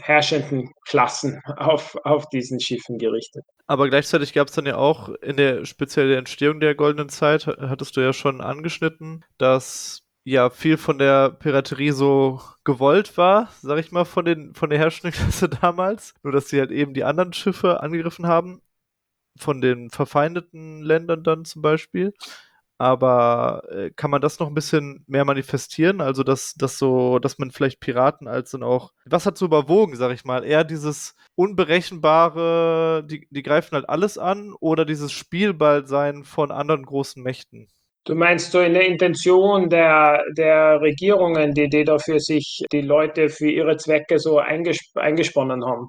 herrschenden 0.00 0.70
Klassen 0.86 1.40
auf, 1.56 1.96
auf 2.04 2.28
diesen 2.28 2.60
Schiffen 2.60 2.98
gerichtet. 2.98 3.44
Aber 3.66 3.88
gleichzeitig 3.88 4.32
gab 4.32 4.48
es 4.48 4.54
dann 4.54 4.66
ja 4.66 4.76
auch 4.76 5.10
in 5.22 5.36
der 5.36 5.64
speziellen 5.64 6.18
Entstehung 6.18 6.60
der 6.60 6.74
goldenen 6.74 7.08
Zeit, 7.08 7.46
hattest 7.46 7.96
du 7.96 8.00
ja 8.00 8.12
schon 8.12 8.40
angeschnitten, 8.40 9.24
dass 9.38 10.02
ja 10.24 10.50
viel 10.50 10.76
von 10.76 10.98
der 10.98 11.30
Piraterie 11.30 11.92
so 11.92 12.40
gewollt 12.64 13.16
war, 13.16 13.50
sag 13.62 13.78
ich 13.78 13.92
mal, 13.92 14.04
von 14.04 14.24
den 14.24 14.54
von 14.54 14.70
der 14.70 14.78
herrschenden 14.78 15.12
Klasse 15.18 15.48
damals. 15.48 16.14
Nur 16.22 16.32
dass 16.32 16.48
sie 16.48 16.58
halt 16.58 16.70
eben 16.70 16.94
die 16.94 17.04
anderen 17.04 17.32
Schiffe 17.32 17.80
angegriffen 17.80 18.26
haben, 18.26 18.62
von 19.38 19.60
den 19.60 19.90
verfeindeten 19.90 20.82
Ländern 20.82 21.22
dann 21.22 21.44
zum 21.44 21.62
Beispiel. 21.62 22.12
Aber 22.80 23.62
äh, 23.68 23.90
kann 23.90 24.10
man 24.10 24.22
das 24.22 24.38
noch 24.38 24.46
ein 24.46 24.54
bisschen 24.54 25.04
mehr 25.06 25.26
manifestieren? 25.26 26.00
Also, 26.00 26.22
dass, 26.22 26.54
dass 26.54 26.78
so, 26.78 27.18
dass 27.18 27.36
man 27.38 27.50
vielleicht 27.50 27.78
Piraten 27.78 28.26
als 28.26 28.52
dann 28.52 28.62
auch. 28.62 28.92
Was 29.04 29.26
hat 29.26 29.36
so 29.36 29.44
überwogen, 29.44 29.96
sag 29.96 30.12
ich 30.14 30.24
mal? 30.24 30.46
Eher 30.46 30.64
dieses 30.64 31.14
Unberechenbare, 31.34 33.04
die, 33.04 33.28
die 33.28 33.42
greifen 33.42 33.74
halt 33.74 33.86
alles 33.86 34.16
an, 34.16 34.54
oder 34.60 34.86
dieses 34.86 35.12
Spielballsein 35.12 36.24
von 36.24 36.50
anderen 36.50 36.86
großen 36.86 37.22
Mächten? 37.22 37.68
Du 38.04 38.14
meinst 38.14 38.50
so 38.50 38.60
in 38.60 38.72
der 38.72 38.86
Intention 38.86 39.68
der, 39.68 40.24
der 40.34 40.80
Regierungen, 40.80 41.52
die, 41.52 41.68
die 41.68 41.84
dafür 41.84 42.18
sich 42.18 42.64
die 42.72 42.80
Leute 42.80 43.28
für 43.28 43.50
ihre 43.50 43.76
Zwecke 43.76 44.18
so 44.18 44.38
eingesp 44.38 44.96
eingesponnen 44.96 45.66
haben? 45.66 45.88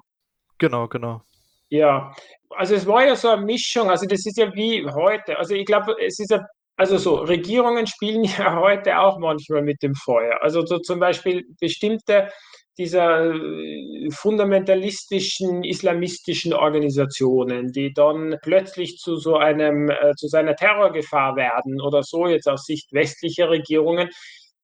Genau, 0.58 0.88
genau. 0.88 1.22
Ja, 1.70 2.12
also 2.50 2.74
es 2.74 2.86
war 2.86 3.06
ja 3.06 3.16
so 3.16 3.30
eine 3.30 3.40
Mischung, 3.46 3.88
also 3.88 4.04
das 4.04 4.26
ist 4.26 4.36
ja 4.36 4.52
wie 4.54 4.86
heute. 4.86 5.38
Also 5.38 5.54
ich 5.54 5.64
glaube, 5.64 5.96
es 5.98 6.18
ist 6.18 6.30
ja 6.30 6.44
also 6.76 6.96
so, 6.98 7.16
Regierungen 7.16 7.86
spielen 7.86 8.24
ja 8.38 8.56
heute 8.60 8.98
auch 8.98 9.18
manchmal 9.18 9.62
mit 9.62 9.82
dem 9.82 9.94
Feuer. 9.94 10.42
Also 10.42 10.64
so 10.64 10.78
zum 10.78 11.00
Beispiel 11.00 11.44
bestimmte 11.60 12.30
dieser 12.78 13.34
äh, 13.34 14.10
fundamentalistischen 14.10 15.62
islamistischen 15.62 16.54
Organisationen, 16.54 17.70
die 17.72 17.92
dann 17.92 18.38
plötzlich 18.42 18.96
zu 18.96 19.16
so 19.16 19.36
einem 19.36 19.90
äh, 19.90 20.14
zu 20.16 20.28
seiner 20.28 20.56
Terrorgefahr 20.56 21.36
werden 21.36 21.80
oder 21.82 22.02
so 22.02 22.26
jetzt 22.26 22.48
aus 22.48 22.64
Sicht 22.64 22.92
westlicher 22.92 23.50
Regierungen, 23.50 24.08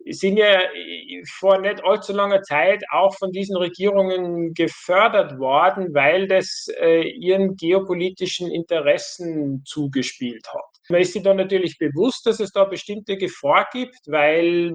sind 0.07 0.39
ja 0.39 0.61
äh, 0.63 1.23
vor 1.39 1.59
nicht 1.61 1.85
allzu 1.85 2.13
langer 2.15 2.43
Zeit 2.43 2.83
auch 2.91 3.15
von 3.17 3.31
diesen 3.31 3.57
Regierungen 3.57 4.55
gefördert 4.55 5.39
worden, 5.39 5.95
weil 5.95 6.27
das 6.29 6.69
äh, 6.81 7.03
ihren 7.03 7.57
geopolitischen 7.57 8.51
Interessen 8.51 9.63
zugespielt 9.67 10.47
hat. 10.49 10.78
Man 10.91 11.01
ist 11.01 11.13
sich 11.13 11.23
dann 11.23 11.37
natürlich 11.37 11.79
bewusst, 11.79 12.27
dass 12.27 12.41
es 12.41 12.51
da 12.51 12.65
bestimmte 12.65 13.17
Gefahr 13.17 13.69
gibt, 13.73 13.99
weil 14.07 14.73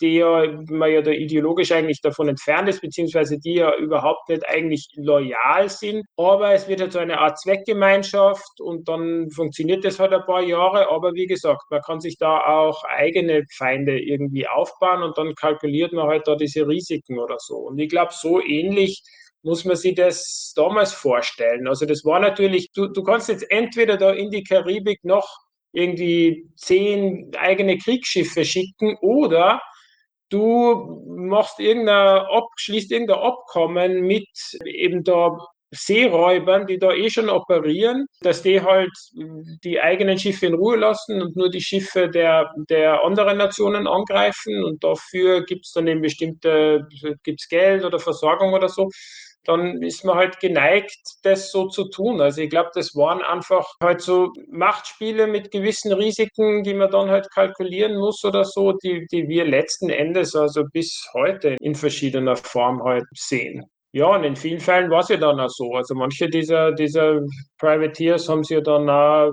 die 0.00 0.16
ja, 0.16 0.46
man 0.68 0.92
ja 0.92 1.00
da 1.00 1.10
ideologisch 1.10 1.72
eigentlich 1.72 2.00
davon 2.00 2.28
entfernt 2.28 2.68
ist, 2.68 2.80
beziehungsweise 2.80 3.38
die 3.38 3.54
ja 3.54 3.74
überhaupt 3.76 4.28
nicht 4.28 4.46
eigentlich 4.48 4.88
loyal 4.96 5.68
sind. 5.68 6.04
Aber 6.16 6.52
es 6.52 6.68
wird 6.68 6.80
halt 6.80 6.92
so 6.92 6.98
eine 6.98 7.18
Art 7.18 7.38
Zweckgemeinschaft 7.40 8.60
und 8.60 8.88
dann 8.88 9.30
funktioniert 9.30 9.84
das 9.84 9.98
halt 9.98 10.12
ein 10.12 10.26
paar 10.26 10.42
Jahre. 10.42 10.90
Aber 10.90 11.14
wie 11.14 11.26
gesagt, 11.26 11.62
man 11.70 11.80
kann 11.82 12.00
sich 12.00 12.18
da 12.18 12.40
auch 12.40 12.84
eigene 12.84 13.44
Feinde 13.56 13.98
irgendwie 13.98 14.46
aufbauen 14.46 15.02
und 15.02 15.16
dann 15.16 15.34
kalkuliert 15.34 15.92
man 15.92 16.08
halt 16.08 16.28
da 16.28 16.36
diese 16.36 16.66
Risiken 16.66 17.18
oder 17.18 17.36
so. 17.38 17.56
Und 17.56 17.78
ich 17.78 17.88
glaube, 17.88 18.12
so 18.12 18.40
ähnlich 18.40 19.02
muss 19.44 19.64
man 19.64 19.76
sich 19.76 19.94
das 19.94 20.52
damals 20.56 20.92
vorstellen. 20.94 21.68
Also 21.68 21.84
das 21.86 22.04
war 22.04 22.18
natürlich, 22.18 22.72
du, 22.72 22.88
du 22.88 23.02
kannst 23.02 23.28
jetzt 23.28 23.48
entweder 23.50 23.96
da 23.98 24.10
in 24.12 24.30
die 24.30 24.42
Karibik 24.42 25.04
noch 25.04 25.43
irgendwie 25.74 26.48
zehn 26.56 27.32
eigene 27.36 27.76
Kriegsschiffe 27.78 28.44
schicken 28.44 28.96
oder 29.02 29.60
du 30.30 31.04
machst 31.06 31.60
irgendein, 31.60 32.22
schließt 32.56 32.90
irgendein 32.90 33.18
Abkommen 33.18 34.02
mit 34.02 34.28
eben 34.64 35.04
da 35.04 35.36
Seeräubern, 35.76 36.66
die 36.66 36.78
da 36.78 36.92
eh 36.92 37.10
schon 37.10 37.28
operieren, 37.28 38.06
dass 38.20 38.42
die 38.42 38.62
halt 38.62 38.92
die 39.64 39.80
eigenen 39.80 40.18
Schiffe 40.18 40.46
in 40.46 40.54
Ruhe 40.54 40.76
lassen 40.76 41.20
und 41.20 41.36
nur 41.36 41.50
die 41.50 41.60
Schiffe 41.60 42.08
der, 42.08 42.52
der 42.68 43.02
anderen 43.04 43.38
Nationen 43.38 43.86
angreifen 43.86 44.62
und 44.64 44.84
dafür 44.84 45.44
gibt 45.44 45.66
es 45.66 45.72
dann 45.72 45.88
eben 45.88 46.00
bestimmte, 46.00 46.86
gibt's 47.24 47.48
Geld 47.48 47.84
oder 47.84 47.98
Versorgung 47.98 48.52
oder 48.52 48.68
so 48.68 48.88
dann 49.44 49.82
ist 49.82 50.04
man 50.04 50.16
halt 50.16 50.40
geneigt, 50.40 50.98
das 51.22 51.50
so 51.50 51.68
zu 51.68 51.84
tun. 51.88 52.20
Also 52.20 52.40
ich 52.42 52.50
glaube, 52.50 52.70
das 52.74 52.94
waren 52.94 53.22
einfach 53.22 53.66
halt 53.82 54.00
so 54.00 54.32
Machtspiele 54.50 55.26
mit 55.26 55.50
gewissen 55.50 55.92
Risiken, 55.92 56.62
die 56.62 56.74
man 56.74 56.90
dann 56.90 57.10
halt 57.10 57.30
kalkulieren 57.30 57.96
muss 57.98 58.24
oder 58.24 58.44
so, 58.44 58.72
die, 58.72 59.06
die 59.10 59.28
wir 59.28 59.44
letzten 59.44 59.90
Endes 59.90 60.34
also 60.34 60.64
bis 60.72 61.08
heute 61.12 61.56
in 61.60 61.74
verschiedener 61.74 62.36
Form 62.36 62.82
halt 62.82 63.04
sehen. 63.12 63.64
Ja, 63.92 64.06
und 64.06 64.24
in 64.24 64.34
vielen 64.34 64.58
Fällen 64.58 64.90
war 64.90 65.00
es 65.00 65.08
ja 65.08 65.16
dann 65.16 65.38
auch 65.38 65.48
so. 65.48 65.72
Also 65.74 65.94
manche 65.94 66.28
dieser, 66.28 66.72
dieser 66.72 67.20
Privateers 67.58 68.28
haben 68.28 68.42
sie 68.42 68.54
ja 68.54 68.60
dann 68.60 68.90
auch 68.90 69.32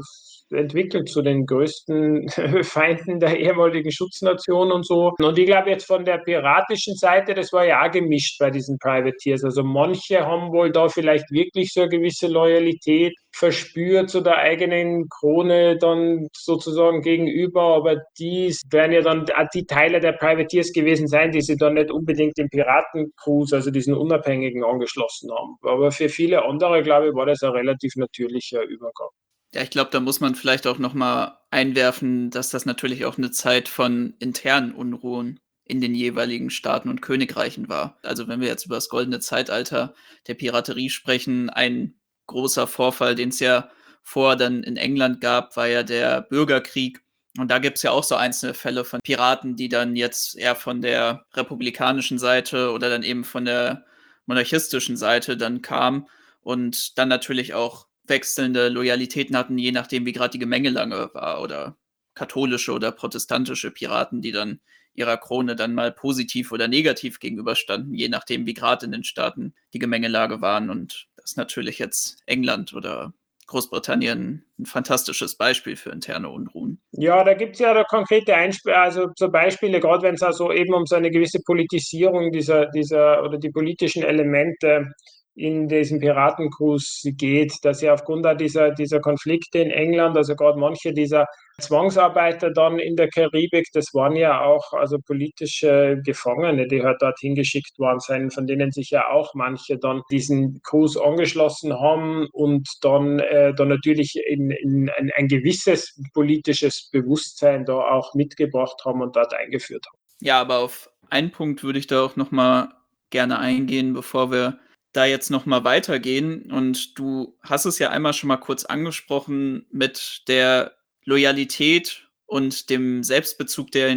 entwickelt 0.52 1.10
zu 1.10 1.22
den 1.22 1.46
größten 1.46 2.28
Feinden 2.64 3.20
der 3.20 3.40
ehemaligen 3.40 3.92
Schutznation 3.92 4.72
und 4.72 4.86
so. 4.86 5.14
Und 5.20 5.38
ich 5.38 5.46
glaube 5.46 5.70
jetzt 5.70 5.86
von 5.86 6.06
der 6.06 6.20
piratischen 6.20 6.96
Seite, 6.96 7.34
das 7.34 7.52
war 7.54 7.66
ja 7.66 7.86
auch 7.86 7.92
gemischt 7.92 8.40
bei 8.40 8.50
diesen 8.50 8.78
Privateers. 8.80 9.44
Also 9.44 9.64
manche 9.64 10.26
haben 10.26 10.52
wohl 10.52 10.72
da 10.72 10.88
vielleicht 10.90 11.30
wirklich 11.32 11.74
so 11.74 11.82
eine 11.82 11.90
gewisse 11.90 12.28
Loyalität 12.28 13.14
verspürt 13.34 14.10
zu 14.10 14.22
der 14.22 14.38
eigenen 14.38 15.08
Krone 15.10 15.78
dann 15.78 16.28
sozusagen 16.34 17.02
gegenüber, 17.02 17.76
aber 17.76 17.98
die 18.20 18.54
werden 18.70 18.92
ja 18.92 19.02
dann 19.02 19.26
die 19.54 19.66
Teile 19.66 20.00
der 20.00 20.14
Privateers 20.14 20.72
gewesen 20.74 21.08
sein, 21.08 21.32
die 21.32 21.42
sie 21.42 21.56
dann 21.56 21.76
nicht 21.76 21.92
unbedingt 21.92 22.38
den 22.38 22.50
Piratencruise, 22.50 23.56
also 23.56 23.72
diesen 23.72 23.96
Unabhängigen, 23.96 24.64
angeschlossen 24.64 25.32
haben. 25.32 25.56
Aber 25.62 25.92
für 25.92 26.10
viele 26.10 26.44
andere, 26.46 26.84
glaube 26.84 27.10
ich, 27.10 27.16
war 27.16 27.26
das 27.26 27.42
ein 27.44 27.52
relativ 27.52 27.96
natürlicher 27.96 28.64
Übergang. 28.64 29.10
Ja, 29.54 29.62
ich 29.62 29.70
glaube, 29.70 29.92
da 29.92 30.00
muss 30.00 30.22
man 30.22 30.36
vielleicht 30.36 30.66
auch 30.66 30.78
noch 30.78 30.94
mal 30.94 31.40
einwerfen, 31.52 32.30
dass 32.30 32.50
das 32.50 32.66
natürlich 32.66 33.06
auch 33.06 33.18
eine 33.18 33.32
Zeit 33.32 33.68
von 33.68 34.14
internen 34.20 34.74
Unruhen 34.74 35.40
in 35.66 35.82
den 35.82 35.94
jeweiligen 35.94 36.50
Staaten 36.50 36.90
und 36.90 37.02
Königreichen 37.02 37.70
war. 37.70 37.98
Also 38.02 38.28
wenn 38.28 38.40
wir 38.42 38.48
jetzt 38.48 38.66
über 38.66 38.76
das 38.76 38.90
goldene 38.90 39.20
Zeitalter 39.20 39.94
der 40.28 40.36
Piraterie 40.36 40.90
sprechen, 40.90 41.50
ein 41.50 41.96
großer 42.28 42.68
Vorfall, 42.68 43.16
den 43.16 43.30
es 43.30 43.40
ja 43.40 43.70
vor 44.04 44.36
dann 44.36 44.64
in 44.64 44.78
England 44.78 45.22
gab, 45.22 45.56
war 45.58 45.68
ja 45.68 45.84
der 45.84 46.22
Bürgerkrieg. 46.22 47.02
Und 47.38 47.50
da 47.50 47.60
gibt 47.60 47.78
es 47.78 47.84
ja 47.84 47.92
auch 47.92 48.04
so 48.04 48.16
einzelne 48.16 48.54
Fälle 48.54 48.84
von 48.84 49.00
Piraten, 49.02 49.56
die 49.56 49.70
dann 49.70 49.96
jetzt 49.96 50.38
eher 50.38 50.56
von 50.56 50.82
der 50.82 51.26
republikanischen 51.34 52.20
Seite 52.20 52.72
oder 52.72 52.90
dann 52.90 53.04
eben 53.04 53.24
von 53.24 53.46
der 53.46 53.86
monarchistischen 54.26 54.98
Seite 54.98 55.38
dann 55.38 55.62
kamen 55.62 56.08
und 56.42 56.98
dann 56.98 57.10
natürlich 57.10 57.54
auch 57.54 57.88
wechselnde 58.12 58.70
Loyalitäten 58.70 59.36
hatten, 59.36 59.58
je 59.58 59.72
nachdem, 59.72 60.06
wie 60.06 60.12
gerade 60.12 60.34
die 60.34 60.40
Gemengelage 60.40 61.10
war 61.14 61.42
oder 61.42 61.78
katholische 62.14 62.74
oder 62.74 62.92
protestantische 62.92 63.72
Piraten, 63.72 64.22
die 64.22 64.32
dann 64.32 64.60
ihrer 64.94 65.18
Krone 65.18 65.56
dann 65.56 65.74
mal 65.74 65.92
positiv 65.92 66.52
oder 66.52 66.68
negativ 66.68 67.20
gegenüberstanden, 67.20 67.96
je 67.96 68.10
nachdem, 68.10 68.46
wie 68.46 68.54
gerade 68.54 68.86
in 68.86 68.92
den 68.92 69.04
Staaten 69.04 69.56
die 69.74 69.80
Gemengelage 69.80 70.42
waren. 70.42 70.70
Und 70.70 71.08
das 71.16 71.32
ist 71.32 71.38
natürlich 71.38 71.80
jetzt 71.80 72.22
England 72.28 72.74
oder 72.74 73.14
Großbritannien 73.48 74.46
ein 74.60 74.66
fantastisches 74.66 75.36
Beispiel 75.36 75.76
für 75.76 75.90
interne 75.90 76.30
Unruhen. 76.30 76.82
Ja, 76.92 77.24
da 77.24 77.34
gibt 77.34 77.56
es 77.56 77.60
ja 77.60 77.74
da 77.74 77.84
konkrete 77.84 78.36
Einsp 78.36 78.68
also 78.68 79.08
so 79.16 79.30
Beispiele, 79.30 79.80
gerade 79.80 80.04
wenn 80.04 80.16
es 80.16 80.24
also 80.24 80.52
eben 80.52 80.74
um 80.74 80.86
so 80.86 80.96
eine 80.96 81.12
gewisse 81.12 81.40
Politisierung 81.46 82.32
dieser, 82.32 82.68
dieser 82.68 83.24
oder 83.24 83.38
die 83.38 83.50
politischen 83.50 84.04
Elemente 84.04 84.94
in 85.42 85.68
diesem 85.68 86.00
Piratencruise 86.00 87.12
geht, 87.14 87.54
dass 87.64 87.82
ja 87.82 87.94
aufgrund 87.94 88.26
dieser, 88.40 88.72
dieser 88.72 89.00
Konflikte 89.00 89.60
in 89.60 89.72
England, 89.72 90.16
also 90.16 90.36
gerade 90.36 90.60
manche 90.60 90.94
dieser 90.94 91.26
Zwangsarbeiter 91.60 92.52
dann 92.52 92.80
in 92.80 92.96
der 92.96 93.10
Karibik, 93.10 93.68
das 93.74 93.94
waren 93.94 94.16
ja 94.16 94.42
auch 94.42 94.74
also 94.74 94.98
politische 95.00 96.00
Gefangene, 96.04 96.68
die 96.68 96.84
halt 96.84 97.02
dorthin 97.02 97.36
geschickt 97.36 97.78
worden 97.78 98.00
sind, 98.00 98.34
von 98.34 98.46
denen 98.48 98.72
sich 98.72 98.92
ja 98.92 99.10
auch 99.10 99.34
manche 99.34 99.78
dann 99.78 100.02
diesen 100.12 100.62
Cruise 100.64 101.02
angeschlossen 101.04 101.74
haben 101.74 102.28
und 102.32 102.68
dann, 102.82 103.20
äh, 103.20 103.54
dann 103.56 103.70
natürlich 103.70 104.16
in, 104.28 104.52
in 104.52 104.90
ein, 104.98 105.12
ein 105.16 105.28
gewisses 105.28 106.00
politisches 106.14 106.90
Bewusstsein 106.92 107.66
da 107.66 107.74
auch 107.74 108.14
mitgebracht 108.14 108.82
haben 108.86 109.02
und 109.02 109.16
dort 109.16 109.34
eingeführt 109.34 109.86
haben. 109.88 109.98
Ja, 110.22 110.40
aber 110.40 110.60
auf 110.60 110.90
einen 111.10 111.32
Punkt 111.32 111.64
würde 111.64 111.80
ich 111.80 111.88
da 111.88 112.04
auch 112.04 112.16
nochmal 112.16 112.70
gerne 113.10 113.40
eingehen, 113.40 113.94
bevor 113.94 114.32
wir 114.32 114.60
da 114.94 115.06
jetzt 115.06 115.32
noch 115.32 115.46
mal 115.46 115.64
weitergehen 115.64 116.52
und 116.52 116.98
du 116.98 117.38
hast 117.42 117.66
es 117.66 117.80
ja 117.80 117.90
einmal 117.90 118.14
schon 118.14 118.28
mal 118.28 118.38
kurz 118.38 118.66
angesprochen 118.66 119.66
mit 119.72 120.24
der 120.28 120.76
Loyalität 121.06 122.08
und 122.26 122.70
dem 122.70 123.04
Selbstbezug 123.04 123.72
der, 123.72 123.96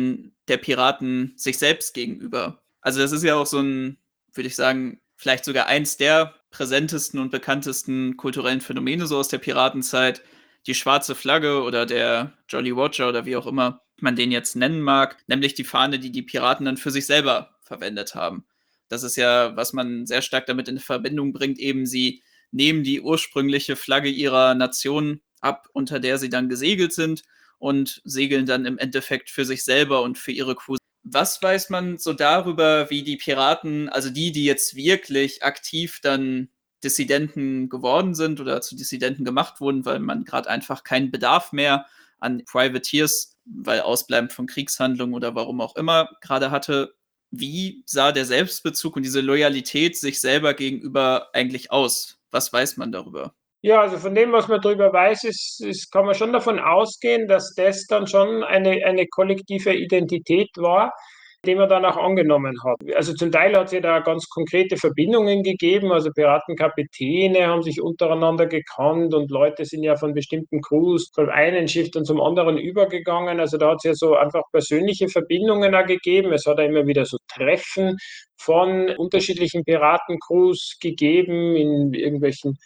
der 0.49 0.57
Piraten 0.57 1.35
sich 1.37 1.59
selbst 1.59 1.95
gegenüber. 1.95 2.63
Also 2.81 3.01
das 3.01 3.13
ist 3.13 3.23
ja 3.23 3.35
auch 3.35 3.47
so 3.47 3.61
ein, 3.61 3.99
würde 4.33 4.49
ich 4.49 4.57
sagen, 4.57 5.01
vielleicht 5.17 5.45
sogar 5.45 5.67
eins 5.67 5.97
der 5.97 6.35
präsentesten 6.51 7.19
und 7.21 7.31
bekanntesten 7.31 8.17
kulturellen 8.17 8.61
Phänomene 8.61 9.07
so 9.07 9.19
aus 9.19 9.29
der 9.29 9.39
Piratenzeit. 9.39 10.23
Die 10.67 10.75
schwarze 10.75 11.15
Flagge 11.15 11.63
oder 11.63 11.87
der 11.87 12.33
Jolly 12.49 12.71
Roger 12.71 13.09
oder 13.09 13.27
wie 13.27 13.37
auch 13.37 13.47
immer 13.47 13.81
man 14.01 14.17
den 14.17 14.33
jetzt 14.33 14.57
nennen 14.57 14.81
mag, 14.81 15.17
nämlich 15.27 15.55
die 15.55 15.65
Fahne, 15.65 15.99
die 15.99 16.11
die 16.11 16.23
Piraten 16.23 16.67
dann 16.67 16.77
für 16.77 16.91
sich 16.91 17.07
selber 17.07 17.57
verwendet 17.63 18.15
haben. 18.15 18.45
Das 18.95 19.03
ist 19.03 19.17
ja, 19.17 19.57
was 19.57 19.73
man 19.73 20.07
sehr 20.07 20.23
stark 20.23 20.47
damit 20.47 20.69
in 20.69 20.79
Verbindung 20.79 21.33
bringt, 21.33 21.59
eben 21.59 21.85
sie 21.85 22.23
nehmen 22.53 22.85
die 22.85 23.01
ursprüngliche 23.01 23.75
Flagge 23.75 24.09
ihrer 24.09 24.55
Nation 24.55 25.21
ab, 25.41 25.69
unter 25.73 25.99
der 25.99 26.19
sie 26.19 26.29
dann 26.29 26.49
gesegelt 26.49 26.93
sind 26.93 27.25
und 27.59 28.01
segeln 28.05 28.47
dann 28.47 28.67
im 28.67 28.79
Endeffekt 28.79 29.31
für 29.31 29.45
sich 29.45 29.65
selber 29.65 30.03
und 30.03 30.17
für 30.17 30.31
ihre 30.31 30.55
Crew. 30.55 30.77
Was 31.03 31.43
weiß 31.43 31.71
man 31.71 31.99
so 31.99 32.13
darüber, 32.13 32.89
wie 32.91 33.03
die 33.03 33.17
Piraten, 33.17 33.89
also 33.89 34.09
die, 34.09 34.31
die 34.31 34.45
jetzt 34.45 34.77
wirklich 34.77 35.43
aktiv 35.43 35.99
dann 36.01 36.49
Dissidenten 36.85 37.69
geworden 37.69 38.15
sind 38.15 38.41
oder 38.41 38.61
zu 38.61 38.77
Dissidenten 38.77 39.25
gemacht 39.25 39.61
wurden, 39.61 39.85
weil 39.85 39.99
man 39.99 40.25
gerade 40.25 40.49
einfach 40.49 40.85
keinen 40.85 41.11
Bedarf 41.11 41.53
mehr 41.53 41.87
an 42.21 42.45
Privateers, 42.45 43.37
weil 43.45 43.81
Ausbleiben 43.81 44.31
von 44.31 44.47
Kriegshandlungen 44.47 45.15
oder 45.15 45.35
warum 45.35 45.61
auch 45.61 45.77
immer 45.77 46.11
gerade 46.21 46.51
hatte. 46.51 46.95
Wie 47.39 47.83
sah 47.87 48.13
der 48.13 48.25
Selbstbezug 48.25 48.97
und 48.97 49.03
diese 49.03 49.21
Loyalität 49.21 49.97
sich 49.97 50.21
selber 50.21 50.55
gegenüber 50.55 51.29
eigentlich 51.33 51.71
aus? 51.71 52.19
Was 52.31 52.53
weiß 52.53 52.77
man 52.77 52.93
darüber? 52.93 53.35
Ja, 53.63 53.81
also 53.81 53.97
von 53.97 54.15
dem, 54.15 54.33
was 54.33 54.49
man 54.49 54.61
darüber 54.61 54.93
weiß, 54.93 55.25
ist, 55.25 55.63
ist, 55.65 55.91
kann 55.91 56.05
man 56.05 56.15
schon 56.15 56.35
davon 56.35 56.59
ausgehen, 56.59 57.27
dass 57.29 57.55
das 57.55 57.87
dann 57.87 58.07
schon 58.07 58.45
eine, 58.45 58.85
eine 58.85 59.07
kollektive 59.07 59.75
Identität 59.75 60.51
war, 60.57 60.93
den 61.47 61.59
man 61.59 61.69
dann 61.69 61.85
auch 61.85 61.97
angenommen 61.97 62.57
hat. 62.65 62.79
Also 62.97 63.15
zum 63.15 63.31
Teil 63.31 63.57
hat 63.57 63.67
es 63.67 63.73
ja 63.73 63.81
da 63.81 64.01
ganz 64.01 64.29
konkrete 64.29 64.77
Verbindungen 64.77 65.43
gegeben. 65.43 65.93
Also 65.93 66.11
Piratenkapitäne 66.11 67.47
haben 67.47 67.63
sich 67.63 67.81
untereinander 67.81 68.47
gekannt 68.47 69.15
und 69.15 69.31
Leute 69.31 69.65
sind 69.65 69.83
ja 69.83 69.97
von 69.97 70.15
bestimmten 70.15 70.61
Crews 70.61 71.11
vom 71.15 71.29
einen 71.29 71.69
Schiff 71.69 71.91
dann 71.91 72.05
zum 72.05 72.21
anderen 72.21 72.59
übergegangen. 72.59 73.41
Also 73.41 73.59
da 73.59 73.71
hat 73.71 73.79
es 73.79 73.85
ja 73.85 73.95
so 73.95 74.15
einfach 74.15 74.43
persönliche 74.51 75.09
Verbindungen 75.09 75.75
auch 75.75 75.87
gegeben. 75.87 76.33
Es 76.33 76.47
hat 76.47 76.59
ja 76.59 76.65
immer 76.65 76.87
wieder 76.87 77.05
so 77.05 77.19
Treffen 77.29 77.97
von 78.37 78.91
unterschiedlichen 78.97 79.65
Piratencrews 79.65 80.79
gegeben 80.81 81.57
in 81.57 81.95
irgendwelchen 81.95 82.59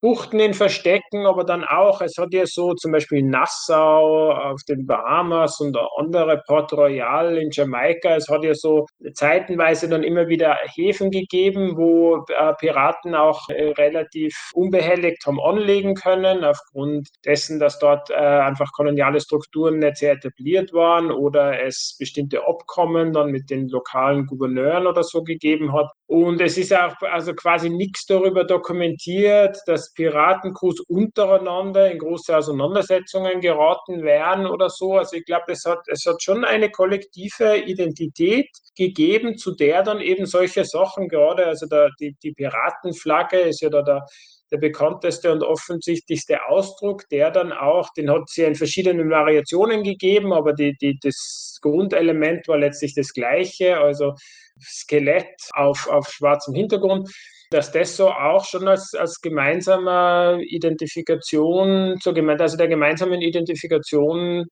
Buchten 0.00 0.40
in 0.40 0.54
Verstecken, 0.54 1.26
aber 1.26 1.44
dann 1.44 1.64
auch, 1.64 2.00
es 2.00 2.16
hat 2.18 2.32
ja 2.32 2.44
so 2.46 2.74
zum 2.74 2.92
Beispiel 2.92 3.22
Nassau 3.22 4.30
auf 4.32 4.60
den 4.68 4.86
Bahamas 4.86 5.58
und 5.60 5.76
andere 5.98 6.42
Port 6.46 6.72
Royal 6.72 7.38
in 7.38 7.50
Jamaika, 7.50 8.14
es 8.16 8.28
hat 8.28 8.44
ja 8.44 8.54
so 8.54 8.86
zeitenweise 9.14 9.88
dann 9.88 10.02
immer 10.02 10.28
wieder 10.28 10.56
Häfen 10.74 11.10
gegeben, 11.10 11.76
wo 11.76 12.24
äh, 12.28 12.52
Piraten 12.58 13.14
auch 13.14 13.48
äh, 13.48 13.70
relativ 13.70 14.50
unbehelligt 14.54 15.24
haben 15.26 15.40
anlegen 15.40 15.94
können, 15.94 16.44
aufgrund 16.44 17.08
dessen, 17.24 17.58
dass 17.58 17.78
dort 17.78 18.10
äh, 18.10 18.14
einfach 18.14 18.72
koloniale 18.72 19.20
Strukturen 19.20 19.78
nicht 19.78 19.96
sehr 19.96 20.12
etabliert 20.12 20.72
waren 20.72 21.10
oder 21.10 21.62
es 21.64 21.96
bestimmte 21.98 22.46
Abkommen 22.46 23.12
dann 23.12 23.30
mit 23.30 23.50
den 23.50 23.68
lokalen 23.68 24.26
Gouverneuren 24.26 24.86
oder 24.86 25.02
so 25.02 25.22
gegeben 25.22 25.72
hat. 25.72 25.90
Und 26.08 26.40
es 26.40 26.56
ist 26.56 26.72
auch 26.72 26.94
also 27.00 27.34
quasi 27.34 27.68
nichts 27.68 28.06
darüber 28.06 28.44
dokumentiert, 28.44 29.58
dass 29.66 29.92
Piratencrews 29.92 30.80
untereinander 30.86 31.90
in 31.90 31.98
große 31.98 32.36
Auseinandersetzungen 32.36 33.40
geraten 33.40 34.04
wären 34.04 34.46
oder 34.46 34.70
so. 34.70 34.94
Also 34.94 35.16
ich 35.16 35.24
glaube, 35.24 35.50
es 35.50 35.64
hat, 35.64 35.80
es 35.88 36.06
hat 36.06 36.22
schon 36.22 36.44
eine 36.44 36.70
kollektive 36.70 37.56
Identität 37.58 38.50
gegeben, 38.76 39.36
zu 39.36 39.56
der 39.56 39.82
dann 39.82 40.00
eben 40.00 40.26
solche 40.26 40.64
Sachen 40.64 41.08
gerade, 41.08 41.46
also 41.46 41.66
der, 41.66 41.90
die, 41.98 42.14
die 42.22 42.32
Piratenflagge 42.32 43.40
ist 43.40 43.62
ja 43.62 43.68
da 43.68 43.82
der, 43.82 44.06
der 44.52 44.58
bekannteste 44.58 45.32
und 45.32 45.42
offensichtlichste 45.42 46.46
Ausdruck, 46.46 47.08
der 47.08 47.32
dann 47.32 47.52
auch, 47.52 47.92
den 47.94 48.10
hat 48.10 48.30
ja 48.36 48.46
in 48.46 48.54
verschiedenen 48.54 49.10
Variationen 49.10 49.82
gegeben, 49.82 50.32
aber 50.32 50.52
die, 50.52 50.76
die, 50.80 50.98
das 51.02 51.58
Grundelement 51.60 52.46
war 52.46 52.58
letztlich 52.58 52.94
das 52.94 53.12
gleiche, 53.12 53.78
also 53.78 54.14
Skelett 54.60 55.48
auf, 55.54 55.88
auf 55.88 56.08
schwarzem 56.08 56.54
Hintergrund 56.54 57.10
dass 57.50 57.72
das 57.72 57.96
so 57.96 58.10
auch 58.10 58.44
schon 58.44 58.66
als, 58.68 58.94
als 58.94 59.20
gemeinsame 59.20 60.42
Identifikation, 60.42 61.96
zur, 62.00 62.16
also 62.16 62.56
der 62.56 62.68
gemeinsamen 62.68 63.20
Identifikation 63.20 64.46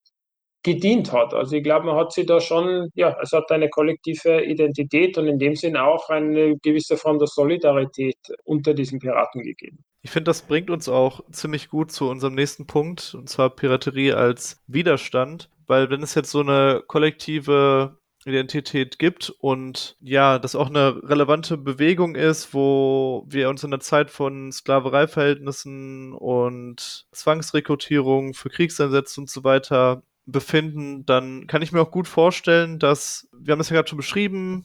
gedient 0.62 1.12
hat. 1.12 1.34
Also 1.34 1.57
ich 1.57 1.62
glaube, 1.62 1.86
man 1.86 1.96
hat 1.96 2.12
sie 2.12 2.24
da 2.24 2.40
schon, 2.40 2.88
ja, 2.94 3.16
es 3.20 3.32
hat 3.32 3.50
eine 3.50 3.68
kollektive 3.68 4.44
Identität 4.44 5.18
und 5.18 5.26
in 5.26 5.38
dem 5.38 5.57
Sinn 5.57 5.76
auch 5.76 6.09
eine 6.09 6.57
gewisse 6.62 6.96
Form 6.96 7.18
der 7.18 7.28
Solidarität 7.28 8.16
unter 8.44 8.72
diesen 8.72 8.98
Piraten 8.98 9.42
gegeben. 9.42 9.84
Ich 10.02 10.11
finde, 10.11 10.30
das 10.30 10.42
bringt 10.42 10.70
uns 10.70 10.88
auch 10.88 11.20
ziemlich 11.30 11.68
gut 11.68 11.92
zu 11.92 12.09
unserem 12.09 12.34
nächsten 12.34 12.66
Punkt, 12.66 13.14
und 13.14 13.28
zwar 13.28 13.50
Piraterie 13.50 14.12
als 14.12 14.62
Widerstand, 14.66 15.50
weil 15.66 15.90
wenn 15.90 16.02
es 16.02 16.14
jetzt 16.14 16.30
so 16.30 16.40
eine 16.40 16.82
kollektive 16.86 17.98
Identität 18.26 18.98
gibt 18.98 19.30
und 19.38 19.96
ja, 20.00 20.38
das 20.38 20.54
auch 20.54 20.68
eine 20.68 21.02
relevante 21.02 21.56
Bewegung 21.56 22.14
ist, 22.14 22.54
wo 22.54 23.24
wir 23.28 23.48
uns 23.48 23.64
in 23.64 23.70
der 23.70 23.80
Zeit 23.80 24.10
von 24.10 24.50
Sklavereiverhältnissen 24.52 26.12
und 26.12 27.06
Zwangsrekrutierung 27.12 28.34
für 28.34 28.50
Kriegseinsätze 28.50 29.20
und 29.20 29.30
so 29.30 29.44
weiter 29.44 30.02
befinden, 30.26 31.04
dann 31.04 31.46
kann 31.46 31.62
ich 31.62 31.72
mir 31.72 31.82
auch 31.82 31.90
gut 31.90 32.08
vorstellen, 32.08 32.78
dass, 32.78 33.28
wir 33.32 33.52
haben 33.52 33.58
das 33.58 33.68
ja 33.68 33.76
gerade 33.76 33.88
schon 33.88 33.98
beschrieben, 33.98 34.64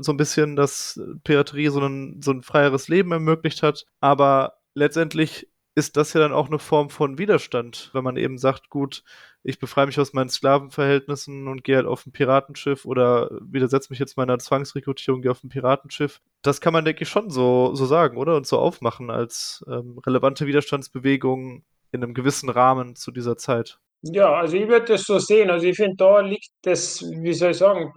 so 0.00 0.12
ein 0.12 0.18
bisschen, 0.18 0.54
dass 0.54 1.00
Piraterie 1.24 1.68
so 1.68 1.80
ein, 1.80 2.20
so 2.22 2.32
ein 2.32 2.42
freieres 2.42 2.88
Leben 2.88 3.12
ermöglicht 3.12 3.62
hat, 3.62 3.86
aber 4.00 4.58
letztendlich 4.74 5.48
ist 5.74 5.96
das 5.96 6.12
ja 6.12 6.20
dann 6.20 6.32
auch 6.32 6.48
eine 6.48 6.58
Form 6.58 6.90
von 6.90 7.18
Widerstand, 7.18 7.90
wenn 7.92 8.04
man 8.04 8.16
eben 8.16 8.36
sagt, 8.36 8.68
gut, 8.68 9.04
ich 9.42 9.58
befreie 9.58 9.86
mich 9.86 9.98
aus 9.98 10.12
meinen 10.12 10.28
Sklavenverhältnissen 10.28 11.48
und 11.48 11.64
gehe 11.64 11.76
halt 11.76 11.86
auf 11.86 12.06
ein 12.06 12.12
Piratenschiff 12.12 12.84
oder 12.84 13.30
widersetze 13.40 13.88
mich 13.90 13.98
jetzt 13.98 14.16
meiner 14.16 14.38
Zwangsrekrutierung, 14.38 15.22
gehe 15.22 15.30
auf 15.30 15.42
ein 15.44 15.48
Piratenschiff. 15.48 16.20
Das 16.42 16.60
kann 16.60 16.72
man, 16.72 16.84
denke 16.84 17.02
ich, 17.02 17.08
schon 17.08 17.30
so, 17.30 17.74
so 17.74 17.86
sagen, 17.86 18.16
oder? 18.16 18.36
Und 18.36 18.46
so 18.46 18.58
aufmachen 18.58 19.10
als 19.10 19.64
ähm, 19.68 19.98
relevante 20.06 20.46
Widerstandsbewegung 20.46 21.64
in 21.92 22.02
einem 22.02 22.14
gewissen 22.14 22.50
Rahmen 22.50 22.96
zu 22.96 23.10
dieser 23.10 23.36
Zeit. 23.36 23.78
Ja, 24.02 24.32
also 24.34 24.56
ich 24.56 24.68
würde 24.68 24.86
das 24.86 25.04
so 25.04 25.18
sehen. 25.18 25.50
Also 25.50 25.66
ich 25.66 25.76
finde, 25.76 25.96
da 25.96 26.20
liegt 26.20 26.50
das, 26.62 27.02
wie 27.02 27.32
soll 27.32 27.52
ich 27.52 27.58
sagen, 27.58 27.92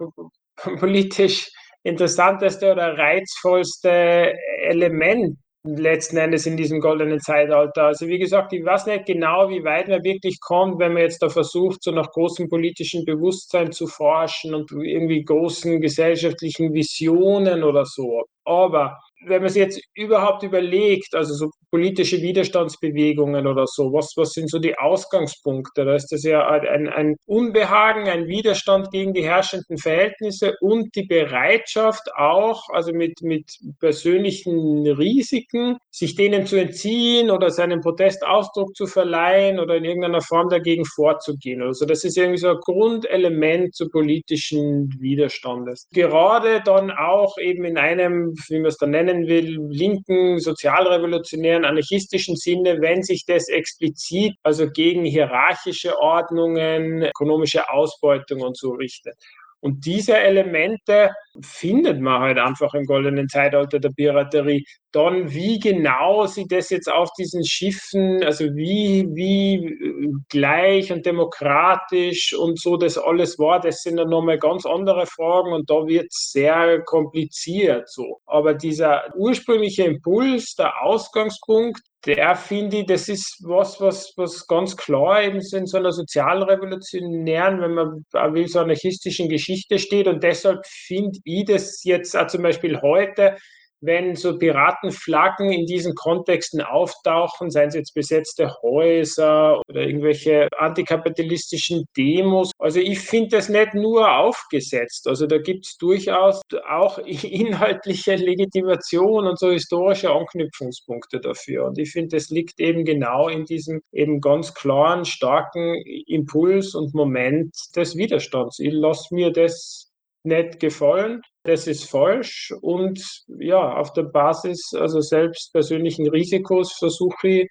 politisch 0.78 1.50
interessanteste 1.82 2.72
oder 2.72 2.96
reizvollste 2.96 4.34
Element 4.62 5.36
letzten 5.64 6.16
Endes 6.16 6.46
in 6.46 6.56
diesem 6.56 6.80
goldenen 6.80 7.20
Zeitalter. 7.20 7.84
Also 7.84 8.06
wie 8.08 8.18
gesagt, 8.18 8.52
ich 8.52 8.64
weiß 8.64 8.86
nicht 8.86 9.06
genau, 9.06 9.48
wie 9.48 9.62
weit 9.64 9.88
man 9.88 10.02
wirklich 10.02 10.40
kommt, 10.40 10.78
wenn 10.80 10.92
man 10.92 11.02
jetzt 11.02 11.22
da 11.22 11.28
versucht, 11.28 11.82
so 11.82 11.92
nach 11.92 12.10
großem 12.10 12.48
politischen 12.48 13.04
Bewusstsein 13.04 13.70
zu 13.70 13.86
forschen 13.86 14.54
und 14.54 14.70
irgendwie 14.72 15.24
großen 15.24 15.80
gesellschaftlichen 15.80 16.72
Visionen 16.74 17.62
oder 17.62 17.84
so. 17.84 18.24
Aber 18.44 18.98
wenn 19.26 19.42
man 19.42 19.50
sich 19.50 19.62
jetzt 19.62 19.82
überhaupt 19.94 20.42
überlegt, 20.42 21.14
also 21.14 21.34
so 21.34 21.50
politische 21.70 22.20
Widerstandsbewegungen 22.20 23.46
oder 23.46 23.66
so, 23.66 23.92
was, 23.92 24.12
was 24.16 24.32
sind 24.32 24.50
so 24.50 24.58
die 24.58 24.78
Ausgangspunkte? 24.78 25.84
Da 25.84 25.94
ist 25.94 26.12
das 26.12 26.22
ja 26.22 26.46
ein, 26.46 26.88
ein 26.88 27.16
Unbehagen, 27.24 28.08
ein 28.08 28.26
Widerstand 28.26 28.90
gegen 28.90 29.14
die 29.14 29.24
herrschenden 29.24 29.78
Verhältnisse 29.78 30.54
und 30.60 30.94
die 30.94 31.06
Bereitschaft 31.06 32.10
auch, 32.16 32.68
also 32.72 32.92
mit, 32.92 33.22
mit 33.22 33.46
persönlichen 33.80 34.86
Risiken, 34.86 35.78
sich 35.90 36.14
denen 36.14 36.46
zu 36.46 36.56
entziehen 36.56 37.30
oder 37.30 37.50
seinem 37.50 37.80
Protest 37.80 38.24
Ausdruck 38.26 38.74
zu 38.74 38.86
verleihen 38.86 39.58
oder 39.58 39.76
in 39.76 39.84
irgendeiner 39.84 40.20
Form 40.20 40.48
dagegen 40.48 40.84
vorzugehen. 40.84 41.62
Also 41.62 41.86
das 41.86 42.04
ist 42.04 42.16
irgendwie 42.18 42.38
so 42.38 42.48
ein 42.48 42.60
Grundelement 42.60 43.74
zu 43.74 43.88
politischen 43.88 44.94
Widerstandes. 45.00 45.88
Gerade 45.92 46.60
dann 46.64 46.90
auch 46.90 47.38
eben 47.38 47.64
in 47.64 47.78
einem, 47.78 48.34
wie 48.48 48.58
man 48.58 48.66
es 48.66 48.76
dann 48.76 48.90
nennen 48.90 49.11
will, 49.26 49.58
linken, 49.70 50.38
sozialrevolutionären, 50.38 51.64
anarchistischen 51.64 52.36
Sinne, 52.36 52.80
wenn 52.80 53.02
sich 53.02 53.24
das 53.26 53.48
explizit 53.48 54.34
also 54.42 54.70
gegen 54.70 55.04
hierarchische 55.04 55.98
Ordnungen, 55.98 57.02
ökonomische 57.02 57.68
Ausbeutung 57.70 58.40
und 58.40 58.56
so 58.56 58.70
richtet. 58.72 59.14
Und 59.62 59.86
diese 59.86 60.18
Elemente 60.18 61.12
findet 61.40 62.00
man 62.00 62.20
halt 62.20 62.38
einfach 62.38 62.74
im 62.74 62.84
goldenen 62.84 63.28
Zeitalter 63.28 63.78
der 63.78 63.90
Piraterie. 63.90 64.64
Dann, 64.90 65.32
wie 65.32 65.60
genau 65.60 66.26
sie 66.26 66.46
das 66.48 66.68
jetzt 66.70 66.90
auf 66.90 67.10
diesen 67.16 67.44
Schiffen, 67.46 68.24
also 68.24 68.44
wie, 68.56 69.06
wie 69.14 69.64
äh, 69.64 70.12
gleich 70.28 70.92
und 70.92 71.06
demokratisch 71.06 72.34
und 72.36 72.60
so 72.60 72.76
das 72.76 72.98
alles 72.98 73.38
war, 73.38 73.60
das 73.60 73.82
sind 73.82 73.98
dann 73.98 74.10
nochmal 74.10 74.38
ganz 74.38 74.66
andere 74.66 75.06
Fragen 75.06 75.52
und 75.52 75.70
da 75.70 75.86
wird 75.86 76.08
es 76.10 76.32
sehr 76.32 76.82
kompliziert 76.82 77.88
so. 77.88 78.20
Aber 78.26 78.54
dieser 78.54 79.14
ursprüngliche 79.16 79.84
Impuls, 79.84 80.56
der 80.56 80.82
Ausgangspunkt, 80.82 81.80
der 82.04 82.34
finde 82.34 82.78
ich, 82.78 82.86
das 82.86 83.08
ist 83.08 83.38
was, 83.44 83.80
was, 83.80 84.12
was 84.16 84.46
ganz 84.46 84.76
klar 84.76 85.22
eben 85.22 85.40
in 85.40 85.66
so 85.66 85.76
einer 85.76 85.92
sozialrevolutionären, 85.92 87.60
wenn 87.60 87.74
man 87.74 88.34
will, 88.34 88.48
so 88.48 88.60
anarchistischen 88.60 89.28
Geschichte 89.28 89.78
steht. 89.78 90.08
Und 90.08 90.22
deshalb 90.22 90.66
finde 90.66 91.18
ich 91.24 91.44
das 91.44 91.84
jetzt 91.84 92.16
auch 92.16 92.26
zum 92.26 92.42
Beispiel 92.42 92.80
heute 92.80 93.36
wenn 93.82 94.14
so 94.14 94.38
Piratenflaggen 94.38 95.52
in 95.52 95.66
diesen 95.66 95.94
Kontexten 95.94 96.60
auftauchen, 96.60 97.50
seien 97.50 97.68
es 97.68 97.74
jetzt 97.74 97.94
besetzte 97.94 98.54
Häuser 98.62 99.60
oder 99.68 99.82
irgendwelche 99.82 100.48
antikapitalistischen 100.56 101.84
Demos. 101.96 102.52
Also 102.58 102.80
ich 102.80 103.00
finde 103.00 103.36
das 103.36 103.48
nicht 103.48 103.74
nur 103.74 104.16
aufgesetzt. 104.16 105.08
Also 105.08 105.26
da 105.26 105.38
gibt 105.38 105.66
es 105.66 105.76
durchaus 105.76 106.40
auch 106.68 106.98
inhaltliche 107.06 108.14
Legitimation 108.14 109.26
und 109.26 109.38
so 109.38 109.50
historische 109.50 110.10
Anknüpfungspunkte 110.10 111.20
dafür. 111.20 111.66
Und 111.66 111.78
ich 111.78 111.90
finde, 111.90 112.16
das 112.16 112.30
liegt 112.30 112.60
eben 112.60 112.84
genau 112.84 113.28
in 113.28 113.44
diesem 113.44 113.80
eben 113.92 114.20
ganz 114.20 114.54
klaren, 114.54 115.04
starken 115.04 115.74
Impuls 116.06 116.74
und 116.74 116.94
Moment 116.94 117.54
des 117.74 117.96
Widerstands. 117.96 118.58
Ich 118.60 118.72
lasse 118.72 119.14
mir 119.14 119.32
das 119.32 119.91
nicht 120.24 120.60
gefallen. 120.60 121.22
Das 121.44 121.66
ist 121.66 121.90
falsch 121.90 122.52
und 122.60 123.02
ja, 123.26 123.74
auf 123.74 123.92
der 123.92 124.04
Basis 124.04 124.72
also 124.74 125.00
selbst 125.00 125.52
persönlichen 125.52 126.08
Risikos 126.08 126.72
versuche 126.72 127.28
ich 127.28 127.48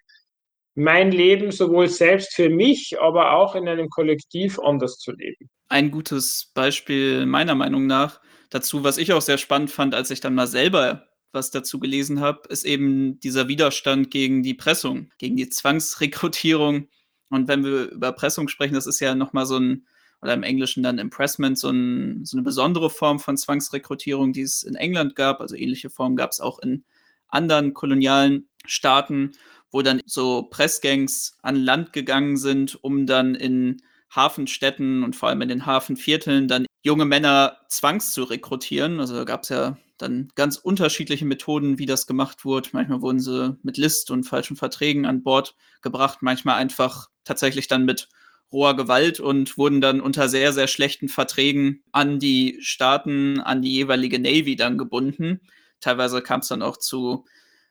mein 0.76 1.12
Leben 1.12 1.52
sowohl 1.52 1.90
selbst 1.90 2.34
für 2.34 2.50
mich, 2.50 2.96
aber 3.02 3.34
auch 3.34 3.56
in 3.56 3.68
einem 3.68 3.90
Kollektiv 3.90 4.58
anders 4.60 4.98
zu 4.98 5.12
leben. 5.12 5.50
Ein 5.68 5.92
gutes 5.92 6.52
Beispiel 6.54 7.26
meiner 7.26 7.56
Meinung 7.56 7.88
nach 7.88 8.22
dazu, 8.50 8.84
was 8.84 8.98
ich 8.98 9.12
auch 9.12 9.22
sehr 9.22 9.38
spannend 9.38 9.72
fand, 9.72 9.94
als 9.94 10.12
ich 10.12 10.22
dann 10.22 10.36
mal 10.36 10.48
selber 10.48 11.08
was 11.34 11.52
dazu 11.52 11.80
gelesen 11.80 12.20
habe, 12.20 12.48
ist 12.50 12.66
eben 12.66 13.20
dieser 13.22 13.48
Widerstand 13.48 14.12
gegen 14.12 14.44
die 14.44 14.54
Pressung, 14.54 15.12
gegen 15.18 15.38
die 15.38 15.50
Zwangsrekrutierung. 15.50 16.90
Und 17.30 17.48
wenn 17.48 17.64
wir 17.64 17.90
über 17.90 18.12
Pressung 18.12 18.50
sprechen, 18.50 18.74
das 18.74 18.88
ist 18.88 19.00
ja 19.00 19.16
nochmal 19.16 19.46
so 19.46 19.58
ein 19.58 19.88
oder 20.22 20.34
im 20.34 20.44
Englischen 20.44 20.84
dann 20.84 21.00
Impressment, 21.00 21.58
so, 21.58 21.70
ein, 21.70 22.26
so 22.26 22.38
eine 22.38 22.44
besondere 22.44 22.90
Form 22.90 23.20
von 23.20 23.38
Zwangsrekrutierung, 23.38 24.34
die 24.34 24.42
es 24.42 24.64
in 24.64 24.76
England 24.76 25.16
gab. 25.16 25.42
Also 25.42 25.56
ähnliche 25.56 25.90
Formen 25.90 26.16
gab 26.16 26.32
es 26.32 26.40
auch 26.40 26.60
in 26.60 26.84
anderen 27.28 27.74
kolonialen 27.74 28.48
Staaten, 28.66 29.32
wo 29.72 29.82
dann 29.82 30.02
so 30.06 30.44
Pressgangs 30.44 31.38
an 31.42 31.56
Land 31.56 31.94
gegangen 31.94 32.38
sind, 32.38 32.84
um 32.84 33.06
dann 33.08 33.36
in 33.36 33.82
Hafenstädten 34.14 35.04
und 35.04 35.16
vor 35.16 35.30
allem 35.30 35.42
in 35.42 35.50
den 35.50 35.66
Hafenvierteln 35.66 36.48
dann 36.48 36.66
junge 36.84 37.06
Männer 37.06 37.58
zwangs 37.70 38.12
zu 38.12 38.24
rekrutieren. 38.24 39.00
Also 39.00 39.16
da 39.16 39.24
gab 39.24 39.44
es 39.44 39.50
ja 39.50 39.78
dann 39.98 40.30
ganz 40.36 40.58
unterschiedliche 40.58 41.26
Methoden, 41.26 41.80
wie 41.80 41.86
das 41.86 42.08
gemacht 42.08 42.44
wurde. 42.44 42.70
Manchmal 42.74 43.02
wurden 43.02 43.20
sie 43.20 43.58
mit 43.64 43.78
List 43.78 44.12
und 44.12 44.24
falschen 44.24 44.58
Verträgen 44.58 45.06
an 45.06 45.24
Bord 45.24 45.56
gebracht, 45.82 46.20
manchmal 46.22 46.56
einfach 46.56 47.10
tatsächlich 47.24 47.68
dann 47.68 47.86
mit 47.86 48.10
roher 48.52 48.76
Gewalt 48.76 49.20
und 49.20 49.58
wurden 49.58 49.82
dann 49.82 50.02
unter 50.02 50.30
sehr, 50.30 50.54
sehr 50.54 50.68
schlechten 50.68 51.10
Verträgen 51.10 51.84
an 51.91 52.20
die 52.20 52.58
Staaten, 52.62 53.39
an 53.39 53.62
die 53.62 53.72
jeweilige 53.72 54.20
Navy 54.20 54.56
dann 54.56 54.78
gebunden. 54.78 55.41
Teilweise 55.80 56.22
kam 56.22 56.41
es 56.41 56.47
dann 56.47 56.62
auch 56.62 56.78
zu, 56.78 57.26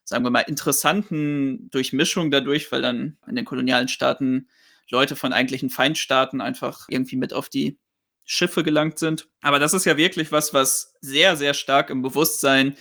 sagen 0.04 0.24
wir 0.24 0.30
mal, 0.30 0.40
interessanten 0.40 1.70
Durchmischungen 1.70 2.30
dadurch, 2.30 2.70
weil 2.72 2.82
dann 2.82 3.18
in 3.26 3.36
den 3.36 3.44
kolonialen 3.44 3.88
Staaten 3.88 4.48
Leute 4.90 5.16
von 5.16 5.32
eigentlichen 5.32 5.70
Feindstaaten 5.70 6.40
einfach 6.40 6.86
irgendwie 6.88 7.16
mit 7.16 7.32
auf 7.32 7.48
die 7.48 7.78
Schiffe 8.24 8.62
gelangt 8.62 8.98
sind. 8.98 9.28
Aber 9.40 9.58
das 9.58 9.74
ist 9.74 9.84
ja 9.84 9.96
wirklich 9.96 10.32
was, 10.32 10.54
was 10.54 10.94
sehr, 11.00 11.36
sehr 11.36 11.54
stark 11.54 11.90
im 11.90 12.02
Bewusstsein 12.02 12.76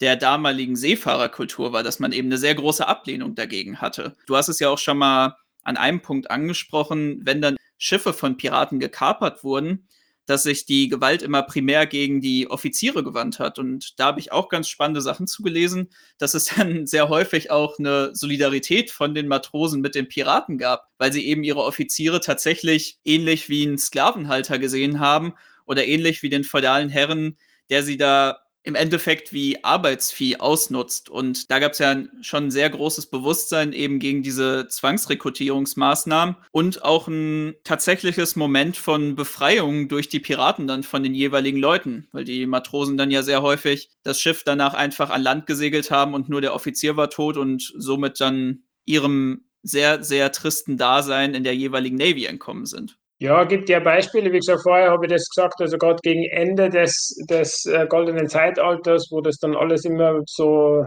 der 0.00 0.16
damaligen 0.16 0.76
Seefahrerkultur 0.76 1.72
war, 1.72 1.82
dass 1.82 1.98
man 1.98 2.12
eben 2.12 2.28
eine 2.28 2.38
sehr 2.38 2.54
große 2.54 2.86
Ablehnung 2.86 3.34
dagegen 3.34 3.80
hatte. 3.80 4.16
Du 4.26 4.36
hast 4.36 4.48
es 4.48 4.60
ja 4.60 4.68
auch 4.68 4.78
schon 4.78 4.98
mal 4.98 5.36
an 5.68 5.76
einem 5.76 6.00
Punkt 6.00 6.30
angesprochen, 6.30 7.20
wenn 7.24 7.40
dann 7.40 7.56
Schiffe 7.76 8.12
von 8.12 8.36
Piraten 8.36 8.80
gekapert 8.80 9.44
wurden, 9.44 9.86
dass 10.28 10.42
sich 10.42 10.66
die 10.66 10.88
Gewalt 10.88 11.22
immer 11.22 11.42
primär 11.42 11.86
gegen 11.86 12.20
die 12.20 12.50
Offiziere 12.50 13.02
gewandt 13.02 13.38
hat. 13.38 13.58
Und 13.58 13.98
da 13.98 14.06
habe 14.06 14.20
ich 14.20 14.30
auch 14.30 14.50
ganz 14.50 14.68
spannende 14.68 15.00
Sachen 15.00 15.26
zugelesen, 15.26 15.88
dass 16.18 16.34
es 16.34 16.46
dann 16.46 16.86
sehr 16.86 17.08
häufig 17.08 17.50
auch 17.50 17.78
eine 17.78 18.14
Solidarität 18.14 18.90
von 18.90 19.14
den 19.14 19.26
Matrosen 19.26 19.80
mit 19.80 19.94
den 19.94 20.08
Piraten 20.08 20.58
gab, 20.58 20.88
weil 20.98 21.12
sie 21.12 21.26
eben 21.26 21.44
ihre 21.44 21.62
Offiziere 21.62 22.20
tatsächlich 22.20 22.98
ähnlich 23.04 23.48
wie 23.48 23.66
einen 23.66 23.78
Sklavenhalter 23.78 24.58
gesehen 24.58 25.00
haben 25.00 25.32
oder 25.64 25.86
ähnlich 25.86 26.22
wie 26.22 26.28
den 26.28 26.44
feudalen 26.44 26.90
Herren, 26.90 27.38
der 27.70 27.82
sie 27.82 27.96
da 27.96 28.40
im 28.68 28.74
Endeffekt 28.74 29.32
wie 29.32 29.64
Arbeitsvieh 29.64 30.36
ausnutzt. 30.36 31.08
Und 31.08 31.50
da 31.50 31.58
gab 31.58 31.72
es 31.72 31.78
ja 31.78 31.96
schon 32.20 32.44
ein 32.44 32.50
sehr 32.50 32.68
großes 32.68 33.06
Bewusstsein 33.06 33.72
eben 33.72 33.98
gegen 33.98 34.22
diese 34.22 34.68
Zwangsrekrutierungsmaßnahmen 34.68 36.36
und 36.52 36.84
auch 36.84 37.08
ein 37.08 37.54
tatsächliches 37.64 38.36
Moment 38.36 38.76
von 38.76 39.16
Befreiung 39.16 39.88
durch 39.88 40.10
die 40.10 40.20
Piraten 40.20 40.66
dann 40.66 40.82
von 40.82 41.02
den 41.02 41.14
jeweiligen 41.14 41.58
Leuten, 41.58 42.08
weil 42.12 42.24
die 42.24 42.44
Matrosen 42.44 42.98
dann 42.98 43.10
ja 43.10 43.22
sehr 43.22 43.40
häufig 43.40 43.88
das 44.02 44.20
Schiff 44.20 44.42
danach 44.44 44.74
einfach 44.74 45.08
an 45.08 45.22
Land 45.22 45.46
gesegelt 45.46 45.90
haben 45.90 46.12
und 46.12 46.28
nur 46.28 46.42
der 46.42 46.54
Offizier 46.54 46.94
war 46.98 47.08
tot 47.08 47.38
und 47.38 47.72
somit 47.74 48.20
dann 48.20 48.64
ihrem 48.84 49.46
sehr, 49.62 50.04
sehr 50.04 50.30
tristen 50.30 50.76
Dasein 50.76 51.32
in 51.32 51.42
der 51.42 51.56
jeweiligen 51.56 51.96
Navy 51.96 52.26
entkommen 52.26 52.66
sind. 52.66 52.98
Ja, 53.20 53.42
gibt 53.42 53.68
ja 53.68 53.80
Beispiele, 53.80 54.30
wie 54.32 54.38
gesagt, 54.38 54.62
vorher 54.62 54.92
habe 54.92 55.06
ich 55.06 55.10
das 55.12 55.28
gesagt, 55.28 55.60
also 55.60 55.76
gerade 55.76 55.98
gegen 56.04 56.22
Ende 56.30 56.68
des, 56.70 57.16
des 57.28 57.64
äh, 57.66 57.84
goldenen 57.88 58.28
Zeitalters, 58.28 59.08
wo 59.10 59.20
das 59.20 59.38
dann 59.38 59.56
alles 59.56 59.84
immer 59.84 60.20
so 60.26 60.84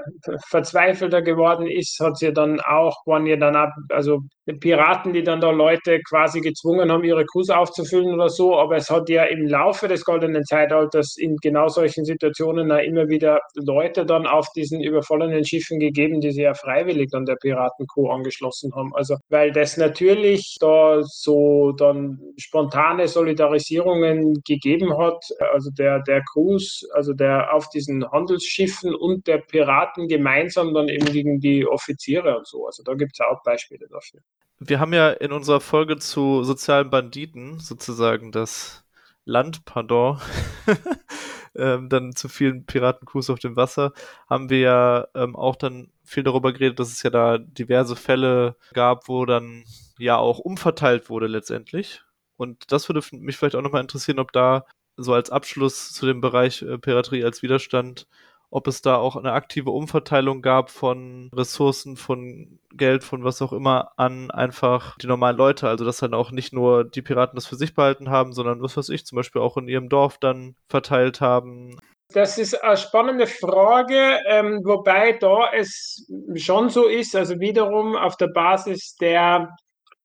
verzweifelter 0.48 1.22
geworden 1.22 1.68
ist, 1.68 2.00
hat 2.00 2.18
sie 2.18 2.28
ja 2.28 2.32
dann 2.32 2.62
auch, 2.62 2.96
waren 3.06 3.26
ja 3.26 3.36
dann 3.36 3.58
ab, 3.58 3.72
also 3.90 4.20
Piraten, 4.62 5.12
die 5.14 5.24
dann 5.24 5.42
da 5.42 5.52
Leute 5.52 6.00
quasi 6.08 6.40
gezwungen 6.42 6.90
haben, 6.92 7.04
ihre 7.04 7.26
Crews 7.26 7.50
aufzufüllen 7.50 8.14
oder 8.14 8.30
so. 8.30 8.58
Aber 8.58 8.76
es 8.78 8.90
hat 8.90 9.10
ja 9.10 9.24
im 9.26 9.46
Laufe 9.48 9.88
des 9.88 10.04
goldenen 10.04 10.44
Zeitalters 10.46 11.16
in 11.18 11.36
genau 11.42 11.68
solchen 11.68 12.06
Situationen 12.06 12.70
immer 12.72 13.08
wieder 13.10 13.40
Leute 13.56 14.06
dann 14.06 14.26
auf 14.26 14.48
diesen 14.56 14.82
überfallenen 14.82 15.46
Schiffen 15.46 15.80
gegeben, 15.80 16.22
die 16.22 16.32
sich 16.32 16.44
ja 16.44 16.54
freiwillig 16.54 17.10
an 17.14 17.26
der 17.26 17.36
Piratencrew 17.36 18.10
angeschlossen 18.10 18.74
haben. 18.76 18.92
Also, 18.96 19.18
weil 19.30 19.52
das 19.52 19.78
natürlich 19.78 20.58
da 20.60 21.02
so 21.04 21.72
dann 21.74 22.21
spontane 22.38 23.08
Solidarisierungen 23.08 24.42
gegeben 24.46 24.98
hat. 24.98 25.24
Also 25.54 25.70
der, 25.72 26.02
der 26.04 26.24
Crews, 26.32 26.86
also 26.94 27.14
der 27.14 27.54
auf 27.54 27.70
diesen 27.70 28.10
Handelsschiffen 28.12 28.96
und 28.96 29.28
der 29.28 29.40
Piraten 29.40 30.08
gemeinsam 30.08 30.74
dann 30.74 30.90
eben 30.90 31.06
gegen 31.06 31.40
die 31.40 31.68
Offiziere 31.68 32.38
und 32.38 32.48
so. 32.48 32.66
Also 32.66 32.84
da 32.84 32.94
gibt 32.94 33.14
es 33.14 33.26
auch 33.26 33.44
Beispiele 33.44 33.88
dafür 33.88 34.22
wir 34.64 34.80
haben 34.80 34.94
ja 34.94 35.10
in 35.10 35.32
unserer 35.32 35.60
Folge 35.60 35.98
zu 35.98 36.44
sozialen 36.44 36.92
Banditen 36.92 37.60
sozusagen 37.60 38.32
das 38.32 38.86
Landpardon, 39.26 40.20
ähm, 41.56 41.90
dann 41.90 42.16
zu 42.16 42.30
vielen 42.30 42.66
Piratencrews 42.66 43.32
auf 43.32 43.40
dem 43.40 43.56
Wasser, 43.56 43.92
haben 44.30 44.52
wir 44.52 44.60
ja 44.60 45.08
ähm, 45.16 45.36
auch 45.36 45.56
dann 45.56 45.92
viel 46.04 46.24
darüber 46.24 46.54
geredet, 46.54 46.80
dass 46.80 46.92
es 46.92 47.02
ja 47.02 47.10
da 47.10 47.40
diverse 47.40 47.96
Fälle 47.96 48.56
gab, 48.74 49.08
wo 49.08 49.26
dann 49.26 49.64
ja 49.98 50.18
auch 50.18 50.38
umverteilt 50.38 51.10
wurde 51.10 51.26
letztendlich. 51.26 52.04
Und 52.42 52.72
das 52.72 52.90
würde 52.90 53.02
mich 53.12 53.38
vielleicht 53.38 53.56
auch 53.56 53.62
nochmal 53.62 53.82
interessieren, 53.82 54.20
ob 54.20 54.32
da 54.32 54.66
so 54.98 55.14
als 55.14 55.30
Abschluss 55.30 55.94
zu 55.94 56.06
dem 56.06 56.22
Bereich 56.22 56.62
äh, 56.62 56.78
Piraterie 56.78 57.24
als 57.24 57.42
Widerstand 57.42 58.08
ob 58.52 58.68
es 58.68 58.82
da 58.82 58.98
auch 58.98 59.16
eine 59.16 59.32
aktive 59.32 59.72
Umverteilung 59.72 60.42
gab 60.42 60.70
von 60.70 61.32
Ressourcen, 61.34 61.96
von 61.96 62.60
Geld, 62.74 63.04
von 63.04 63.24
was 63.24 63.42
auch 63.42 63.54
immer 63.54 63.94
an 63.96 64.30
einfach 64.30 64.98
die 64.98 65.08
normalen 65.08 65.38
Leute. 65.38 65.70
Also 65.70 65.86
dass 65.86 65.98
dann 65.98 66.14
auch 66.14 66.32
nicht 66.32 66.52
nur 66.52 66.84
die 66.84 67.02
Piraten 67.02 67.36
das 67.36 67.48
für 67.48 67.56
sich 67.56 67.74
behalten 67.74 68.10
haben, 68.10 68.34
sondern 68.34 68.62
was 68.62 68.76
weiß 68.76 68.90
ich, 68.90 69.06
zum 69.06 69.16
Beispiel 69.16 69.42
auch 69.42 69.56
in 69.56 69.70
ihrem 69.70 69.88
Dorf 69.88 70.18
dann 70.18 70.56
verteilt 70.68 71.22
haben. 71.22 71.80
Das 72.14 72.38
ist 72.38 72.62
eine 72.62 72.76
spannende 72.76 73.26
Frage, 73.26 74.20
ähm, 74.28 74.60
wobei 74.66 75.14
da 75.14 75.50
es 75.54 76.06
schon 76.36 76.70
so 76.70 76.88
ist, 76.88 77.16
also 77.16 77.40
wiederum 77.40 77.96
auf 77.96 78.18
der 78.18 78.28
Basis 78.28 78.98
der 79.00 79.56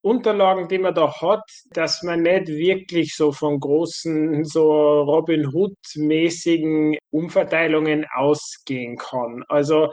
Unterlagen, 0.07 0.69
die 0.69 0.79
man 0.79 0.95
da 0.95 1.13
hat, 1.21 1.43
dass 1.73 2.05
man 2.05 2.23
nicht 2.23 2.47
wirklich 2.47 3.17
so 3.17 3.33
von 3.33 3.59
großen, 3.59 4.45
so 4.45 5.03
Robin 5.03 5.53
Hood-mäßigen 5.53 6.97
Umverteilungen 7.11 8.07
ausgehen 8.15 8.97
kann. 8.97 9.43
Also 9.49 9.89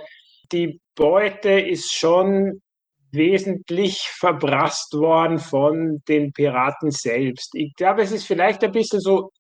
die 0.51 0.79
Beute 0.93 1.49
ist 1.49 1.91
schon 1.91 2.61
wesentlich 3.11 3.97
verbrasst 4.01 4.93
worden 4.93 5.39
von 5.39 6.03
den 6.07 6.31
Piraten 6.31 6.91
selbst. 6.91 7.55
Ich 7.55 7.73
glaube, 7.75 8.03
es 8.03 8.11
ist 8.11 8.27
vielleicht 8.27 8.63
ein 8.63 8.71
bisschen 8.71 8.99
so 8.99 9.31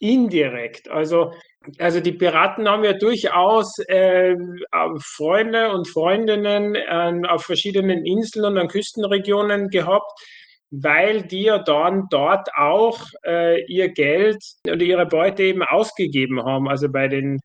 indirekt. 0.00 0.88
Also, 0.90 1.32
also 1.78 2.00
die 2.00 2.12
Piraten 2.12 2.68
haben 2.68 2.84
ja 2.84 2.92
durchaus 2.92 3.78
äh, 3.88 4.36
Freunde 5.00 5.72
und 5.72 5.88
Freundinnen 5.88 6.74
äh, 6.74 7.28
auf 7.28 7.44
verschiedenen 7.44 8.04
Inseln 8.04 8.44
und 8.44 8.58
an 8.58 8.68
Küstenregionen 8.68 9.68
gehabt, 9.68 10.12
weil 10.70 11.22
die 11.22 11.44
ja 11.44 11.58
dann 11.58 12.06
dort 12.10 12.48
auch 12.56 13.00
äh, 13.24 13.64
ihr 13.66 13.88
Geld 13.88 14.42
oder 14.66 14.82
ihre 14.82 15.06
Beute 15.06 15.42
eben 15.44 15.62
ausgegeben 15.62 16.42
haben. 16.44 16.68
Also 16.68 16.90
bei 16.90 17.08
den 17.08 17.40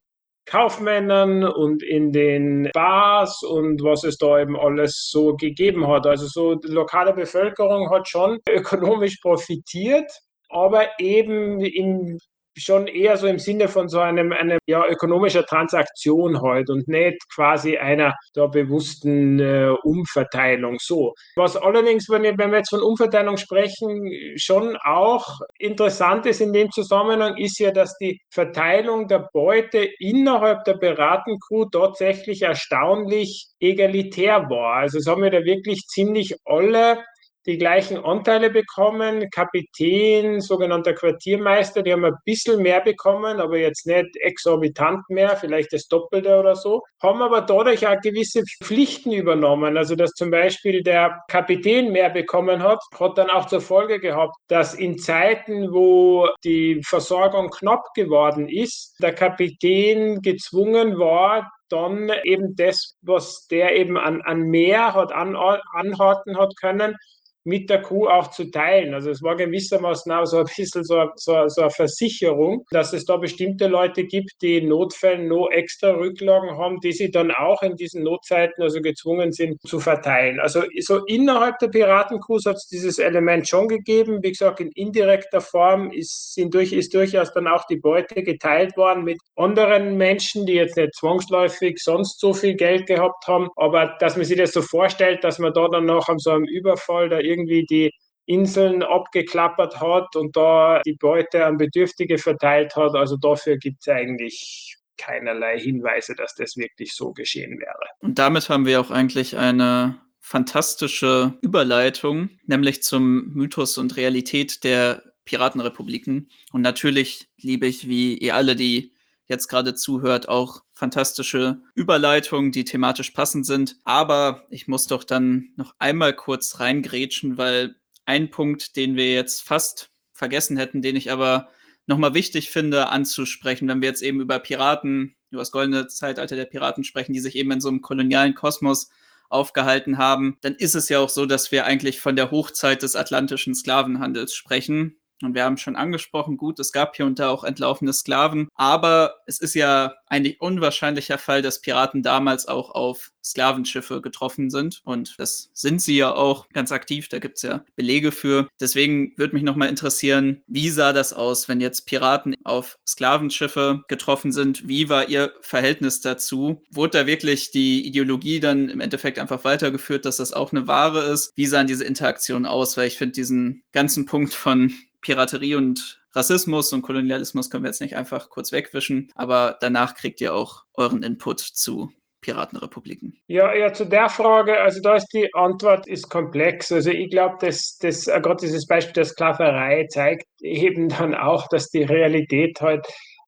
Kaufmännern 0.46 1.44
und 1.44 1.84
in 1.84 2.12
den 2.12 2.70
Bars 2.74 3.44
und 3.44 3.84
was 3.84 4.04
es 4.04 4.18
da 4.18 4.40
eben 4.40 4.58
alles 4.58 5.08
so 5.10 5.36
gegeben 5.36 5.88
hat. 5.88 6.08
Also 6.08 6.28
so 6.28 6.56
die 6.56 6.68
lokale 6.68 7.14
Bevölkerung 7.14 7.90
hat 7.92 8.10
schon 8.10 8.40
ökonomisch 8.50 9.20
profitiert, 9.22 10.12
aber 10.50 10.88
eben 11.00 11.62
in 11.62 12.18
schon 12.58 12.88
eher 12.88 13.18
so 13.18 13.28
im 13.28 13.40
Sinne 13.40 13.68
von 13.68 13.88
so 13.88 14.00
einem, 14.00 14.32
einem 14.32 14.60
ja, 14.68 14.86
ökonomischer 14.88 15.46
Transaktion 15.46 16.42
heute 16.42 16.74
und 16.74 16.88
nicht 16.88 17.18
quasi 17.34 17.78
einer 17.78 18.16
der 18.36 18.48
bewussten 18.48 19.40
äh, 19.40 19.70
Umverteilung. 19.84 20.78
So. 20.80 21.14
Was 21.36 21.56
allerdings, 21.56 22.10
wenn, 22.10 22.24
wenn 22.24 22.52
wir 22.52 22.58
jetzt 22.58 22.70
von 22.70 22.82
Umverteilung 22.82 23.38
sprechen, 23.38 24.12
schon 24.36 24.78
auch 24.84 25.40
interessant 25.60 26.26
ist 26.26 26.42
in 26.42 26.54
dem 26.54 26.72
Zusammenhang, 26.72 27.38
ist 27.38 27.60
ja, 27.60 27.72
dass 27.72 27.98
die 27.98 28.20
Verteilung 28.30 29.08
der 29.08 29.30
Beute 29.34 29.90
innerhalb 30.00 30.64
der 30.66 30.76
Beratencrew 30.76 31.66
tatsächlich 31.66 32.42
erstaunlich 32.42 33.48
egalitär 33.60 34.50
war. 34.50 34.76
Also 34.76 34.98
es 34.98 35.08
haben 35.08 35.24
wir 35.24 35.32
da 35.32 35.44
wirklich 35.44 35.82
ziemlich 35.88 36.36
alle 36.46 37.04
die 37.46 37.58
gleichen 37.58 37.98
Anteile 37.98 38.50
bekommen. 38.50 39.30
Kapitän, 39.32 40.42
sogenannter 40.42 40.94
Quartiermeister, 40.94 41.82
die 41.82 41.92
haben 41.92 42.06
ein 42.06 42.16
bisschen 42.26 42.62
mehr 42.62 42.82
bekommen, 42.82 43.40
aber 43.40 43.58
jetzt 43.58 43.88
nicht 43.88 44.16
exorbitant 44.18 45.10
mehr, 45.10 45.36
vielleicht 45.38 45.74
das 45.74 45.88
Doppelte 45.88 46.40
oder 46.40 46.56
so, 46.56 46.84
haben 47.02 47.22
aber 47.22 47.42
dadurch 47.42 47.88
auch 47.88 48.00
gewisse 48.02 48.44
Pflichten 48.64 49.12
übernommen. 49.12 49.78
Also, 49.78 49.96
dass 49.96 50.12
zum 50.12 50.32
Beispiel 50.32 50.84
der 50.84 51.20
Kapitän 51.30 51.92
mehr 51.92 52.10
bekommen 52.10 52.62
hat, 52.62 52.82
hat 53.00 53.18
dann 53.18 53.30
auch 53.30 53.48
zur 53.48 53.62
Folge 53.62 54.00
gehabt, 54.00 54.36
dass 54.48 54.74
in 54.74 54.98
Zeiten, 54.98 55.74
wo 55.74 56.28
die 56.44 56.82
Versorgung 56.86 57.50
knapp 57.50 57.94
geworden 57.96 58.48
ist, 58.48 58.96
der 59.02 59.14
Kapitän 59.14 60.22
gezwungen 60.22 61.00
war, 61.00 61.52
dann 61.72 62.12
eben 62.24 62.56
das, 62.56 62.98
was 63.02 63.48
der 63.48 63.76
eben 63.76 63.98
an, 63.98 64.22
an 64.22 64.42
mehr 64.42 64.94
hat 64.94 65.12
an, 65.12 65.36
anhalten 65.36 66.38
hat 66.38 66.54
können, 66.60 66.98
mit 67.44 67.70
der 67.70 67.82
Kuh 67.82 68.08
auch 68.08 68.30
zu 68.32 68.52
teilen. 68.52 68.94
Also 68.94 69.10
es 69.10 69.22
war 69.24 69.36
gewissermaßen 69.36 70.12
auch 70.12 70.26
so 70.26 70.38
ein 70.38 70.46
bisschen 70.56 70.84
so, 70.84 71.06
so, 71.16 71.48
so 71.48 71.62
eine 71.62 71.72
Versicherung, 71.72 72.66
dass 72.72 72.94
es 72.94 73.06
da 73.06 73.18
bestimmte 73.18 73.68
Leute 73.68 74.06
gibt, 74.06 74.42
die 74.42 74.58
in 74.58 74.70
Notfällen 74.70 75.28
noch 75.28 75.50
extra 75.50 75.92
Rücklagen 75.92 76.58
haben, 76.58 76.80
die 76.80 76.92
sie 76.92 77.12
dann 77.12 77.32
auch 77.32 77.62
in 77.64 77.76
diesen 77.76 78.04
Notzeiten 78.04 78.62
also 78.62 78.82
gezwungen 78.82 79.32
sind 79.32 79.60
zu 79.62 79.80
verteilen. 79.80 80.40
Also 80.40 80.64
so 80.80 81.06
innerhalb 81.06 81.58
der 81.60 81.70
Piratencrew 81.70 82.40
hat 82.46 82.56
es 82.56 82.68
dieses 82.68 83.00
Element 83.00 83.48
schon 83.48 83.68
gegeben. 83.68 84.20
Wie 84.22 84.32
gesagt, 84.32 84.60
in 84.60 84.72
indirekter 84.76 85.42
Form 85.42 85.92
ist, 85.92 86.34
sind 86.34 86.54
durch, 86.54 86.74
ist 86.74 86.94
durchaus 86.94 87.34
dann 87.34 87.48
auch 87.48 87.66
die 87.66 87.78
Beute 87.78 88.24
geteilt 88.24 88.78
worden 88.78 89.04
mit 89.04 89.18
anderen 89.36 89.98
Menschen, 89.98 90.46
die 90.46 90.54
jetzt 90.54 90.78
nicht 90.78 90.96
zwangsläufig 90.96 91.80
sonst 91.80 92.20
so 92.20 92.34
viel 92.34 92.56
Geld 92.56 92.88
gehabt 92.88 93.28
haben. 93.28 93.50
Aber 93.56 93.98
dass 94.00 94.16
man 94.16 94.26
sich 94.26 94.38
das 94.38 94.52
so 94.52 94.62
vorstellt, 94.62 95.24
dass 95.24 95.40
man 95.40 95.54
da 95.54 95.68
dann 95.68 95.86
noch 95.86 96.08
an 96.08 96.20
so 96.20 96.32
einem 96.32 96.46
Überfall 96.46 97.10
da 97.10 97.20
irgendwie 97.32 97.66
die 97.66 97.92
Inseln 98.26 98.84
abgeklappert 98.84 99.82
hat 99.82 100.16
und 100.16 100.36
da 100.36 100.82
die 100.86 100.94
Beute 100.94 101.46
an 101.46 101.58
Bedürftige 101.58 102.18
verteilt 102.18 102.76
hat. 102.76 102.96
Also 102.96 103.18
dafür 103.18 103.58
gibt 103.58 103.78
es 103.82 103.88
eigentlich 103.88 104.78
keinerlei 104.98 105.60
Hinweise, 105.60 106.14
dass 106.16 106.36
das 106.36 106.56
wirklich 106.56 106.94
so 106.94 107.12
geschehen 107.12 107.60
wäre. 107.60 107.86
Und 108.00 108.20
damit 108.20 108.50
haben 108.50 108.66
wir 108.66 108.80
auch 108.80 108.92
eigentlich 108.92 109.38
eine 109.38 110.00
fantastische 110.20 111.34
Überleitung, 111.42 112.30
nämlich 112.46 112.84
zum 112.84 113.34
Mythos 113.34 113.78
und 113.78 113.98
Realität 113.98 114.64
der 114.64 115.04
Piratenrepubliken. 115.26 116.30
Und 116.52 116.62
natürlich 116.62 117.28
liebe 117.38 117.66
ich, 117.66 117.88
wie 117.88 118.18
ihr 118.18 118.36
alle, 118.36 118.56
die 118.56 118.94
jetzt 119.26 119.48
gerade 119.48 119.74
zuhört, 119.74 120.30
auch 120.30 120.62
fantastische 120.82 121.62
Überleitungen, 121.76 122.52
die 122.52 122.66
thematisch 122.66 123.12
passend 123.12 123.46
sind. 123.46 123.78
Aber 123.84 124.48
ich 124.50 124.68
muss 124.68 124.88
doch 124.88 125.04
dann 125.04 125.52
noch 125.56 125.76
einmal 125.78 126.16
kurz 126.16 126.60
reingrätschen, 126.60 127.38
weil 127.38 127.76
ein 128.06 128.32
Punkt, 128.32 128.76
den 128.76 128.96
wir 128.96 129.14
jetzt 129.14 129.44
fast 129.44 129.92
vergessen 130.12 130.58
hätten, 130.58 130.82
den 130.82 130.96
ich 130.96 131.12
aber 131.12 131.50
nochmal 131.86 132.16
wichtig 132.16 132.50
finde 132.50 132.88
anzusprechen, 132.88 133.68
wenn 133.68 133.84
wir 133.84 133.90
jetzt 133.90 134.02
eben 134.02 134.22
über 134.22 134.40
Piraten, 134.40 135.16
über 135.30 135.42
das 135.42 135.52
goldene 135.52 135.86
Zeitalter 135.86 136.36
der 136.36 136.46
Piraten 136.46 136.84
sprechen, 136.84 137.14
die 137.14 137.20
sich 137.20 137.36
eben 137.36 137.52
in 137.52 137.62
so 137.62 137.70
einem 137.70 137.82
kolonialen 137.82 138.34
Kosmos 138.34 138.90
aufgehalten 139.30 140.00
haben, 140.00 140.40
dann 140.42 140.56
ist 140.56 140.74
es 140.74 140.90
ja 140.90 140.98
auch 140.98 141.10
so, 141.10 141.28
dass 141.28 141.52
wir 141.52 141.66
eigentlich 141.66 142.02
von 142.02 142.16
der 142.16 142.32
Hochzeit 142.32 142.82
des 142.82 142.96
atlantischen 142.96 143.54
Sklavenhandels 143.54 144.34
sprechen. 144.34 144.98
Und 145.28 145.36
wir 145.36 145.44
haben 145.44 145.58
schon 145.58 145.76
angesprochen, 145.76 146.38
gut, 146.38 146.60
es 146.60 146.72
gab 146.72 146.96
hier 146.96 147.06
und 147.06 147.20
da 147.20 147.30
auch 147.30 147.44
entlaufene 147.44 147.94
Sklaven, 147.94 148.48
aber 148.56 149.16
es 149.26 149.40
ist 149.40 149.54
ja 149.56 149.94
eigentlich 150.08 150.42
unwahrscheinlicher 150.42 151.18
Fall, 151.18 151.42
dass 151.42 151.62
Piraten 151.62 152.04
damals 152.04 152.48
auch 152.48 152.70
auf 152.72 153.12
Sklavenschiffe 153.24 154.02
getroffen 154.02 154.50
sind. 154.50 154.82
Und 154.84 155.16
das 155.18 155.50
sind 155.54 155.82
sie 155.82 155.98
ja 155.98 156.14
auch 156.14 156.50
ganz 156.50 156.72
aktiv, 156.72 157.08
da 157.08 157.20
gibt 157.20 157.38
es 157.38 157.44
ja 157.44 157.64
Belege 157.76 158.12
für. 158.12 158.48
Deswegen 158.60 159.14
würde 159.18 159.36
mich 159.36 159.44
nochmal 159.44 159.70
interessieren, 159.70 160.42
wie 160.48 160.70
sah 160.70 160.94
das 160.94 161.14
aus, 161.14 161.48
wenn 161.48 161.62
jetzt 161.62 161.86
Piraten 161.86 162.36
auf 162.44 162.78
Sklavenschiffe 162.86 163.84
getroffen 163.88 164.32
sind? 164.32 164.68
Wie 164.68 164.90
war 164.90 165.08
ihr 165.08 165.34
Verhältnis 165.42 166.02
dazu? 166.02 166.62
Wurde 166.72 167.00
da 167.00 167.08
wirklich 167.08 167.52
die 167.52 167.86
Ideologie 167.86 168.40
dann 168.40 168.70
im 168.70 168.80
Endeffekt 168.80 169.20
einfach 169.20 169.44
weitergeführt, 169.44 170.06
dass 170.06 170.18
das 170.18 170.34
auch 170.34 170.52
eine 170.52 170.68
Ware 170.68 171.04
ist? 171.04 171.32
Wie 171.36 171.46
sahen 171.46 171.68
diese 171.68 171.86
Interaktionen 171.86 172.46
aus? 172.46 172.76
Weil 172.78 172.88
ich 172.88 172.98
finde 172.98 173.14
diesen 173.14 173.64
ganzen 173.72 174.06
Punkt 174.06 174.34
von 174.34 174.74
Piraterie 175.02 175.56
und 175.56 176.02
Rassismus 176.14 176.74
und 176.74 176.82
Kolonialismus 176.82 177.50
können 177.50 177.64
wir 177.64 177.70
jetzt 177.70 177.82
nicht 177.82 177.96
einfach 177.96 178.30
kurz 178.30 178.52
wegwischen, 178.52 179.12
aber 179.16 179.58
danach 179.62 179.96
kriegt 179.96 180.22
ihr 180.22 180.34
auch 180.34 180.66
euren 180.74 181.04
Input 181.04 181.40
zu 181.40 181.92
Piratenrepubliken? 182.22 183.20
Ja, 183.28 183.54
ja, 183.54 183.74
zu 183.74 183.86
der 183.86 184.08
Frage, 184.08 184.60
also 184.60 184.80
da 184.82 184.96
ist 184.96 185.08
die 185.14 185.34
Antwort 185.34 185.88
ist 185.88 186.10
komplex. 186.10 186.72
Also 186.72 186.92
ich 186.92 187.10
glaube, 187.10 187.38
dass 187.42 187.78
das, 187.80 188.08
äh, 188.08 188.22
gerade 188.22 188.42
dieses 188.42 188.68
Beispiel 188.68 188.94
der 188.94 189.06
Sklaverei 189.06 189.88
zeigt 189.90 190.26
eben 190.40 190.90
dann 190.90 191.16
auch, 191.16 191.48
dass 191.48 191.70
die 191.70 191.84
Realität 191.84 192.62
halt 192.62 192.86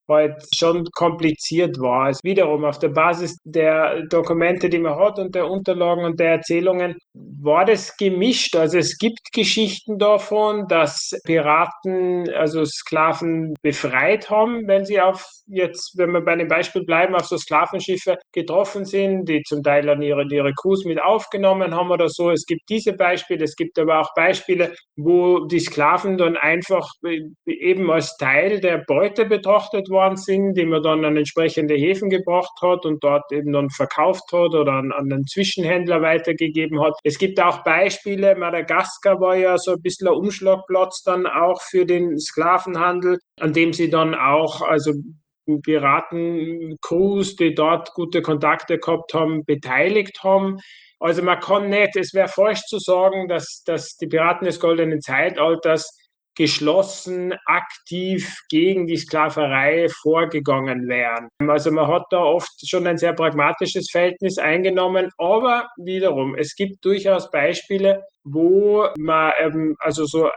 halt 0.08 0.42
schon 0.54 0.84
kompliziert 0.92 1.78
war. 1.78 2.06
Also 2.06 2.20
wiederum 2.22 2.64
auf 2.64 2.78
der 2.78 2.88
Basis 2.88 3.36
der 3.44 4.02
Dokumente, 4.06 4.68
die 4.68 4.78
man 4.78 4.98
hat 4.98 5.18
und 5.18 5.34
der 5.34 5.48
Unterlagen 5.48 6.04
und 6.04 6.20
der 6.20 6.32
Erzählungen, 6.32 6.96
war 7.14 7.64
das 7.64 7.96
gemischt. 7.96 8.56
Also 8.56 8.78
es 8.78 8.98
gibt 8.98 9.32
Geschichten 9.32 9.98
davon, 9.98 10.66
dass 10.68 11.10
Piraten 11.24 12.28
also 12.34 12.64
Sklaven 12.64 13.54
befreit 13.62 14.30
haben, 14.30 14.66
wenn 14.66 14.84
sie 14.84 15.00
auf 15.00 15.24
jetzt, 15.46 15.96
wenn 15.98 16.12
wir 16.12 16.22
bei 16.22 16.36
dem 16.36 16.48
Beispiel 16.48 16.84
bleiben, 16.84 17.14
auf 17.14 17.26
so 17.26 17.36
Sklavenschiffe 17.36 18.16
getroffen 18.32 18.84
sind, 18.84 19.28
die 19.28 19.42
zum 19.42 19.62
Teil 19.62 19.82
dann 19.86 20.02
ihre, 20.02 20.24
ihre 20.30 20.52
Crews 20.54 20.84
mit 20.84 21.00
aufgenommen 21.00 21.74
haben 21.74 21.90
oder 21.90 22.08
so. 22.08 22.30
Es 22.30 22.46
gibt 22.46 22.62
diese 22.68 22.94
Beispiele, 22.94 23.44
es 23.44 23.56
gibt 23.56 23.78
aber 23.78 24.00
auch 24.00 24.14
Beispiele, 24.14 24.74
wo 24.96 25.44
die 25.46 25.60
Sklaven 25.60 26.16
dann 26.16 26.36
einfach 26.36 26.88
eben 27.46 27.90
als 27.90 28.16
Teil 28.16 28.60
der 28.60 28.78
Beute 28.86 29.26
betrachtet 29.26 29.90
worden 29.94 30.16
sind, 30.16 30.54
die 30.54 30.66
man 30.66 30.82
dann 30.82 31.04
an 31.06 31.16
entsprechende 31.16 31.74
Häfen 31.74 32.10
gebracht 32.10 32.60
hat 32.60 32.84
und 32.84 33.02
dort 33.02 33.32
eben 33.32 33.52
dann 33.52 33.70
verkauft 33.70 34.30
hat 34.32 34.54
oder 34.54 34.72
an, 34.72 34.92
an 34.92 35.10
einen 35.10 35.26
Zwischenhändler 35.26 36.02
weitergegeben 36.02 36.82
hat. 36.82 36.92
Es 37.02 37.16
gibt 37.16 37.40
auch 37.40 37.64
Beispiele, 37.64 38.36
Madagaskar 38.36 39.18
war 39.20 39.36
ja 39.36 39.56
so 39.56 39.72
ein 39.72 39.80
bisschen 39.82 40.08
ein 40.08 40.14
Umschlagplatz 40.14 41.02
dann 41.02 41.26
auch 41.26 41.62
für 41.62 41.86
den 41.86 42.18
Sklavenhandel, 42.18 43.18
an 43.40 43.54
dem 43.54 43.72
sie 43.72 43.88
dann 43.88 44.14
auch, 44.14 44.60
also 44.60 44.92
Piratencrews, 45.62 47.36
die 47.36 47.54
dort 47.54 47.92
gute 47.94 48.22
Kontakte 48.22 48.78
gehabt 48.78 49.14
haben, 49.14 49.44
beteiligt 49.44 50.22
haben. 50.22 50.58
Also 51.00 51.22
man 51.22 51.40
kann 51.40 51.68
nicht, 51.68 51.96
es 51.96 52.14
wäre 52.14 52.28
falsch 52.28 52.62
zu 52.62 52.78
sagen, 52.78 53.28
dass, 53.28 53.62
dass 53.66 53.96
die 53.96 54.06
Piraten 54.06 54.46
des 54.46 54.58
goldenen 54.58 55.00
Zeitalters 55.00 55.98
geschlossen, 56.34 57.34
aktiv 57.46 58.42
gegen 58.48 58.86
die 58.86 58.96
Sklaverei 58.96 59.88
vorgegangen 60.02 60.88
wären. 60.88 61.28
Also 61.46 61.70
man 61.70 61.88
hat 61.88 62.06
da 62.10 62.18
oft 62.18 62.50
schon 62.68 62.86
ein 62.86 62.98
sehr 62.98 63.12
pragmatisches 63.12 63.90
Verhältnis 63.90 64.38
eingenommen, 64.38 65.10
aber 65.18 65.68
wiederum, 65.76 66.34
es 66.34 66.54
gibt 66.54 66.84
durchaus 66.84 67.30
Beispiele, 67.30 68.02
wo 68.24 68.86
man 68.98 69.32
ähm, 69.40 69.76
also 69.80 70.06
so 70.06 70.28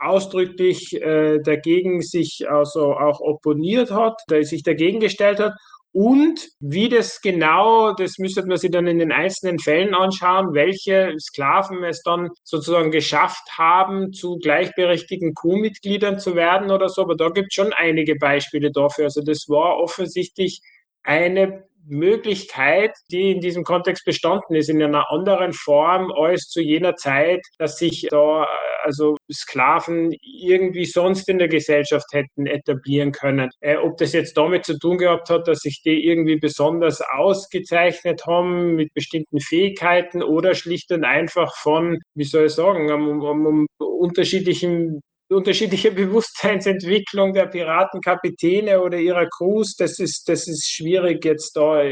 ausdrücklich 0.00 1.00
äh, 1.00 1.40
dagegen 1.40 2.02
sich 2.02 2.46
also 2.48 2.94
auch 2.94 3.20
opponiert 3.20 3.90
hat, 3.90 4.20
sich 4.42 4.62
dagegen 4.62 5.00
gestellt 5.00 5.40
hat. 5.40 5.54
Und 5.96 6.48
wie 6.58 6.88
das 6.88 7.20
genau, 7.20 7.92
das 7.94 8.18
müsste 8.18 8.44
man 8.44 8.56
sich 8.56 8.72
dann 8.72 8.88
in 8.88 8.98
den 8.98 9.12
einzelnen 9.12 9.60
Fällen 9.60 9.94
anschauen, 9.94 10.52
welche 10.52 11.14
Sklaven 11.20 11.84
es 11.84 12.02
dann 12.02 12.30
sozusagen 12.42 12.90
geschafft 12.90 13.48
haben, 13.56 14.12
zu 14.12 14.38
gleichberechtigten 14.38 15.34
Crewmitgliedern 15.34 16.18
zu 16.18 16.34
werden 16.34 16.72
oder 16.72 16.88
so. 16.88 17.02
Aber 17.02 17.14
da 17.14 17.28
gibt 17.28 17.52
es 17.52 17.54
schon 17.54 17.72
einige 17.72 18.16
Beispiele 18.16 18.72
dafür. 18.72 19.04
Also 19.04 19.22
das 19.22 19.48
war 19.48 19.76
offensichtlich 19.76 20.62
eine 21.04 21.62
Möglichkeit, 21.86 22.92
die 23.10 23.32
in 23.32 23.40
diesem 23.40 23.64
Kontext 23.64 24.04
bestanden 24.04 24.54
ist, 24.54 24.68
in 24.68 24.82
einer 24.82 25.10
anderen 25.10 25.52
Form 25.52 26.12
als 26.12 26.48
zu 26.48 26.60
jener 26.60 26.96
Zeit, 26.96 27.40
dass 27.58 27.78
sich 27.78 28.06
da 28.10 28.46
also 28.82 29.16
Sklaven 29.32 30.14
irgendwie 30.20 30.84
sonst 30.84 31.28
in 31.28 31.38
der 31.38 31.48
Gesellschaft 31.48 32.06
hätten 32.12 32.46
etablieren 32.46 33.12
können. 33.12 33.50
Äh, 33.60 33.76
ob 33.76 33.96
das 33.96 34.12
jetzt 34.12 34.36
damit 34.36 34.64
zu 34.64 34.78
tun 34.78 34.98
gehabt 34.98 35.30
hat, 35.30 35.48
dass 35.48 35.60
sich 35.60 35.82
die 35.82 36.06
irgendwie 36.06 36.36
besonders 36.36 37.00
ausgezeichnet 37.00 38.26
haben 38.26 38.74
mit 38.74 38.92
bestimmten 38.94 39.40
Fähigkeiten 39.40 40.22
oder 40.22 40.54
schlicht 40.54 40.92
und 40.92 41.04
einfach 41.04 41.56
von, 41.56 41.98
wie 42.14 42.24
soll 42.24 42.46
ich 42.46 42.52
sagen, 42.52 42.92
um, 42.92 43.22
um, 43.22 43.46
um 43.46 43.66
unterschiedlichen 43.78 45.00
unterschiedliche 45.28 45.90
Bewusstseinsentwicklung 45.92 47.32
der 47.32 47.46
Piratenkapitäne 47.46 48.80
oder 48.80 48.98
ihrer 48.98 49.28
Crews, 49.28 49.76
das 49.76 49.98
ist, 49.98 50.28
das 50.28 50.46
ist 50.48 50.70
schwierig 50.70 51.24
jetzt 51.24 51.56
da 51.56 51.82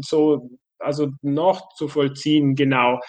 so 0.00 0.50
also 0.78 1.08
noch 1.22 1.72
zu 1.74 1.88
vollziehen, 1.88 2.54
genau. 2.54 3.00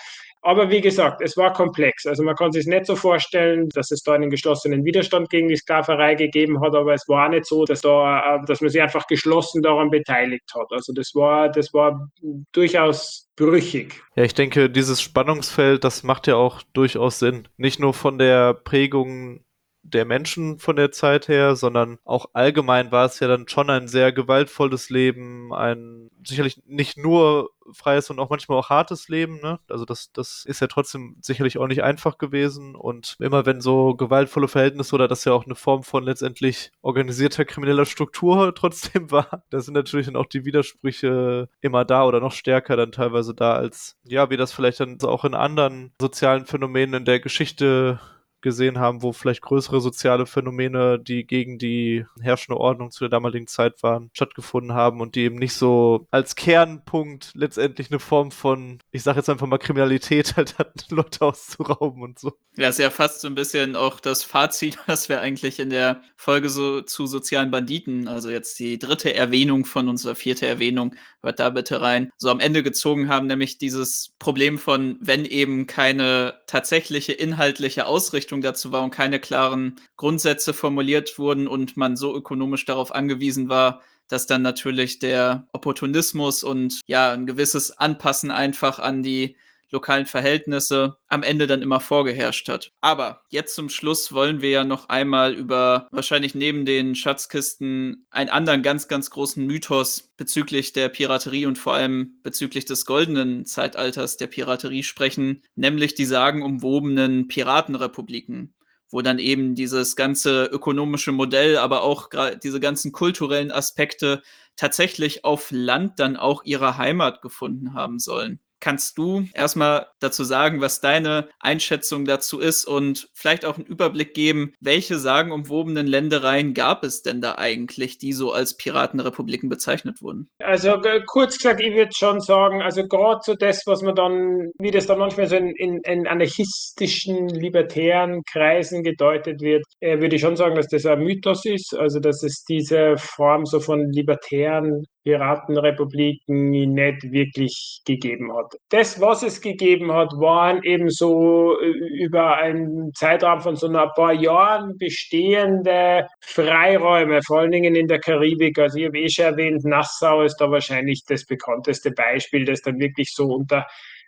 Aber 0.42 0.70
wie 0.70 0.80
gesagt, 0.80 1.22
es 1.22 1.36
war 1.36 1.52
komplex. 1.52 2.06
Also 2.06 2.24
man 2.24 2.36
kann 2.36 2.52
sich 2.52 2.68
nicht 2.68 2.86
so 2.86 2.96
vorstellen, 2.96 3.68
dass 3.70 3.92
es 3.92 4.02
da 4.02 4.14
einen 4.14 4.30
geschlossenen 4.30 4.86
Widerstand 4.86 5.30
gegen 5.30 5.50
die 5.50 5.58
Sklaverei 5.58 6.16
gegeben 6.16 6.62
hat, 6.62 6.74
aber 6.74 6.94
es 6.94 7.08
war 7.08 7.28
nicht 7.28 7.46
so, 7.46 7.66
dass, 7.66 7.82
da, 7.82 8.36
äh, 8.36 8.46
dass 8.46 8.62
man 8.62 8.70
sich 8.70 8.82
einfach 8.82 9.08
geschlossen 9.08 9.62
daran 9.62 9.90
beteiligt 9.90 10.50
hat. 10.56 10.68
Also 10.72 10.94
das 10.94 11.12
war, 11.16 11.50
das 11.50 11.74
war 11.74 12.10
durchaus 12.54 13.28
brüchig. 13.36 14.02
Ja, 14.16 14.24
ich 14.24 14.36
denke, 14.36 14.70
dieses 14.70 15.02
Spannungsfeld, 15.02 15.84
das 15.84 16.04
macht 16.04 16.28
ja 16.28 16.36
auch 16.36 16.62
durchaus 16.74 17.20
Sinn. 17.20 17.48
Nicht 17.58 17.80
nur 17.80 17.94
von 17.94 18.18
der 18.18 18.54
Prägung 18.54 19.42
der 19.88 20.06
Menschen 20.06 20.60
von 20.60 20.76
der 20.76 20.92
Zeit 20.92 21.28
her, 21.28 21.56
sondern 21.56 21.98
auch 22.04 22.28
allgemein 22.34 22.92
war 22.92 23.06
es 23.06 23.20
ja 23.20 23.28
dann 23.28 23.48
schon 23.48 23.70
ein 23.70 23.88
sehr 23.88 24.12
gewaltvolles 24.12 24.90
Leben, 24.90 25.54
ein 25.54 26.10
sicherlich 26.24 26.62
nicht 26.66 26.98
nur 26.98 27.52
freies 27.72 28.10
und 28.10 28.20
auch 28.20 28.30
manchmal 28.30 28.58
auch 28.58 28.70
hartes 28.70 29.08
Leben, 29.10 29.40
ne? 29.42 29.60
Also 29.70 29.86
das, 29.86 30.12
das 30.12 30.44
ist 30.46 30.62
ja 30.62 30.68
trotzdem 30.68 31.18
sicherlich 31.22 31.58
auch 31.58 31.68
nicht 31.68 31.84
einfach 31.84 32.18
gewesen 32.18 32.76
und 32.76 33.16
immer 33.20 33.46
wenn 33.46 33.62
so 33.62 33.96
gewaltvolle 33.96 34.48
Verhältnisse 34.48 34.96
oder 34.96 35.08
das 35.08 35.26
ja 35.26 35.34
auch 35.34 35.46
eine 35.46 35.56
Form 35.56 35.84
von 35.84 36.04
letztendlich 36.04 36.72
organisierter 36.82 37.46
krimineller 37.46 37.86
Struktur 37.86 38.54
trotzdem 38.56 39.12
war, 39.12 39.44
da 39.50 39.60
sind 39.60 39.74
natürlich 39.74 40.08
dann 40.08 40.16
auch 40.16 40.26
die 40.26 40.46
Widersprüche 40.46 41.50
immer 41.62 41.86
da 41.86 42.06
oder 42.06 42.20
noch 42.20 42.32
stärker 42.34 42.76
dann 42.76 42.92
teilweise 42.92 43.34
da 43.34 43.54
als, 43.54 43.98
ja, 44.04 44.30
wie 44.30 44.38
das 44.38 44.52
vielleicht 44.52 44.80
dann 44.80 45.00
auch 45.02 45.26
in 45.26 45.34
anderen 45.34 45.92
sozialen 46.00 46.46
Phänomenen 46.46 47.02
in 47.02 47.06
der 47.06 47.20
Geschichte 47.20 48.00
gesehen 48.42 48.80
haben, 48.80 49.02
wo 49.02 49.12
vielleicht 49.12 49.42
größere 49.42 49.82
soziale 49.82 50.26
Phänomene, 50.26 51.00
die 51.00 51.26
gegen 51.26 51.58
die 51.58 52.06
herrschende 52.22 52.60
Ordnung 52.60 52.92
zu 52.92 53.00
der 53.00 53.10
damaligen 53.10 53.48
Zeit 53.48 53.84
waren, 53.84 54.10
stattgefunden 54.14 54.74
haben 54.74 55.02
und 55.02 55.16
die 55.16 55.22
eben 55.22 55.38
nicht 55.38 55.54
so 55.54 56.08
als 56.12 56.36
Kernpunkt 56.36 57.32
letztendlich 57.34 57.92
eine 57.92 58.00
Form 58.00 58.32
von, 58.32 58.80
ich 58.92 59.04
sage 59.04 59.20
jetzt 59.20 59.30
einfach 59.30 59.48
mal 59.48 59.58
Kriminalität 59.58 60.38
halt 60.38 60.58
hatten, 60.58 60.80
Leute 60.96 61.26
auszurauben 61.26 62.02
und 62.04 62.20
so. 62.20 62.34
Ja, 62.56 62.70
ist 62.70 62.80
ja 62.80 62.90
fast 62.90 63.22
so 63.22 63.28
ein 63.28 63.36
bisschen 63.36 63.76
auch 63.76 64.00
das 64.00 64.24
Fazit, 64.24 64.78
was 64.88 65.10
wir 65.10 65.22
eigentlich 65.22 65.60
in 65.60 65.70
der 65.70 66.02
Folge 66.16 66.50
so 66.50 66.82
zu 66.82 67.08
sozialen 67.08 67.52
Banditen, 67.52 68.08
also 68.08 68.30
jetzt 68.30 68.60
die 68.60 68.80
dritte 68.80 69.14
Erwähnung 69.14 69.66
von 69.66 69.90
unserer 69.90 70.16
vierte 70.16 70.48
Erwähnung, 70.48 70.96
hört 71.22 71.40
da 71.40 71.50
bitte 71.50 71.82
rein, 71.82 72.12
so 72.18 72.30
am 72.30 72.40
Ende 72.40 72.64
gezogen 72.64 73.10
haben, 73.10 73.28
nämlich 73.28 73.58
dieses 73.58 74.16
Problem 74.20 74.58
von, 74.58 74.98
wenn 75.02 75.26
eben 75.26 75.68
keine 75.68 76.36
tatsächliche 76.48 77.14
inhaltliche 77.14 77.86
Ausrichtung 77.86 78.27
dazu 78.42 78.72
war 78.72 78.84
und 78.84 78.92
keine 78.92 79.20
klaren 79.20 79.76
Grundsätze 79.96 80.54
formuliert 80.54 81.18
wurden 81.18 81.48
und 81.48 81.78
man 81.78 81.96
so 81.98 82.16
ökonomisch 82.16 82.66
darauf 82.66 82.94
angewiesen 82.94 83.50
war, 83.50 83.82
dass 84.08 84.28
dann 84.28 84.42
natürlich 84.42 85.00
der 85.00 85.48
Opportunismus 85.52 86.44
und 86.44 86.82
ja 86.88 87.12
ein 87.12 87.26
gewisses 87.26 87.78
Anpassen 87.78 88.32
einfach 88.32 88.80
an 88.80 89.04
die 89.04 89.36
lokalen 89.72 90.06
Verhältnisse 90.06 90.98
am 91.08 91.24
Ende 91.24 91.48
dann 91.48 91.62
immer 91.62 91.80
vorgeherrscht 91.80 92.50
hat. 92.50 92.72
Aber 92.82 93.24
jetzt 93.30 93.56
zum 93.56 93.70
Schluss 93.70 94.12
wollen 94.14 94.42
wir 94.42 94.50
ja 94.50 94.64
noch 94.64 94.90
einmal 94.90 95.34
über 95.34 95.88
wahrscheinlich 95.92 96.36
neben 96.36 96.66
den 96.66 96.96
Schatzkisten 96.96 98.08
einen 98.10 98.30
anderen 98.30 98.64
ganz, 98.64 98.88
ganz 98.88 99.10
großen 99.10 99.46
Mythos 99.46 100.14
bezüglich 100.18 100.74
der 100.74 100.90
Piraterie 100.90 101.46
und 101.46 101.58
vor 101.58 101.74
allem 101.74 102.20
bezüglich 102.24 102.66
des 102.66 102.86
goldenen 102.86 103.46
Zeitalters 103.46 104.18
der 104.18 104.28
Piraterie 104.28 104.84
sprechen, 104.84 105.44
nämlich 105.56 105.96
die 105.96 106.06
sagenumwobenen 106.06 107.28
Piratenrepubliken 107.28 108.54
wo 108.90 109.02
dann 109.02 109.20
eben 109.20 109.56
dieses 109.56 109.96
ganze 109.96 110.46
ökonomische 110.46 111.12
Modell, 111.12 111.58
aber 111.58 111.82
auch 111.84 112.10
diese 112.42 112.60
ganzen 112.60 112.92
kulturellen 112.92 113.52
Aspekte 113.52 114.22
tatsächlich 114.56 115.26
auf 115.26 115.50
Land 115.52 116.00
dann 116.00 116.16
auch 116.16 116.44
ihre 116.44 116.78
Heimat 116.78 117.22
gefunden 117.22 117.74
haben 117.74 118.00
sollen. 118.00 118.40
Kannst 118.60 118.98
du 118.98 119.26
erstmal 119.34 119.88
dazu 120.00 120.24
sagen, 120.24 120.62
was 120.62 120.82
deine 120.82 121.30
Einschätzung 121.40 122.06
dazu 122.06 122.40
ist 122.40 122.66
und 122.66 123.10
vielleicht 123.14 123.46
auch 123.46 123.58
einen 123.58 123.66
Überblick 123.66 124.14
geben, 124.14 124.54
welche 124.60 124.98
sagenumwobenen 124.98 125.86
Ländereien 125.86 126.54
gab 126.54 126.84
es 126.84 127.02
denn 127.02 127.22
da 127.22 127.36
eigentlich, 127.38 127.98
die 127.98 128.14
so 128.14 128.32
als 128.32 128.58
Piratenrepubliken 128.58 129.50
bezeichnet 129.50 130.02
wurden? 130.02 130.30
Also 130.40 130.82
kurz 131.06 131.38
gesagt, 131.38 131.62
ich 131.62 131.76
würde 131.76 131.92
schon 131.96 132.20
sagen, 132.20 132.62
also 132.62 132.88
gerade 132.88 133.20
so 133.24 133.36
das, 133.36 133.64
was 133.66 133.82
man 133.82 133.96
dann, 133.96 134.52
wie 134.60 134.72
das 134.72 134.88
dann 134.88 135.00
manchmal 135.00 135.28
so 135.28 135.36
in, 135.36 135.56
in, 135.56 135.80
in 135.84 136.08
anarchistischen, 136.08 137.30
libertären 137.30 138.24
Kreisen 138.24 138.84
gedeutet 138.84 139.42
wird, 139.42 139.64
äh, 139.80 140.00
würde 140.00 140.16
ich 140.16 140.22
schon 140.22 140.36
sagen, 140.36 140.56
dass 140.56 140.68
das 140.68 140.86
ein 140.86 141.00
Mythos 141.00 141.46
ist, 141.46 141.76
also 141.78 142.00
dass 142.00 142.24
es 142.24 142.44
diese 142.44 142.98
Form 142.98 143.46
so 143.46 143.60
von 143.60 143.92
libertären 143.92 144.86
Piratenrepubliken 145.08 146.50
nicht 146.50 147.12
wirklich 147.14 147.82
gegeben 147.86 148.36
hat. 148.36 148.58
Das, 148.68 149.00
was 149.00 149.24
es 149.24 149.40
gegeben 149.40 149.94
hat, 149.94 150.12
waren 150.18 150.62
eben 150.64 150.90
so 150.90 151.58
äh, 151.62 151.68
über 152.04 152.36
einen 152.36 152.94
Zeitraum 152.94 153.40
von 153.40 153.56
so 153.56 153.68
ein 153.68 153.90
paar 153.96 154.12
Jahren 154.12 154.78
bestehende 154.78 156.08
Freiräume, 156.20 157.22
vor 157.26 157.40
allen 157.40 157.52
Dingen 157.52 157.76
in 157.76 157.88
der 157.88 158.00
Karibik. 158.00 158.60
Also 158.60 158.80
ich 158.80 158.88
habe 158.88 159.00
eh 159.00 159.08
schon 159.08 159.26
erwähnt, 159.26 159.64
Nassau 159.64 160.24
ist 160.24 160.36
da 160.42 160.52
wahrscheinlich 160.52 161.06
das 161.08 161.26
bekannteste 161.26 161.92
Beispiel, 161.92 162.44
das 162.44 162.62
dann 162.62 162.78
wirklich 162.78 163.14
so 163.14 163.28
unter 163.28 163.66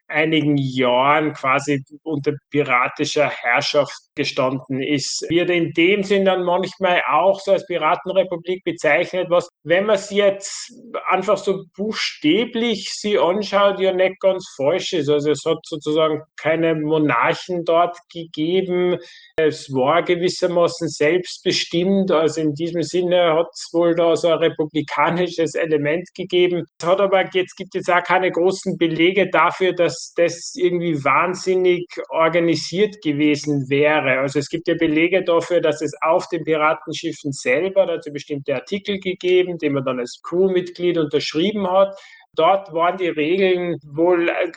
einigen 0.09 0.57
Jahren 0.57 1.33
quasi 1.33 1.83
unter 2.03 2.33
piratischer 2.49 3.29
Herrschaft 3.29 3.93
gestanden 4.15 4.81
ist. 4.81 5.25
Wird 5.29 5.49
in 5.49 5.71
dem 5.73 6.03
Sinn 6.03 6.25
dann 6.25 6.43
manchmal 6.43 7.01
auch 7.09 7.39
so 7.39 7.53
als 7.53 7.65
Piratenrepublik 7.67 8.63
bezeichnet, 8.63 9.27
was, 9.29 9.47
wenn 9.63 9.85
man 9.85 9.97
sie 9.97 10.17
jetzt 10.17 10.73
einfach 11.07 11.37
so 11.37 11.63
buchstäblich 11.77 12.89
sie 12.93 13.17
anschaut, 13.17 13.79
ja 13.79 13.93
nicht 13.93 14.19
ganz 14.19 14.45
falsch 14.57 14.93
ist. 14.93 15.09
Also 15.09 15.31
es 15.31 15.45
hat 15.45 15.59
sozusagen 15.63 16.21
keine 16.35 16.75
Monarchen 16.75 17.63
dort 17.63 17.97
gegeben. 18.11 18.97
Es 19.37 19.71
war 19.73 20.03
gewissermaßen 20.03 20.89
selbstbestimmt. 20.89 22.11
Also 22.11 22.41
in 22.41 22.53
diesem 22.53 22.83
Sinne 22.83 23.35
hat 23.35 23.49
es 23.53 23.69
wohl 23.71 23.95
da 23.95 24.15
so 24.15 24.29
ein 24.29 24.39
republikanisches 24.39 25.55
Element 25.55 26.13
gegeben. 26.15 26.65
Es 26.79 26.87
hat 26.87 26.99
aber 26.99 27.23
jetzt 27.33 27.55
gibt 27.55 27.75
es 27.75 27.87
auch 27.89 28.03
keine 28.03 28.31
großen 28.31 28.77
Belege 28.77 29.29
dafür, 29.29 29.73
dass 29.73 29.98
das 30.15 30.53
irgendwie 30.55 31.03
wahnsinnig 31.03 31.87
organisiert 32.09 33.01
gewesen 33.01 33.69
wäre. 33.69 34.19
Also 34.19 34.39
es 34.39 34.49
gibt 34.49 34.67
ja 34.67 34.75
Belege 34.75 35.23
dafür, 35.23 35.61
dass 35.61 35.81
es 35.81 35.93
auf 36.01 36.27
den 36.29 36.43
Piratenschiffen 36.43 37.31
selber 37.31 37.85
dazu 37.85 38.11
bestimmte 38.11 38.55
Artikel 38.55 38.99
gegeben, 38.99 39.57
die 39.57 39.69
man 39.69 39.83
dann 39.83 39.99
als 39.99 40.19
Crewmitglied 40.23 40.97
unterschrieben 40.97 41.69
hat. 41.69 41.95
Dort 42.35 42.71
waren 42.73 42.97
die 42.97 43.09
Regeln 43.09 43.77
wohl 43.83 44.29
äh, 44.29 44.51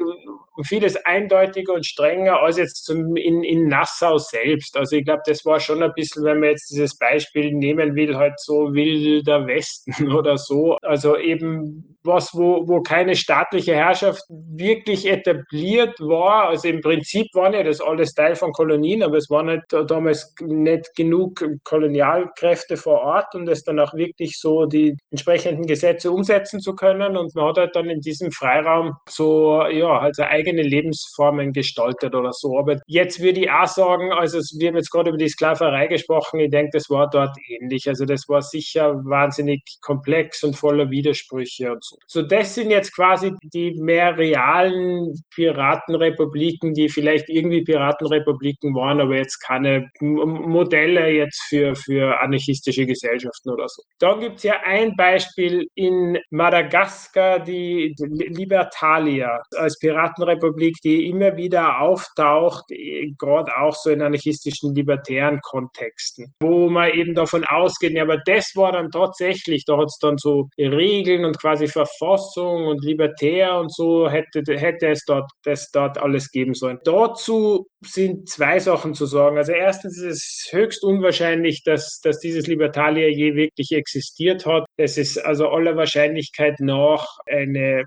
vieles 0.65 0.97
eindeutiger 1.05 1.73
und 1.73 1.87
strenger 1.87 2.41
als 2.41 2.59
jetzt 2.59 2.85
zum, 2.85 3.17
in, 3.17 3.43
in 3.43 3.67
Nassau 3.67 4.19
selbst. 4.19 4.77
Also 4.77 4.97
ich 4.97 5.05
glaube, 5.05 5.23
das 5.27 5.45
war 5.45 5.59
schon 5.59 5.83
ein 5.83 5.93
bisschen, 5.95 6.25
wenn 6.25 6.41
man 6.41 6.51
jetzt 6.51 6.71
dieses 6.71 6.97
Beispiel 6.99 7.53
nehmen 7.53 7.97
will, 7.97 8.17
halt 8.17 8.39
so 8.39 8.73
wilder 8.73 9.47
Westen 9.47 10.13
oder 10.13 10.37
so. 10.37 10.77
Also 10.83 11.17
eben 11.17 11.99
was, 12.05 12.31
wo, 12.35 12.67
wo 12.67 12.81
keine 12.83 13.15
staatliche 13.15 13.75
Herrschaft 13.75 14.23
wirklich 14.29 15.07
etabliert 15.09 15.99
war. 16.01 16.49
Also 16.49 16.69
im 16.69 16.81
Prinzip 16.81 17.29
waren 17.35 17.53
ja 17.53 17.63
das 17.63 17.81
alles 17.81 18.15
Teil 18.15 18.35
von 18.35 18.53
Kolonien, 18.53 19.03
aber 19.03 19.17
es 19.17 19.31
waren 19.31 19.49
halt 19.49 19.65
damals 19.91 20.35
nicht 20.41 20.95
genug 20.97 21.45
Kolonialkräfte 21.65 22.77
vor 22.77 23.01
Ort, 23.01 23.35
um 23.35 23.47
das 23.47 23.63
dann 23.65 23.79
auch 23.79 23.95
wirklich 23.95 24.39
so 24.39 24.67
die 24.67 24.97
entsprechenden 25.11 25.67
Gesetze 25.67 26.11
umsetzen 26.11 26.61
zu 26.61 26.75
können. 26.75 27.17
Und 27.17 27.35
man 27.35 27.47
hat 27.47 27.59
halt 27.59 27.77
dann 27.77 27.89
in 27.89 28.01
diesem 28.01 28.31
Freiraum 28.33 28.95
so, 29.09 29.63
ja, 29.67 29.99
also 29.99 30.23
eigene 30.25 30.63
Lebensformen 30.63 31.53
gestaltet 31.53 32.15
oder 32.15 32.33
so. 32.33 32.59
Aber 32.59 32.77
jetzt 32.87 33.21
würde 33.21 33.41
ich 33.41 33.51
auch 33.51 33.67
sagen, 33.67 34.13
also 34.13 34.39
wir 34.59 34.69
haben 34.69 34.77
jetzt 34.77 34.91
gerade 34.91 35.11
über 35.11 35.19
die 35.19 35.29
Sklaverei 35.29 35.87
gesprochen, 35.87 36.41
ich 36.41 36.51
denke, 36.51 36.71
das 36.73 36.91
war 36.91 37.09
dort 37.11 37.37
ähnlich. 37.49 37.89
Also 37.89 38.05
das 38.05 38.29
war 38.29 38.43
sicher 38.43 38.95
wahnsinnig 39.05 39.63
komplex 39.81 40.43
und 40.43 40.57
voller 40.57 40.91
Widersprüche 40.91 41.73
und 41.73 41.85
so. 41.85 41.92
So, 42.07 42.23
das 42.23 42.55
sind 42.55 42.71
jetzt 42.71 42.95
quasi 42.95 43.33
die 43.43 43.73
mehr 43.81 44.17
realen 44.17 45.15
Piratenrepubliken, 45.35 46.75
die 46.75 46.89
vielleicht 46.89 47.29
irgendwie 47.29 47.63
Piratenrepubliken 47.63 48.75
waren, 48.75 49.01
aber 49.01 49.17
jetzt 49.17 49.39
keine 49.39 49.91
Modelle 50.01 51.09
jetzt 51.11 51.43
für, 51.49 51.75
für 51.75 52.21
anarchistische 52.21 52.87
Gesellschaften 52.87 53.51
oder 53.51 53.69
so. 53.69 53.83
Dann 53.99 54.21
gibt 54.21 54.37
es 54.37 54.43
ja 54.43 54.61
ein 54.65 54.95
Beispiel 54.97 55.67
in 55.75 56.19
Madagaskar, 56.31 57.41
die 57.41 57.95
Libertalia 57.99 59.41
als 59.57 59.79
Piratenrepublik 59.79 60.77
die 60.85 61.09
immer 61.09 61.37
wieder 61.37 61.81
auftaucht, 61.81 62.71
äh, 62.71 63.11
gerade 63.19 63.57
auch 63.57 63.75
so 63.75 63.91
in 63.91 64.03
anarchistischen, 64.03 64.75
libertären 64.75 65.41
Kontexten, 65.41 66.35
wo 66.41 66.69
man 66.69 66.91
eben 66.91 67.15
davon 67.15 67.45
ausgeht, 67.45 67.93
ja, 67.93 68.03
aber 68.03 68.19
das 68.19 68.53
war 68.55 68.73
dann 68.73 68.91
tatsächlich, 68.91 69.65
da 69.65 69.79
hat 69.79 69.87
es 69.87 69.99
dann 69.99 70.19
so 70.19 70.49
Regeln 70.59 71.25
und 71.25 71.39
quasi 71.39 71.69
Verfassung 71.87 72.67
und 72.67 72.85
libertär 72.85 73.59
und 73.59 73.73
so, 73.73 74.09
hätte, 74.09 74.43
hätte 74.57 74.89
es 74.89 75.05
dort, 75.05 75.31
das 75.45 75.71
dort 75.71 75.99
alles 75.99 76.31
geben 76.31 76.55
sollen. 76.55 76.79
Dazu 76.85 77.67
sind 77.85 78.29
zwei 78.29 78.59
Sachen 78.61 78.95
zu 78.95 79.07
sagen. 79.07 79.39
Also 79.39 79.53
erstens 79.53 79.99
ist 79.99 80.05
es 80.05 80.49
höchst 80.53 80.85
unwahrscheinlich, 80.85 81.65
dass, 81.65 82.01
dass 82.03 82.21
dieses 82.21 82.47
Libertalia 82.47 83.09
je 83.09 83.35
wirklich 83.35 83.73
existiert 83.73 84.47
hat. 84.47 84.65
Es 84.77 84.99
ist 84.99 85.19
also 85.19 85.49
aller 85.49 85.77
Wahrscheinlichkeit 85.77 86.61
nach 86.61 87.07
eine 87.27 87.85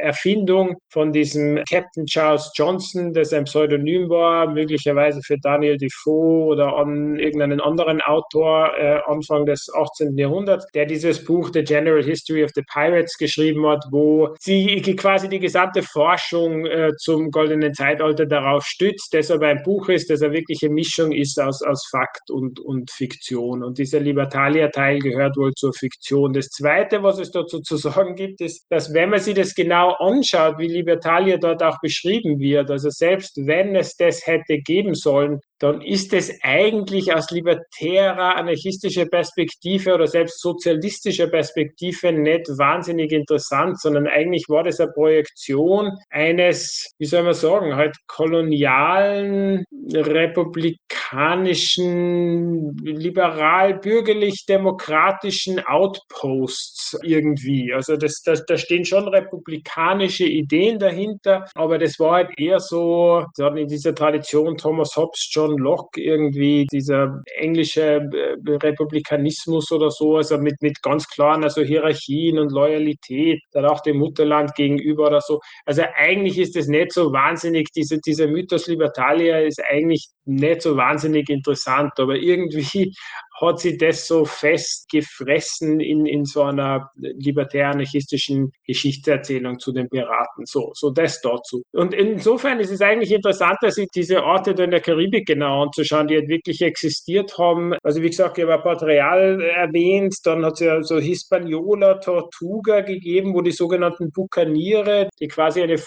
Erfindung 0.00 0.76
von 0.90 1.12
diesem 1.12 1.62
Captain 1.68 2.04
Charles 2.06 2.50
Johnson, 2.54 3.12
das 3.14 3.32
ein 3.32 3.44
Pseudonym 3.44 4.08
war, 4.10 4.50
möglicherweise 4.50 5.20
für 5.24 5.38
Daniel 5.38 5.78
Defoe 5.78 6.44
oder 6.46 6.76
an 6.76 7.18
irgendeinen 7.18 7.60
anderen 7.60 8.02
Autor 8.02 8.72
äh, 8.78 9.00
Anfang 9.06 9.46
des 9.46 9.70
18. 9.74 10.16
Jahrhunderts, 10.18 10.66
der 10.74 10.84
dieses 10.86 11.24
Buch 11.24 11.50
The 11.52 11.62
General 11.62 12.02
History 12.02 12.44
of 12.44 12.50
the 12.54 12.62
Pirates 12.72 13.16
geschrieben 13.16 13.37
hat, 13.38 13.84
wo 13.90 14.34
sie 14.40 14.80
quasi 14.96 15.28
die 15.28 15.38
gesamte 15.38 15.82
Forschung 15.82 16.66
äh, 16.66 16.92
zum 16.98 17.30
goldenen 17.30 17.74
Zeitalter 17.74 18.26
darauf 18.26 18.64
stützt, 18.64 19.12
das 19.12 19.30
aber 19.30 19.48
ein 19.48 19.62
Buch 19.62 19.88
ist, 19.88 20.10
das 20.10 20.22
eine 20.22 20.34
wirkliche 20.34 20.68
Mischung 20.70 21.12
ist 21.12 21.40
aus, 21.40 21.62
aus 21.62 21.86
Fakt 21.90 22.30
und, 22.30 22.60
und 22.60 22.90
Fiktion. 22.90 23.62
Und 23.62 23.78
dieser 23.78 24.00
Libertalia-Teil 24.00 24.98
gehört 24.98 25.36
wohl 25.36 25.52
zur 25.54 25.72
Fiktion. 25.72 26.32
Das 26.32 26.48
Zweite, 26.48 27.02
was 27.02 27.18
es 27.18 27.30
dazu 27.30 27.60
zu 27.60 27.76
sagen 27.76 28.14
gibt, 28.14 28.40
ist, 28.40 28.66
dass 28.70 28.92
wenn 28.92 29.10
man 29.10 29.20
sich 29.20 29.34
das 29.34 29.54
genau 29.54 29.92
anschaut, 29.98 30.58
wie 30.58 30.68
Libertalia 30.68 31.36
dort 31.36 31.62
auch 31.62 31.78
beschrieben 31.80 32.38
wird, 32.38 32.70
also 32.70 32.90
selbst 32.90 33.36
wenn 33.36 33.74
es 33.76 33.96
das 33.96 34.26
hätte 34.26 34.58
geben 34.58 34.94
sollen, 34.94 35.40
dann 35.58 35.80
ist 35.80 36.12
es 36.12 36.32
eigentlich 36.42 37.12
aus 37.12 37.30
libertärer, 37.30 38.36
anarchistischer 38.36 39.06
Perspektive 39.06 39.94
oder 39.94 40.06
selbst 40.06 40.40
sozialistischer 40.40 41.26
Perspektive 41.26 42.12
nicht 42.12 42.46
wahnsinnig 42.58 43.10
interessant, 43.12 43.80
sondern 43.80 44.06
eigentlich 44.06 44.44
war 44.48 44.62
das 44.62 44.78
eine 44.80 44.92
Projektion 44.92 45.90
eines, 46.10 46.92
wie 46.98 47.06
soll 47.06 47.24
man 47.24 47.34
sagen, 47.34 47.74
halt 47.74 47.96
kolonialen, 48.06 49.64
republikanischen, 49.92 52.76
liberal-bürgerlich-demokratischen 52.76 55.58
Outposts 55.66 57.00
irgendwie. 57.02 57.72
Also 57.72 57.96
das, 57.96 58.22
das, 58.22 58.46
da 58.46 58.56
stehen 58.56 58.84
schon 58.84 59.08
republikanische 59.08 60.24
Ideen 60.24 60.78
dahinter, 60.78 61.46
aber 61.54 61.78
das 61.78 61.98
war 61.98 62.12
halt 62.12 62.30
eher 62.38 62.60
so, 62.60 63.24
in 63.38 63.66
dieser 63.66 63.94
Tradition 63.94 64.56
Thomas 64.56 64.96
Hobbes, 64.96 65.28
John 65.32 65.47
John 65.48 65.58
Locke 65.58 66.00
irgendwie, 66.00 66.66
dieser 66.70 67.22
englische 67.36 67.82
äh, 67.82 68.36
Republikanismus 68.46 69.70
oder 69.72 69.90
so, 69.90 70.16
also 70.16 70.38
mit, 70.38 70.60
mit 70.60 70.80
ganz 70.82 71.06
klaren 71.08 71.44
also 71.44 71.62
Hierarchien 71.62 72.38
und 72.38 72.52
Loyalität, 72.52 73.40
dann 73.52 73.64
auch 73.64 73.80
dem 73.80 73.98
Mutterland 73.98 74.54
gegenüber 74.54 75.06
oder 75.06 75.20
so. 75.20 75.40
Also 75.64 75.82
eigentlich 75.96 76.38
ist 76.38 76.56
es 76.56 76.68
nicht 76.68 76.92
so 76.92 77.12
wahnsinnig, 77.12 77.68
diese, 77.74 77.98
dieser 77.98 78.26
Mythos 78.26 78.66
Libertalia 78.66 79.40
ist 79.40 79.60
eigentlich 79.68 80.08
nicht 80.24 80.62
so 80.62 80.76
wahnsinnig 80.76 81.28
interessant, 81.30 81.92
aber 81.98 82.16
irgendwie 82.16 82.92
hat 83.40 83.60
sie 83.60 83.76
das 83.76 84.06
so 84.06 84.24
festgefressen 84.24 85.80
in, 85.80 86.06
in 86.06 86.24
so 86.24 86.42
einer 86.42 86.90
libertär-anarchistischen 86.96 88.52
Geschichtserzählung 88.66 89.58
zu 89.58 89.72
den 89.72 89.88
Piraten. 89.88 90.44
So, 90.46 90.72
so 90.74 90.90
das 90.90 91.20
dazu. 91.20 91.62
Und 91.72 91.94
insofern 91.94 92.60
ist 92.60 92.70
es 92.70 92.80
eigentlich 92.80 93.12
interessant, 93.12 93.56
dass 93.62 93.74
sich 93.74 93.88
diese 93.94 94.22
Orte 94.22 94.54
da 94.54 94.64
in 94.64 94.70
der 94.70 94.80
Karibik 94.80 95.26
genau 95.26 95.62
anzuschauen, 95.62 96.08
die 96.08 96.16
halt 96.16 96.28
wirklich 96.28 96.62
existiert 96.62 97.38
haben. 97.38 97.74
Also 97.82 98.02
wie 98.02 98.10
gesagt, 98.10 98.38
ich 98.38 98.46
habe 98.46 98.62
Port 98.62 98.82
Real 98.82 99.40
erwähnt, 99.40 100.14
dann 100.24 100.44
hat 100.44 100.54
es 100.54 100.60
ja 100.60 100.82
so 100.82 100.98
Hispaniola, 100.98 101.94
Tortuga 101.94 102.80
gegeben, 102.80 103.34
wo 103.34 103.42
die 103.42 103.52
sogenannten 103.52 104.10
Bukaniere, 104.10 105.08
die 105.20 105.28
quasi 105.28 105.62
eine 105.62 105.78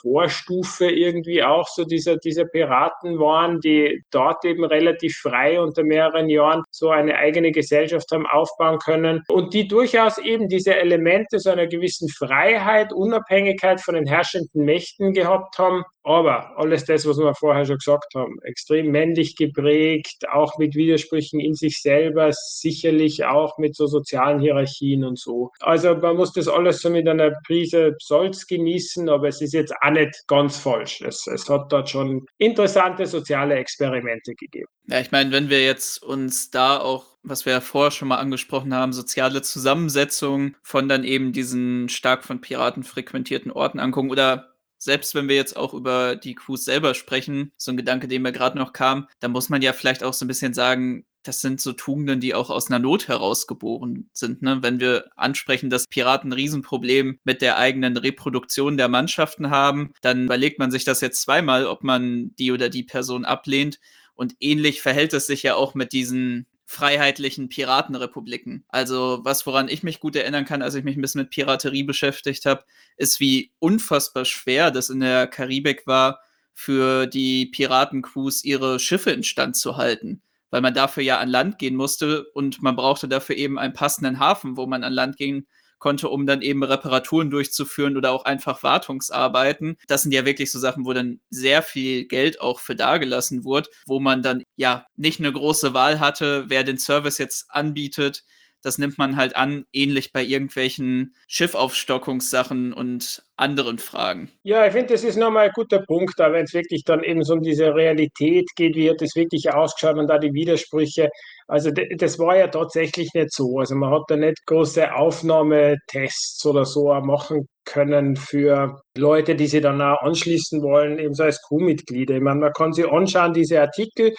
Vorstufe 0.00 0.90
irgendwie 0.90 1.42
auch 1.42 1.68
so 1.68 1.84
dieser, 1.84 2.16
dieser 2.16 2.44
Piraten 2.44 3.18
waren, 3.18 3.60
die 3.60 4.02
dort 4.10 4.44
eben 4.44 4.64
relativ 4.64 5.16
frei 5.16 5.60
unter 5.60 5.82
mehreren 5.84 6.28
Jahren 6.28 6.62
so 6.70 6.90
eine 6.90 7.16
eigene 7.16 7.52
Gesellschaft 7.52 8.10
haben 8.12 8.26
aufbauen 8.26 8.78
können 8.78 9.22
und 9.28 9.54
die 9.54 9.68
durchaus 9.68 10.18
eben 10.18 10.48
diese 10.48 10.76
Elemente 10.76 11.38
so 11.38 11.50
einer 11.50 11.66
gewissen 11.66 12.08
Freiheit, 12.08 12.92
Unabhängigkeit 12.92 13.80
von 13.80 13.94
den 13.94 14.06
herrschenden 14.06 14.64
Mächten 14.64 15.12
gehabt 15.12 15.58
haben. 15.58 15.84
Aber 16.06 16.56
alles 16.56 16.84
das, 16.84 17.04
was 17.04 17.18
wir 17.18 17.34
vorher 17.34 17.66
schon 17.66 17.78
gesagt 17.78 18.14
haben, 18.14 18.36
extrem 18.44 18.92
männlich 18.92 19.34
geprägt, 19.34 20.24
auch 20.30 20.56
mit 20.56 20.76
Widersprüchen 20.76 21.40
in 21.40 21.54
sich 21.54 21.80
selber, 21.82 22.30
sicherlich 22.32 23.24
auch 23.24 23.58
mit 23.58 23.74
so 23.74 23.88
sozialen 23.88 24.38
Hierarchien 24.38 25.02
und 25.02 25.18
so. 25.18 25.50
Also 25.58 25.96
man 25.96 26.16
muss 26.16 26.32
das 26.32 26.46
alles 26.46 26.80
so 26.80 26.90
mit 26.90 27.08
einer 27.08 27.32
Prise 27.44 27.96
Salz 28.00 28.46
genießen, 28.46 29.08
aber 29.08 29.26
es 29.26 29.40
ist 29.40 29.52
jetzt 29.52 29.74
auch 29.82 29.90
nicht 29.90 30.14
ganz 30.28 30.56
falsch. 30.56 31.00
Es, 31.00 31.26
es 31.26 31.48
hat 31.48 31.72
dort 31.72 31.90
schon 31.90 32.24
interessante 32.38 33.04
soziale 33.04 33.56
Experimente 33.56 34.36
gegeben. 34.36 34.68
Ja, 34.86 35.00
ich 35.00 35.10
meine, 35.10 35.32
wenn 35.32 35.50
wir 35.50 35.64
jetzt 35.64 36.04
uns 36.04 36.52
da 36.52 36.78
auch 36.78 37.16
was 37.28 37.44
wir 37.44 37.54
ja 37.54 37.60
vorher 37.60 37.90
schon 37.90 38.06
mal 38.06 38.18
angesprochen 38.18 38.72
haben, 38.72 38.92
soziale 38.92 39.42
Zusammensetzung 39.42 40.54
von 40.62 40.88
dann 40.88 41.02
eben 41.02 41.32
diesen 41.32 41.88
stark 41.88 42.22
von 42.22 42.40
Piraten 42.40 42.84
frequentierten 42.84 43.50
Orten 43.50 43.80
angucken 43.80 44.12
oder 44.12 44.55
selbst 44.78 45.14
wenn 45.14 45.28
wir 45.28 45.36
jetzt 45.36 45.56
auch 45.56 45.74
über 45.74 46.16
die 46.16 46.34
Crews 46.34 46.64
selber 46.64 46.94
sprechen, 46.94 47.52
so 47.56 47.70
ein 47.70 47.76
Gedanke, 47.76 48.08
den 48.08 48.22
mir 48.22 48.32
gerade 48.32 48.58
noch 48.58 48.72
kam, 48.72 49.08
da 49.20 49.28
muss 49.28 49.48
man 49.48 49.62
ja 49.62 49.72
vielleicht 49.72 50.02
auch 50.04 50.12
so 50.12 50.24
ein 50.24 50.28
bisschen 50.28 50.54
sagen, 50.54 51.04
das 51.26 51.40
sind 51.40 51.60
so 51.60 51.72
Tugenden, 51.72 52.20
die 52.20 52.34
auch 52.34 52.50
aus 52.50 52.70
einer 52.70 52.78
Not 52.78 53.08
herausgeboren 53.08 54.08
sind. 54.12 54.42
Ne? 54.42 54.58
Wenn 54.62 54.80
wir 54.80 55.06
ansprechen, 55.16 55.70
dass 55.70 55.86
Piraten 55.88 56.30
ein 56.30 56.32
Riesenproblem 56.32 57.18
mit 57.24 57.42
der 57.42 57.58
eigenen 57.58 57.96
Reproduktion 57.96 58.76
der 58.76 58.88
Mannschaften 58.88 59.50
haben, 59.50 59.92
dann 60.02 60.24
überlegt 60.24 60.58
man 60.58 60.70
sich 60.70 60.84
das 60.84 61.00
jetzt 61.00 61.22
zweimal, 61.22 61.66
ob 61.66 61.82
man 61.82 62.34
die 62.36 62.52
oder 62.52 62.68
die 62.68 62.84
Person 62.84 63.24
ablehnt. 63.24 63.80
Und 64.14 64.34
ähnlich 64.40 64.80
verhält 64.82 65.12
es 65.12 65.26
sich 65.26 65.42
ja 65.42 65.56
auch 65.56 65.74
mit 65.74 65.92
diesen 65.92 66.46
freiheitlichen 66.66 67.48
Piratenrepubliken. 67.48 68.64
Also 68.68 69.20
was, 69.22 69.46
woran 69.46 69.68
ich 69.68 69.82
mich 69.82 70.00
gut 70.00 70.16
erinnern 70.16 70.44
kann, 70.44 70.62
als 70.62 70.74
ich 70.74 70.84
mich 70.84 70.96
ein 70.96 71.00
bisschen 71.00 71.22
mit 71.22 71.30
Piraterie 71.30 71.84
beschäftigt 71.84 72.44
habe, 72.44 72.64
ist, 72.96 73.20
wie 73.20 73.52
unfassbar 73.60 74.24
schwer 74.24 74.70
das 74.70 74.90
in 74.90 75.00
der 75.00 75.26
Karibik 75.28 75.86
war, 75.86 76.20
für 76.54 77.06
die 77.06 77.46
Piratencrews 77.46 78.44
ihre 78.44 78.78
Schiffe 78.80 79.10
instand 79.10 79.56
zu 79.56 79.76
halten 79.76 80.22
weil 80.50 80.60
man 80.60 80.74
dafür 80.74 81.02
ja 81.02 81.18
an 81.18 81.28
Land 81.28 81.58
gehen 81.58 81.74
musste 81.74 82.24
und 82.32 82.62
man 82.62 82.76
brauchte 82.76 83.08
dafür 83.08 83.36
eben 83.36 83.58
einen 83.58 83.74
passenden 83.74 84.18
Hafen, 84.18 84.56
wo 84.56 84.66
man 84.66 84.84
an 84.84 84.92
Land 84.92 85.16
gehen 85.16 85.46
konnte, 85.78 86.08
um 86.08 86.26
dann 86.26 86.42
eben 86.42 86.62
Reparaturen 86.62 87.30
durchzuführen 87.30 87.96
oder 87.96 88.12
auch 88.12 88.24
einfach 88.24 88.62
Wartungsarbeiten. 88.62 89.76
Das 89.88 90.02
sind 90.02 90.12
ja 90.12 90.24
wirklich 90.24 90.50
so 90.50 90.58
Sachen, 90.58 90.84
wo 90.84 90.92
dann 90.92 91.20
sehr 91.30 91.62
viel 91.62 92.06
Geld 92.06 92.40
auch 92.40 92.60
für 92.60 92.76
dagelassen 92.76 93.44
wurde, 93.44 93.68
wo 93.86 94.00
man 94.00 94.22
dann 94.22 94.42
ja 94.56 94.86
nicht 94.96 95.20
eine 95.20 95.32
große 95.32 95.74
Wahl 95.74 96.00
hatte, 96.00 96.44
wer 96.48 96.64
den 96.64 96.78
Service 96.78 97.18
jetzt 97.18 97.46
anbietet 97.50 98.24
das 98.66 98.78
nimmt 98.78 98.98
man 98.98 99.16
halt 99.16 99.36
an, 99.36 99.64
ähnlich 99.72 100.12
bei 100.12 100.24
irgendwelchen 100.24 101.14
Schiffaufstockungssachen 101.28 102.72
und 102.72 103.22
anderen 103.36 103.78
Fragen. 103.78 104.28
Ja, 104.42 104.66
ich 104.66 104.72
finde, 104.72 104.94
das 104.94 105.04
ist 105.04 105.16
nochmal 105.16 105.46
ein 105.46 105.52
guter 105.54 105.82
Punkt, 105.86 106.14
da 106.18 106.32
wenn 106.32 106.46
es 106.46 106.52
wirklich 106.52 106.82
dann 106.82 107.04
eben 107.04 107.22
so 107.22 107.34
um 107.34 107.42
diese 107.42 107.72
Realität 107.72 108.50
geht, 108.56 108.74
wie 108.74 108.90
hat 108.90 109.00
es 109.02 109.14
wirklich 109.14 109.52
ausgeschaut 109.52 109.98
und 109.98 110.08
da 110.08 110.18
die 110.18 110.34
Widersprüche. 110.34 111.10
Also 111.46 111.70
das 111.70 112.18
war 112.18 112.36
ja 112.36 112.48
tatsächlich 112.48 113.14
nicht 113.14 113.32
so. 113.32 113.60
Also 113.60 113.76
man 113.76 113.92
hat 113.92 114.02
da 114.08 114.16
nicht 114.16 114.44
große 114.46 114.92
Aufnahmetests 114.92 116.44
oder 116.44 116.64
so 116.64 116.92
machen 116.94 117.46
können 117.66 118.16
für 118.16 118.80
Leute, 118.96 119.36
die 119.36 119.46
sich 119.46 119.62
dann 119.62 119.80
auch 119.80 120.00
anschließen 120.00 120.60
wollen, 120.60 120.98
eben 120.98 121.14
so 121.14 121.22
als 121.22 121.40
Crewmitglieder. 121.42 122.16
Ich 122.16 122.22
meine, 122.22 122.40
man 122.40 122.52
kann 122.52 122.72
sich 122.72 122.88
anschauen, 122.90 123.32
diese 123.32 123.60
Artikel, 123.60 124.12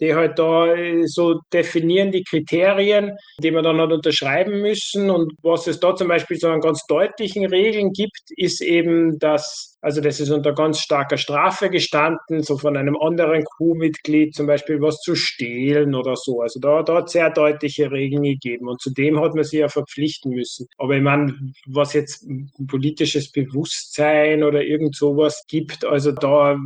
die 0.00 0.14
halt 0.14 0.38
da 0.38 0.74
äh, 0.74 1.06
so 1.06 1.40
definieren 1.52 2.12
die 2.12 2.24
Kriterien, 2.24 3.16
die 3.42 3.50
man 3.50 3.64
dann 3.64 3.78
halt 3.78 3.92
unterschreiben 3.92 4.60
müssen. 4.60 5.10
Und 5.10 5.32
was 5.42 5.66
es 5.66 5.80
da 5.80 5.94
zum 5.94 6.08
Beispiel 6.08 6.38
so 6.38 6.48
an 6.48 6.60
ganz 6.60 6.86
deutlichen 6.86 7.46
Regeln 7.46 7.92
gibt, 7.92 8.30
ist 8.36 8.60
eben, 8.60 9.18
dass, 9.18 9.76
also 9.80 10.00
das 10.00 10.20
ist 10.20 10.30
unter 10.30 10.52
ganz 10.54 10.80
starker 10.80 11.16
Strafe 11.16 11.70
gestanden, 11.70 12.42
so 12.42 12.58
von 12.58 12.76
einem 12.76 12.96
anderen 12.96 13.44
Crewmitglied 13.56 14.34
zum 14.34 14.46
Beispiel 14.46 14.80
was 14.80 15.00
zu 15.00 15.14
stehlen 15.14 15.94
oder 15.94 16.16
so. 16.16 16.40
Also 16.40 16.60
da, 16.60 16.82
da 16.82 16.96
hat 16.96 17.06
es 17.06 17.12
sehr 17.12 17.30
deutliche 17.30 17.90
Regeln 17.90 18.22
gegeben 18.22 18.68
und 18.68 18.80
zudem 18.80 19.20
hat 19.20 19.34
man 19.34 19.44
sich 19.44 19.60
ja 19.60 19.68
verpflichten 19.68 20.32
müssen. 20.32 20.66
Aber 20.78 20.96
ich 20.96 21.02
meine, 21.02 21.34
was 21.66 21.92
jetzt 21.92 22.26
politisches 22.68 23.30
Bewusstsein 23.32 24.42
oder 24.42 24.62
irgend 24.62 24.96
sowas 24.96 25.44
gibt, 25.48 25.84
also 25.84 26.12
da 26.12 26.58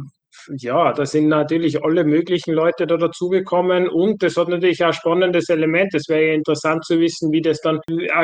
ja, 0.56 0.92
da 0.92 1.06
sind 1.06 1.28
natürlich 1.28 1.82
alle 1.84 2.04
möglichen 2.04 2.52
Leute 2.52 2.86
da 2.86 2.96
dazugekommen 2.96 3.88
und 3.88 4.22
das 4.22 4.36
hat 4.36 4.48
natürlich 4.48 4.82
auch 4.82 4.88
ein 4.88 4.92
spannendes 4.92 5.48
Element. 5.48 5.94
Es 5.94 6.08
wäre 6.08 6.28
ja 6.28 6.34
interessant 6.34 6.84
zu 6.84 6.98
wissen, 7.00 7.32
wie 7.32 7.42
das 7.42 7.60
dann 7.60 7.80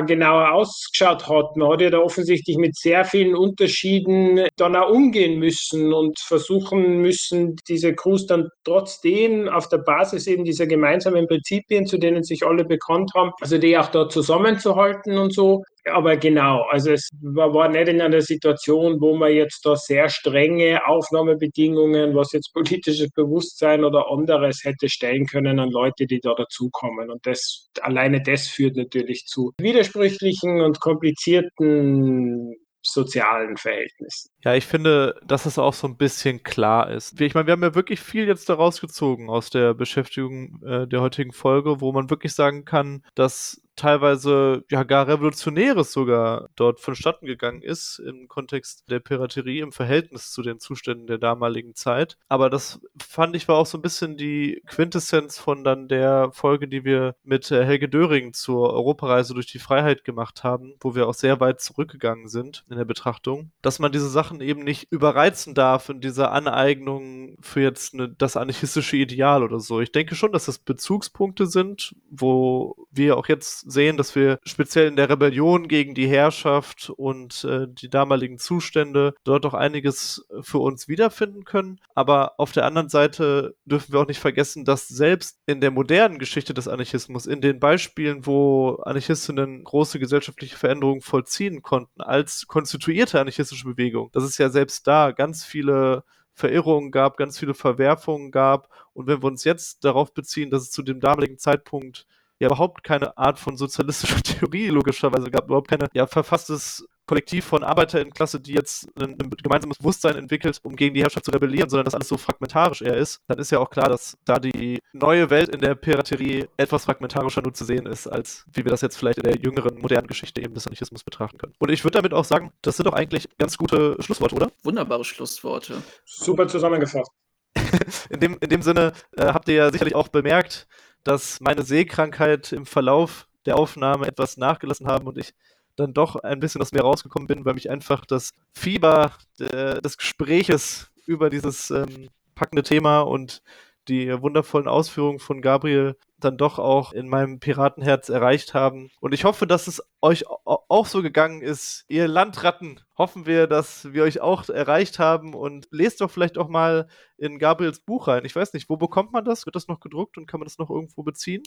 genauer 0.06 0.52
ausgeschaut 0.52 1.28
hat. 1.28 1.56
Man 1.56 1.72
hat 1.72 1.80
ja 1.80 1.90
da 1.90 1.98
offensichtlich 1.98 2.56
mit 2.56 2.76
sehr 2.76 3.04
vielen 3.04 3.34
Unterschieden 3.34 4.46
dann 4.56 4.76
auch 4.76 4.90
umgehen 4.90 5.38
müssen 5.38 5.92
und 5.92 6.18
versuchen 6.18 7.00
müssen, 7.00 7.56
diese 7.68 7.94
Crews 7.94 8.26
dann 8.26 8.48
trotzdem 8.64 9.48
auf 9.48 9.68
der 9.68 9.78
Basis 9.78 10.26
eben 10.26 10.44
dieser 10.44 10.66
gemeinsamen 10.66 11.26
Prinzipien, 11.26 11.86
zu 11.86 11.98
denen 11.98 12.24
sich 12.24 12.44
alle 12.44 12.64
bekannt 12.64 13.12
haben, 13.14 13.32
also 13.40 13.58
die 13.58 13.76
auch 13.76 13.88
da 13.88 14.08
zusammenzuhalten 14.08 15.18
und 15.18 15.34
so. 15.34 15.62
Aber 15.88 16.16
genau, 16.16 16.62
also 16.70 16.92
es 16.92 17.08
war, 17.20 17.52
war 17.52 17.68
nicht 17.68 17.88
in 17.88 18.00
einer 18.00 18.20
Situation, 18.20 19.00
wo 19.00 19.16
man 19.16 19.32
jetzt 19.32 19.64
da 19.64 19.76
sehr 19.76 20.08
strenge 20.08 20.86
Aufnahmebedingungen, 20.86 22.14
was 22.14 22.32
jetzt 22.32 22.52
politisches 22.52 23.10
Bewusstsein 23.10 23.84
oder 23.84 24.10
anderes 24.10 24.64
hätte 24.64 24.88
stellen 24.88 25.26
können 25.26 25.58
an 25.58 25.70
Leute, 25.70 26.06
die 26.06 26.20
da 26.20 26.34
dazukommen. 26.34 27.10
Und 27.10 27.26
das 27.26 27.68
alleine 27.80 28.22
das 28.22 28.48
führt 28.48 28.76
natürlich 28.76 29.24
zu 29.26 29.52
widersprüchlichen 29.58 30.60
und 30.60 30.80
komplizierten 30.80 32.54
sozialen 32.82 33.56
Verhältnissen. 33.56 34.30
Ja, 34.44 34.54
ich 34.54 34.66
finde, 34.66 35.20
dass 35.26 35.46
es 35.46 35.58
auch 35.58 35.74
so 35.74 35.86
ein 35.86 35.96
bisschen 35.96 36.42
klar 36.42 36.90
ist. 36.90 37.20
Ich 37.20 37.34
meine, 37.34 37.46
wir 37.46 37.52
haben 37.52 37.62
ja 37.62 37.74
wirklich 37.74 38.00
viel 38.00 38.26
jetzt 38.26 38.48
daraus 38.48 38.80
gezogen 38.80 39.28
aus 39.28 39.50
der 39.50 39.74
Beschäftigung 39.74 40.62
äh, 40.64 40.86
der 40.86 41.00
heutigen 41.00 41.32
Folge, 41.32 41.80
wo 41.80 41.92
man 41.92 42.10
wirklich 42.10 42.34
sagen 42.34 42.64
kann, 42.64 43.04
dass 43.14 43.60
teilweise 43.78 44.64
ja 44.70 44.82
gar 44.82 45.08
Revolutionäres 45.08 45.92
sogar 45.92 46.48
dort 46.56 46.80
vonstatten 46.80 47.26
gegangen 47.26 47.62
ist 47.62 47.98
im 47.98 48.28
Kontext 48.28 48.90
der 48.90 49.00
Piraterie 49.00 49.60
im 49.60 49.72
Verhältnis 49.72 50.30
zu 50.30 50.42
den 50.42 50.58
Zuständen 50.58 51.06
der 51.06 51.18
damaligen 51.18 51.74
Zeit. 51.74 52.18
Aber 52.28 52.50
das 52.50 52.80
fand 52.98 53.36
ich 53.36 53.48
war 53.48 53.56
auch 53.56 53.66
so 53.66 53.78
ein 53.78 53.82
bisschen 53.82 54.16
die 54.16 54.62
Quintessenz 54.66 55.38
von 55.38 55.64
dann 55.64 55.88
der 55.88 56.30
Folge, 56.32 56.68
die 56.68 56.84
wir 56.84 57.14
mit 57.22 57.50
äh, 57.50 57.64
Helge 57.64 57.88
Döring 57.88 58.32
zur 58.32 58.72
Europareise 58.72 59.34
durch 59.34 59.46
die 59.46 59.58
Freiheit 59.58 60.04
gemacht 60.04 60.44
haben, 60.44 60.74
wo 60.80 60.94
wir 60.94 61.08
auch 61.08 61.14
sehr 61.14 61.40
weit 61.40 61.60
zurückgegangen 61.60 62.28
sind 62.28 62.64
in 62.68 62.76
der 62.76 62.84
Betrachtung, 62.84 63.52
dass 63.62 63.78
man 63.78 63.92
diese 63.92 64.08
Sachen 64.08 64.40
eben 64.40 64.64
nicht 64.64 64.90
überreizen 64.90 65.54
darf 65.54 65.88
in 65.88 66.00
dieser 66.00 66.32
Aneignung 66.32 67.36
für 67.40 67.60
jetzt 67.60 67.94
eine, 67.94 68.08
das 68.08 68.36
anarchistische 68.36 68.96
Ideal 68.96 69.42
oder 69.42 69.60
so. 69.60 69.80
Ich 69.80 69.92
denke 69.92 70.14
schon, 70.14 70.32
dass 70.32 70.46
das 70.46 70.58
Bezugspunkte 70.58 71.46
sind, 71.46 71.94
wo 72.10 72.76
wir 72.90 73.16
auch 73.16 73.28
jetzt 73.28 73.67
sehen, 73.70 73.96
dass 73.96 74.14
wir 74.14 74.38
speziell 74.44 74.88
in 74.88 74.96
der 74.96 75.10
Rebellion 75.10 75.68
gegen 75.68 75.94
die 75.94 76.08
Herrschaft 76.08 76.90
und 76.90 77.44
äh, 77.44 77.66
die 77.68 77.90
damaligen 77.90 78.38
Zustände 78.38 79.14
dort 79.24 79.44
auch 79.46 79.54
einiges 79.54 80.26
für 80.40 80.58
uns 80.58 80.88
wiederfinden 80.88 81.44
können. 81.44 81.80
Aber 81.94 82.38
auf 82.38 82.52
der 82.52 82.64
anderen 82.64 82.88
Seite 82.88 83.56
dürfen 83.64 83.92
wir 83.92 84.00
auch 84.00 84.08
nicht 84.08 84.20
vergessen, 84.20 84.64
dass 84.64 84.88
selbst 84.88 85.38
in 85.46 85.60
der 85.60 85.70
modernen 85.70 86.18
Geschichte 86.18 86.54
des 86.54 86.68
Anarchismus, 86.68 87.26
in 87.26 87.40
den 87.40 87.60
Beispielen, 87.60 88.26
wo 88.26 88.76
Anarchistinnen 88.84 89.64
große 89.64 89.98
gesellschaftliche 89.98 90.56
Veränderungen 90.56 91.02
vollziehen 91.02 91.62
konnten, 91.62 92.00
als 92.00 92.46
konstituierte 92.46 93.20
anarchistische 93.20 93.66
Bewegung, 93.66 94.10
dass 94.12 94.24
es 94.24 94.38
ja 94.38 94.48
selbst 94.48 94.86
da 94.86 95.12
ganz 95.12 95.44
viele 95.44 96.04
Verirrungen 96.38 96.92
gab, 96.92 97.16
ganz 97.16 97.38
viele 97.38 97.52
Verwerfungen 97.52 98.30
gab. 98.30 98.68
Und 98.94 99.08
wenn 99.08 99.22
wir 99.22 99.26
uns 99.26 99.44
jetzt 99.44 99.84
darauf 99.84 100.14
beziehen, 100.14 100.50
dass 100.50 100.62
es 100.62 100.70
zu 100.70 100.82
dem 100.82 101.00
damaligen 101.00 101.36
Zeitpunkt 101.38 102.06
ja 102.40 102.46
überhaupt 102.46 102.84
keine 102.84 103.16
Art 103.16 103.38
von 103.38 103.56
sozialistischer 103.56 104.22
Theorie 104.22 104.68
logischerweise 104.68 105.30
gab, 105.30 105.46
überhaupt 105.46 105.68
keine 105.68 105.88
ja 105.92 106.06
verfasstes 106.06 106.86
Kollektiv 107.08 107.46
von 107.46 107.64
ArbeiterInnenklasse, 107.64 108.38
die 108.38 108.52
jetzt 108.52 108.86
ein, 109.00 109.16
ein, 109.18 109.30
gemeinsames 109.30 109.78
Bewusstsein 109.78 110.14
entwickelt, 110.16 110.60
um 110.62 110.76
gegen 110.76 110.94
die 110.94 111.00
Herrschaft 111.02 111.24
zu 111.24 111.30
rebellieren, 111.30 111.70
sondern 111.70 111.86
dass 111.86 111.94
alles 111.94 112.08
so 112.08 112.18
fragmentarisch 112.18 112.82
eher 112.82 112.98
ist, 112.98 113.22
dann 113.26 113.38
ist 113.38 113.50
ja 113.50 113.58
auch 113.58 113.70
klar, 113.70 113.88
dass 113.88 114.18
da 114.26 114.38
die 114.38 114.78
neue 114.92 115.30
Welt 115.30 115.48
in 115.48 115.60
der 115.60 115.74
Piraterie 115.74 116.46
etwas 116.58 116.84
fragmentarischer 116.84 117.40
nur 117.40 117.54
zu 117.54 117.64
sehen 117.64 117.86
ist, 117.86 118.06
als 118.06 118.44
wie 118.52 118.64
wir 118.64 118.70
das 118.70 118.82
jetzt 118.82 118.98
vielleicht 118.98 119.18
in 119.18 119.24
der 119.24 119.38
jüngeren, 119.38 119.80
modernen 119.80 120.06
Geschichte 120.06 120.42
eben 120.42 120.52
des 120.52 120.66
Anarchismus 120.66 121.02
betrachten 121.02 121.38
können. 121.38 121.54
Und 121.58 121.70
ich 121.70 121.82
würde 121.82 121.96
damit 121.96 122.12
auch 122.12 122.26
sagen, 122.26 122.52
das 122.60 122.76
sind 122.76 122.86
doch 122.86 122.92
eigentlich 122.92 123.26
ganz 123.38 123.56
gute 123.56 123.96
Schlussworte, 124.00 124.36
oder? 124.36 124.52
Wunderbare 124.62 125.04
Schlussworte. 125.04 125.82
Super 126.04 126.46
zusammengefasst. 126.46 127.10
in, 128.10 128.20
dem, 128.20 128.36
in 128.40 128.50
dem 128.50 128.60
Sinne 128.60 128.92
äh, 129.16 129.32
habt 129.32 129.48
ihr 129.48 129.54
ja 129.54 129.72
sicherlich 129.72 129.94
auch 129.94 130.08
bemerkt, 130.08 130.68
dass 131.04 131.40
meine 131.40 131.62
Sehkrankheit 131.62 132.52
im 132.52 132.66
Verlauf 132.66 133.28
der 133.46 133.56
Aufnahme 133.56 134.06
etwas 134.06 134.36
nachgelassen 134.36 134.86
haben 134.86 135.06
und 135.06 135.18
ich 135.18 135.34
dann 135.76 135.94
doch 135.94 136.16
ein 136.16 136.40
bisschen 136.40 136.60
aus 136.60 136.72
mir 136.72 136.82
rausgekommen 136.82 137.26
bin, 137.26 137.44
weil 137.44 137.54
mich 137.54 137.70
einfach 137.70 138.04
das 138.04 138.32
Fieber 138.52 139.12
de, 139.38 139.80
des 139.80 139.96
Gespräches 139.96 140.90
über 141.06 141.30
dieses 141.30 141.70
ähm, 141.70 142.08
packende 142.34 142.62
Thema 142.62 143.00
und 143.00 143.42
die 143.88 144.20
wundervollen 144.20 144.68
Ausführungen 144.68 145.18
von 145.18 145.40
Gabriel 145.40 145.96
dann 146.18 146.36
doch 146.36 146.58
auch 146.58 146.92
in 146.92 147.08
meinem 147.08 147.38
Piratenherz 147.38 148.08
erreicht 148.08 148.54
haben. 148.54 148.90
Und 149.00 149.14
ich 149.14 149.24
hoffe, 149.24 149.46
dass 149.46 149.66
es 149.68 149.82
euch 150.00 150.24
auch 150.26 150.86
so 150.86 151.02
gegangen 151.02 151.42
ist. 151.42 151.84
Ihr 151.88 152.08
Landratten, 152.08 152.80
hoffen 152.96 153.26
wir, 153.26 153.46
dass 153.46 153.92
wir 153.92 154.02
euch 154.02 154.20
auch 154.20 154.48
erreicht 154.48 154.98
haben. 154.98 155.34
Und 155.34 155.68
lest 155.70 156.00
doch 156.00 156.10
vielleicht 156.10 156.36
auch 156.38 156.48
mal 156.48 156.88
in 157.16 157.38
Gabriels 157.38 157.80
Buch 157.80 158.08
rein. 158.08 158.24
Ich 158.24 158.34
weiß 158.34 158.52
nicht, 158.52 158.68
wo 158.68 158.76
bekommt 158.76 159.12
man 159.12 159.24
das? 159.24 159.46
Wird 159.46 159.56
das 159.56 159.68
noch 159.68 159.80
gedruckt 159.80 160.18
und 160.18 160.26
kann 160.26 160.40
man 160.40 160.46
das 160.46 160.58
noch 160.58 160.70
irgendwo 160.70 161.02
beziehen? 161.02 161.42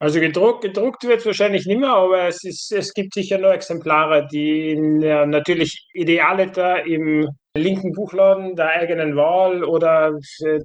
Also 0.00 0.20
gedruckt, 0.20 0.62
gedruckt 0.62 1.04
wird 1.04 1.20
es 1.20 1.26
wahrscheinlich 1.26 1.66
nicht 1.66 1.78
mehr, 1.78 1.90
aber 1.90 2.28
es, 2.28 2.42
ist, 2.44 2.72
es 2.72 2.92
gibt 2.92 3.14
sicher 3.14 3.38
nur 3.38 3.52
Exemplare, 3.52 4.26
die 4.30 4.72
in, 4.72 5.00
ja, 5.00 5.24
natürlich 5.24 5.88
Idealiter 5.94 6.84
im 6.84 7.28
linken 7.56 7.92
Buchladen 7.92 8.56
der 8.56 8.70
eigenen 8.70 9.14
Wahl 9.14 9.62
oder 9.62 10.12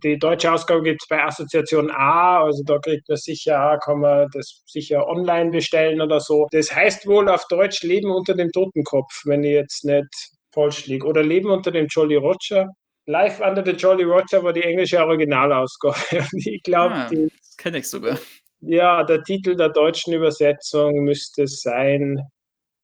die 0.03 0.17
deutsche 0.17 0.51
Ausgabe 0.51 0.81
gibt 0.81 1.03
es 1.03 1.07
bei 1.07 1.23
Assoziation 1.23 1.91
A, 1.91 2.43
also 2.43 2.63
da 2.63 2.79
kriegt 2.79 3.07
man 3.07 3.17
sicher, 3.17 3.77
kann 3.83 3.99
man 3.99 4.27
das 4.33 4.63
sicher 4.65 5.07
online 5.07 5.51
bestellen 5.51 6.01
oder 6.01 6.19
so. 6.19 6.47
Das 6.51 6.73
heißt 6.73 7.05
wohl 7.05 7.29
auf 7.29 7.45
Deutsch 7.47 7.83
Leben 7.83 8.09
unter 8.09 8.33
dem 8.33 8.51
Totenkopf, 8.51 9.21
wenn 9.25 9.43
ich 9.43 9.53
jetzt 9.53 9.85
nicht 9.85 10.07
falsch 10.51 10.87
liege. 10.87 11.05
Oder 11.05 11.23
Leben 11.23 11.51
unter 11.51 11.71
dem 11.71 11.85
Jolly 11.87 12.15
Roger. 12.15 12.67
Live 13.05 13.39
Under 13.39 13.63
the 13.63 13.71
Jolly 13.71 14.03
Roger 14.03 14.43
war 14.43 14.53
die 14.53 14.63
englische 14.63 14.99
Originalausgabe. 14.99 15.97
ich 16.33 16.63
glaube, 16.63 16.95
ah, 16.95 17.09
das 17.09 17.57
kenne 17.57 17.79
ich 17.79 17.89
sogar. 17.89 18.17
Ja, 18.61 19.03
der 19.03 19.23
Titel 19.23 19.55
der 19.55 19.69
deutschen 19.69 20.13
Übersetzung 20.13 21.03
müsste 21.03 21.47
sein 21.47 22.21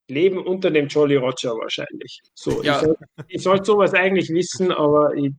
Leben 0.08 0.46
unter 0.46 0.72
dem 0.72 0.88
Jolly 0.88 1.16
Roger 1.16 1.52
wahrscheinlich. 1.52 2.22
So, 2.34 2.64
ja. 2.64 2.76
ich, 2.76 2.82
soll, 2.82 2.98
ich 3.28 3.44
sollte 3.44 3.66
sowas 3.66 3.94
eigentlich 3.94 4.30
wissen, 4.30 4.72
aber 4.72 5.14
ich, 5.16 5.34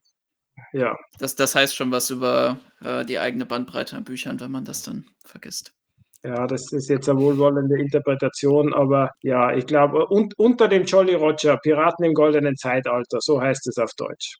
ja. 0.72 0.96
Das, 1.18 1.36
das 1.36 1.54
heißt 1.54 1.74
schon 1.74 1.90
was 1.90 2.10
über 2.10 2.58
äh, 2.82 3.04
die 3.04 3.18
eigene 3.18 3.46
Bandbreite 3.46 3.96
an 3.96 4.04
Büchern, 4.04 4.40
wenn 4.40 4.50
man 4.50 4.64
das 4.64 4.82
dann 4.82 5.06
vergisst. 5.24 5.72
Ja, 6.22 6.46
das 6.46 6.72
ist 6.72 6.88
jetzt 6.88 7.08
eine 7.08 7.20
wohlwollende 7.20 7.78
Interpretation, 7.78 8.74
aber 8.74 9.12
ja, 9.22 9.54
ich 9.54 9.66
glaube, 9.66 10.10
un 10.10 10.28
unter 10.36 10.66
dem 10.66 10.84
Jolly 10.84 11.14
Roger, 11.14 11.56
Piraten 11.58 12.04
im 12.04 12.14
goldenen 12.14 12.56
Zeitalter, 12.56 13.18
so 13.20 13.40
heißt 13.40 13.68
es 13.68 13.78
auf 13.78 13.92
Deutsch. 13.96 14.38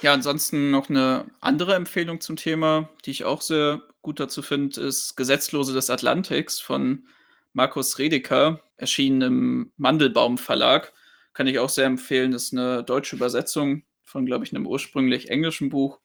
Ja, 0.00 0.14
ansonsten 0.14 0.70
noch 0.70 0.88
eine 0.88 1.26
andere 1.40 1.74
Empfehlung 1.74 2.20
zum 2.20 2.36
Thema, 2.36 2.88
die 3.04 3.10
ich 3.10 3.24
auch 3.24 3.42
sehr 3.42 3.82
gut 4.06 4.20
dazu 4.20 4.40
finde, 4.40 4.80
ist 4.80 5.16
Gesetzlose 5.16 5.74
des 5.74 5.90
Atlantiks 5.90 6.60
von 6.60 7.08
Markus 7.52 7.98
Redeker, 7.98 8.60
erschienen 8.76 9.20
im 9.20 9.72
Mandelbaum 9.78 10.38
Verlag. 10.38 10.92
Kann 11.32 11.48
ich 11.48 11.58
auch 11.58 11.68
sehr 11.68 11.86
empfehlen. 11.86 12.30
Das 12.30 12.44
ist 12.44 12.52
eine 12.52 12.84
deutsche 12.84 13.16
Übersetzung 13.16 13.82
von, 14.04 14.24
glaube 14.24 14.44
ich, 14.44 14.54
einem 14.54 14.64
ursprünglich 14.64 15.28
englischen 15.30 15.70
Buch. 15.70 15.98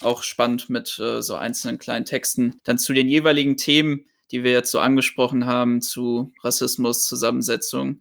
Auch 0.00 0.22
spannend 0.22 0.70
mit 0.70 0.98
äh, 0.98 1.20
so 1.20 1.34
einzelnen 1.34 1.78
kleinen 1.78 2.06
Texten. 2.06 2.58
Dann 2.64 2.78
zu 2.78 2.94
den 2.94 3.06
jeweiligen 3.06 3.58
Themen, 3.58 4.06
die 4.30 4.44
wir 4.44 4.52
jetzt 4.52 4.70
so 4.70 4.80
angesprochen 4.80 5.44
haben, 5.44 5.82
zu 5.82 6.32
Rassismus, 6.42 7.04
Zusammensetzung 7.04 8.00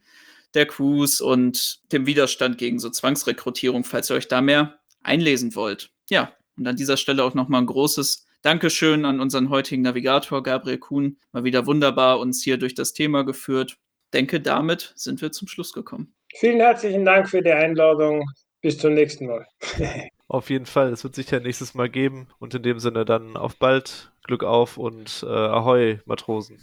der 0.53 0.65
Crews 0.65 1.19
und 1.19 1.81
dem 1.91 2.05
Widerstand 2.05 2.57
gegen 2.57 2.79
so 2.79 2.89
Zwangsrekrutierung, 2.89 3.83
falls 3.83 4.09
ihr 4.09 4.15
euch 4.15 4.29
da 4.29 4.39
mehr 4.39 4.79
einlesen 5.03 5.55
wollt. 5.55 5.91
Ja, 6.09 6.31
und 6.55 6.65
an 6.67 6.77
dieser 6.77 6.95
Stelle 6.95 7.25
auch 7.25 7.33
nochmal 7.33 7.61
ein 7.61 7.67
großes 7.67 8.25
Dankeschön 8.43 9.05
an 9.05 9.19
unseren 9.19 9.51
heutigen 9.51 9.83
Navigator 9.83 10.41
Gabriel 10.41 10.79
Kuhn. 10.79 11.17
Mal 11.31 11.43
wieder 11.43 11.67
wunderbar 11.67 12.19
uns 12.19 12.43
hier 12.43 12.57
durch 12.57 12.73
das 12.73 12.93
Thema 12.93 13.23
geführt. 13.23 13.77
Denke, 14.15 14.41
damit 14.41 14.93
sind 14.95 15.21
wir 15.21 15.31
zum 15.31 15.47
Schluss 15.47 15.73
gekommen. 15.73 16.15
Vielen 16.35 16.59
herzlichen 16.59 17.05
Dank 17.05 17.29
für 17.29 17.43
die 17.43 17.51
Einladung. 17.51 18.25
Bis 18.61 18.79
zum 18.79 18.95
nächsten 18.95 19.27
Mal. 19.27 19.45
auf 20.27 20.49
jeden 20.49 20.65
Fall. 20.65 20.91
Es 20.91 21.03
wird 21.03 21.13
sicher 21.13 21.39
nächstes 21.39 21.75
Mal 21.75 21.87
geben. 21.87 22.29
Und 22.39 22.55
in 22.55 22.63
dem 22.63 22.79
Sinne 22.79 23.05
dann 23.05 23.37
auf 23.37 23.57
bald, 23.57 24.11
Glück 24.23 24.43
auf 24.43 24.77
und 24.77 25.23
äh, 25.23 25.27
Ahoi, 25.27 25.99
Matrosen. 26.05 26.57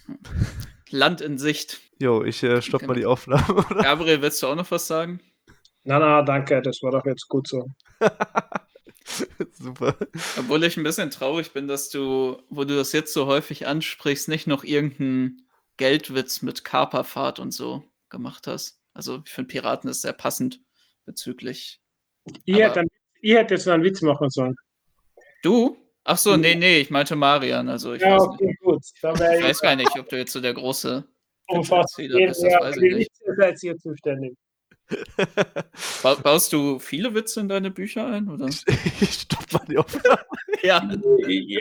Land 0.91 1.21
in 1.21 1.39
Sicht. 1.39 1.81
Jo, 2.01 2.25
ich 2.25 2.43
äh, 2.43 2.61
stopp 2.61 2.89
mal 2.89 2.95
die 2.95 3.07
Aufnahme. 3.07 3.65
Oder? 3.71 3.83
Gabriel, 3.83 4.21
willst 4.21 4.43
du 4.43 4.49
auch 4.49 4.57
noch 4.57 4.71
was 4.73 4.89
sagen? 4.89 5.21
Na, 5.85 6.01
na, 6.01 6.23
danke. 6.23 6.61
Das 6.61 6.83
war 6.83 6.91
doch 6.91 7.05
jetzt 7.07 7.29
gut 7.29 7.47
so. 7.47 7.67
Super. 9.53 9.97
Obwohl 10.39 10.65
ich 10.65 10.77
ein 10.77 10.83
bisschen 10.83 11.11
traurig 11.11 11.53
bin, 11.53 11.69
dass 11.69 11.91
du, 11.91 12.43
wo 12.49 12.65
du 12.65 12.77
das 12.77 12.93
jetzt 12.93 13.13
so 13.13 13.27
häufig 13.27 13.67
ansprichst, 13.67 14.29
nicht 14.29 14.47
noch 14.47 14.65
irgendeinen 14.65 15.49
Geldwitz 15.77 16.43
mit 16.43 16.65
Kaperfahrt 16.65 17.39
und 17.39 17.53
so 17.53 17.85
gemacht 18.09 18.47
hast. 18.47 18.81
Also 18.95 19.23
ich 19.25 19.31
finde 19.31 19.49
Piraten 19.49 19.89
ist 19.89 20.03
sehr 20.03 20.13
passend 20.13 20.61
bezüglich. 21.05 21.81
Ihr, 22.45 22.65
hättet 22.65 22.77
dann, 22.77 22.89
ihr 23.21 23.39
hättet 23.39 23.67
einen 23.69 23.85
Witz 23.85 24.03
machen 24.03 24.29
sollen. 24.29 24.57
Du? 25.43 25.77
Ach 26.05 26.19
so, 26.19 26.35
mhm. 26.35 26.41
nee, 26.41 26.55
nee, 26.55 26.79
ich 26.81 26.91
meinte 26.91 27.17
Marian. 27.17 27.69
Also 27.69 27.95
ich, 27.95 28.03
ja, 28.03 28.17
weiß, 28.17 28.23
okay, 28.23 28.57
gut. 28.61 28.83
ich 28.85 29.03
weiß 29.03 29.61
gar 29.61 29.77
nicht, 29.77 29.99
ob 29.99 30.09
du 30.09 30.17
jetzt 30.17 30.33
so 30.33 30.41
der 30.41 30.55
große 30.55 31.05
Umfassend. 31.49 32.11
Ja, 32.11 32.27
bist, 32.27 32.43
das 32.43 32.53
weiß 32.53 32.77
ich 32.77 32.95
nicht. 32.95 33.81
Zuständig. 33.81 34.37
ba 36.03 36.15
baust 36.15 36.53
du 36.53 36.79
viele 36.79 37.15
Witze 37.15 37.41
in 37.41 37.49
deine 37.49 37.71
Bücher 37.71 38.07
ein? 38.07 38.29
Oder? 38.29 38.47
Ich, 38.49 38.65
ich 39.01 39.13
stopp 39.13 39.53
mal 39.53 39.65
die 39.69 39.79
Aufnahme. 39.79 40.25
Ja. 40.63 40.91
ja. 41.29 41.61